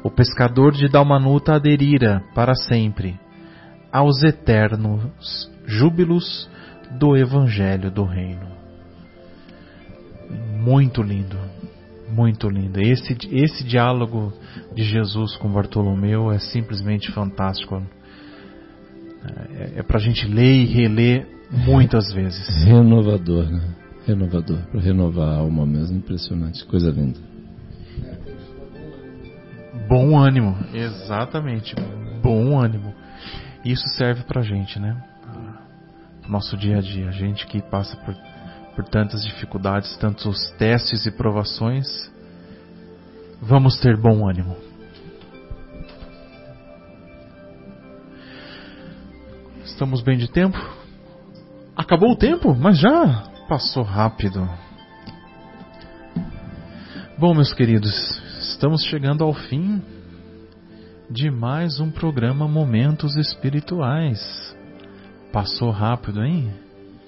O 0.03 0.11
pescador 0.11 0.73
de 0.73 0.89
Dalmanuta 0.89 1.53
aderira 1.53 2.21
para 2.35 2.53
sempre 2.53 3.17
aos 3.93 4.21
eternos 4.23 5.49
júbilos 5.65 6.49
do 6.99 7.15
Evangelho 7.15 7.89
do 7.89 8.03
Reino. 8.03 8.47
Muito 10.59 11.01
lindo, 11.01 11.39
muito 12.09 12.49
lindo. 12.49 12.81
Esse, 12.81 13.15
esse 13.31 13.63
diálogo 13.63 14.33
de 14.75 14.83
Jesus 14.83 15.37
com 15.37 15.49
Bartolomeu 15.49 16.29
é 16.29 16.39
simplesmente 16.39 17.09
fantástico. 17.13 17.81
É, 19.57 19.79
é 19.79 19.83
para 19.83 19.97
a 19.97 20.01
gente 20.01 20.27
ler 20.27 20.63
e 20.63 20.65
reler 20.65 21.27
muitas 21.51 22.11
vezes. 22.13 22.65
Renovador, 22.65 23.49
né? 23.49 23.61
Renovador, 24.05 24.59
para 24.71 24.81
renovar 24.81 25.29
a 25.29 25.37
alma 25.37 25.65
mesmo. 25.65 25.97
Impressionante, 25.97 26.63
coisa 26.65 26.91
linda. 26.91 27.19
Bom 29.87 30.17
ânimo, 30.17 30.57
exatamente. 30.73 31.75
Bom 32.21 32.59
ânimo. 32.59 32.93
Isso 33.63 33.87
serve 33.97 34.23
para 34.23 34.41
a 34.41 34.43
gente, 34.43 34.79
né? 34.79 34.95
Nosso 36.27 36.57
dia 36.57 36.77
a 36.77 36.81
dia. 36.81 37.09
A 37.09 37.11
gente 37.11 37.45
que 37.47 37.61
passa 37.61 37.95
por, 37.97 38.15
por 38.75 38.85
tantas 38.85 39.23
dificuldades, 39.23 39.95
tantos 39.97 40.37
testes 40.57 41.05
e 41.05 41.11
provações. 41.11 41.87
Vamos 43.41 43.79
ter 43.79 43.97
bom 43.97 44.27
ânimo. 44.27 44.55
Estamos 49.75 50.01
bem 50.01 50.17
de 50.17 50.31
tempo? 50.31 50.57
Acabou 51.75 52.11
o 52.11 52.15
tempo, 52.15 52.55
mas 52.55 52.79
já 52.79 53.29
passou 53.49 53.83
rápido. 53.83 54.49
Bom, 57.19 57.33
meus 57.33 57.53
queridos, 57.53 57.93
estamos 58.39 58.85
chegando 58.85 59.21
ao 59.21 59.33
fim 59.33 59.83
de 61.09 61.29
mais 61.29 61.77
um 61.81 61.91
programa 61.91 62.47
Momentos 62.47 63.17
Espirituais. 63.17 64.55
Passou 65.33 65.71
rápido, 65.71 66.23
hein? 66.23 66.53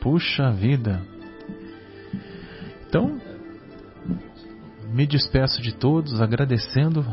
Puxa 0.01 0.51
vida. 0.51 1.01
Então, 2.85 3.17
me 4.91 5.07
despeço 5.07 5.61
de 5.61 5.73
todos 5.73 6.19
agradecendo 6.19 7.05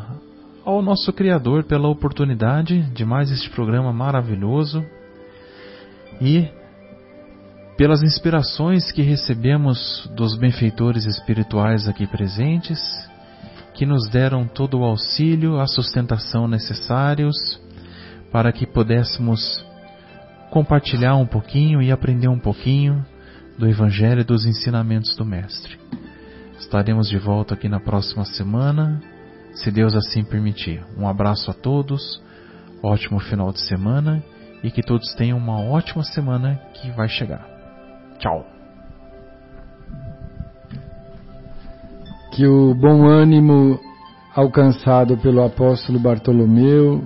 ao 0.64 0.82
nosso 0.82 1.12
Criador 1.12 1.62
pela 1.62 1.86
oportunidade 1.86 2.82
de 2.90 3.04
mais 3.04 3.30
este 3.30 3.48
programa 3.50 3.92
maravilhoso 3.92 4.84
e 6.20 6.48
pelas 7.76 8.02
inspirações 8.02 8.92
que 8.92 9.02
recebemos 9.02 10.08
dos 10.14 10.36
benfeitores 10.36 11.06
espirituais 11.06 11.88
aqui 11.88 12.06
presentes, 12.06 12.80
que 13.74 13.84
nos 13.84 14.08
deram 14.08 14.46
todo 14.46 14.78
o 14.78 14.84
auxílio, 14.84 15.58
a 15.58 15.66
sustentação 15.66 16.46
necessários 16.46 17.60
para 18.30 18.52
que 18.52 18.66
pudéssemos 18.66 19.64
compartilhar 20.50 21.16
um 21.16 21.26
pouquinho 21.26 21.82
e 21.82 21.90
aprender 21.90 22.28
um 22.28 22.38
pouquinho 22.38 23.04
do 23.58 23.68
Evangelho 23.68 24.20
e 24.20 24.24
dos 24.24 24.46
ensinamentos 24.46 25.16
do 25.16 25.24
Mestre. 25.24 25.76
Estaremos 26.58 27.08
de 27.08 27.18
volta 27.18 27.54
aqui 27.54 27.68
na 27.68 27.80
próxima 27.80 28.24
semana, 28.24 29.02
se 29.52 29.70
Deus 29.72 29.96
assim 29.96 30.24
permitir. 30.24 30.84
Um 30.96 31.08
abraço 31.08 31.50
a 31.50 31.54
todos, 31.54 32.22
ótimo 32.82 33.18
final 33.18 33.52
de 33.52 33.60
semana 33.60 34.22
e 34.64 34.70
que 34.70 34.82
todos 34.82 35.14
tenham 35.14 35.36
uma 35.36 35.60
ótima 35.60 36.02
semana 36.02 36.58
que 36.72 36.90
vai 36.92 37.06
chegar. 37.06 37.46
Tchau. 38.18 38.46
Que 42.32 42.46
o 42.46 42.74
bom 42.74 43.06
ânimo 43.06 43.78
alcançado 44.34 45.18
pelo 45.18 45.44
apóstolo 45.44 45.98
Bartolomeu 46.00 47.04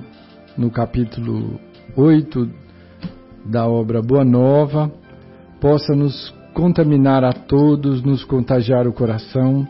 no 0.56 0.70
capítulo 0.70 1.60
8 1.96 2.48
da 3.44 3.66
obra 3.66 4.00
Boa 4.00 4.24
Nova 4.24 4.90
possa 5.60 5.96
nos 5.96 6.32
contaminar 6.54 7.24
a 7.24 7.32
todos, 7.32 8.02
nos 8.02 8.22
contagiar 8.24 8.86
o 8.86 8.92
coração, 8.92 9.66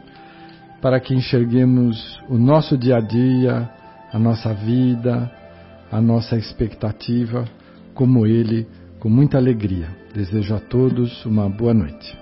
para 0.82 1.00
que 1.00 1.14
enxerguemos 1.14 2.20
o 2.28 2.36
nosso 2.36 2.76
dia 2.76 2.98
a 2.98 3.00
dia, 3.00 3.68
a 4.12 4.18
nossa 4.18 4.52
vida, 4.52 5.30
a 5.90 6.00
nossa 6.02 6.36
expectativa 6.36 7.46
como 7.98 8.24
ele, 8.24 8.64
com 9.00 9.08
muita 9.08 9.38
alegria. 9.38 9.88
Desejo 10.14 10.54
a 10.54 10.60
todos 10.60 11.26
uma 11.26 11.48
boa 11.48 11.74
noite. 11.74 12.16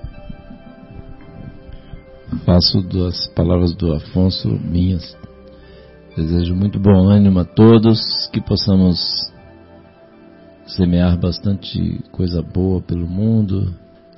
Faço 2.47 2.81
das 2.81 3.27
palavras 3.35 3.75
do 3.75 3.93
Afonso 3.93 4.49
minhas. 4.49 5.15
Desejo 6.17 6.55
muito 6.55 6.81
bom 6.81 7.11
ânimo 7.11 7.41
a 7.41 7.45
todos, 7.45 8.27
que 8.33 8.41
possamos 8.41 9.31
semear 10.67 11.21
bastante 11.21 12.03
coisa 12.11 12.41
boa 12.41 12.81
pelo 12.81 13.07
mundo, 13.07 13.75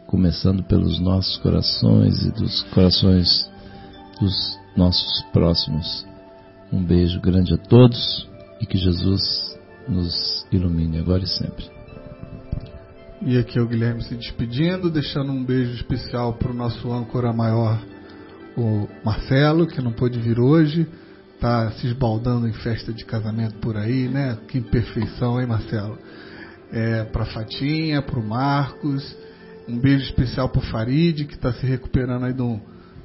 começando 0.06 0.62
pelos 0.62 1.00
nossos 1.00 1.38
corações 1.38 2.24
e 2.24 2.30
dos 2.30 2.62
corações 2.72 3.50
dos 4.20 4.56
nossos 4.76 5.22
próximos. 5.32 6.06
Um 6.72 6.84
beijo 6.84 7.20
grande 7.20 7.52
a 7.52 7.58
todos 7.58 8.28
e 8.60 8.66
que 8.66 8.78
Jesus 8.78 9.57
nos 9.88 10.46
ilumine 10.52 10.98
agora 10.98 11.22
e 11.22 11.26
sempre. 11.26 11.78
E 13.22 13.36
aqui 13.36 13.58
é 13.58 13.62
o 13.62 13.66
Guilherme 13.66 14.02
se 14.04 14.14
despedindo, 14.14 14.90
deixando 14.90 15.32
um 15.32 15.44
beijo 15.44 15.72
especial 15.74 16.34
para 16.34 16.52
o 16.52 16.54
nosso 16.54 16.92
âncora 16.92 17.32
maior, 17.32 17.80
o 18.56 18.88
Marcelo, 19.04 19.66
que 19.66 19.80
não 19.82 19.92
pôde 19.92 20.18
vir 20.20 20.38
hoje, 20.38 20.86
tá 21.40 21.70
se 21.72 21.86
esbaldando 21.86 22.46
em 22.46 22.52
festa 22.52 22.92
de 22.92 23.04
casamento 23.04 23.56
por 23.56 23.76
aí, 23.76 24.08
né? 24.08 24.36
Que 24.48 24.58
imperfeição, 24.58 25.40
hein, 25.40 25.46
Marcelo? 25.46 25.98
É, 26.72 27.04
para 27.04 27.24
Fatinha, 27.24 28.02
para 28.02 28.18
o 28.18 28.26
Marcos, 28.26 29.16
um 29.68 29.78
beijo 29.78 30.04
especial 30.04 30.48
para 30.48 30.60
o 30.60 30.64
Farid, 30.66 31.24
que 31.24 31.34
está 31.34 31.52
se 31.52 31.66
recuperando 31.66 32.24
aí 32.24 32.32
de 32.32 32.42
um, 32.42 32.60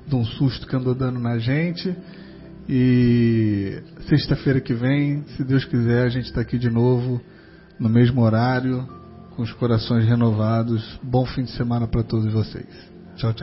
de 0.07 0.15
um 0.15 0.23
susto 0.25 0.65
que 0.67 0.75
andou 0.75 0.95
dando 0.95 1.19
na 1.19 1.37
gente. 1.37 1.95
E 2.67 3.81
sexta-feira 4.07 4.61
que 4.61 4.73
vem, 4.73 5.23
se 5.35 5.43
Deus 5.43 5.65
quiser, 5.65 6.05
a 6.05 6.09
gente 6.09 6.25
está 6.25 6.41
aqui 6.41 6.57
de 6.57 6.69
novo, 6.69 7.21
no 7.79 7.89
mesmo 7.89 8.21
horário, 8.21 8.87
com 9.35 9.43
os 9.43 9.51
corações 9.53 10.05
renovados. 10.05 10.99
Bom 11.03 11.25
fim 11.25 11.43
de 11.43 11.51
semana 11.51 11.87
para 11.87 12.03
todos 12.03 12.31
vocês. 12.31 12.67
Tchau, 13.15 13.33
tchau. 13.33 13.41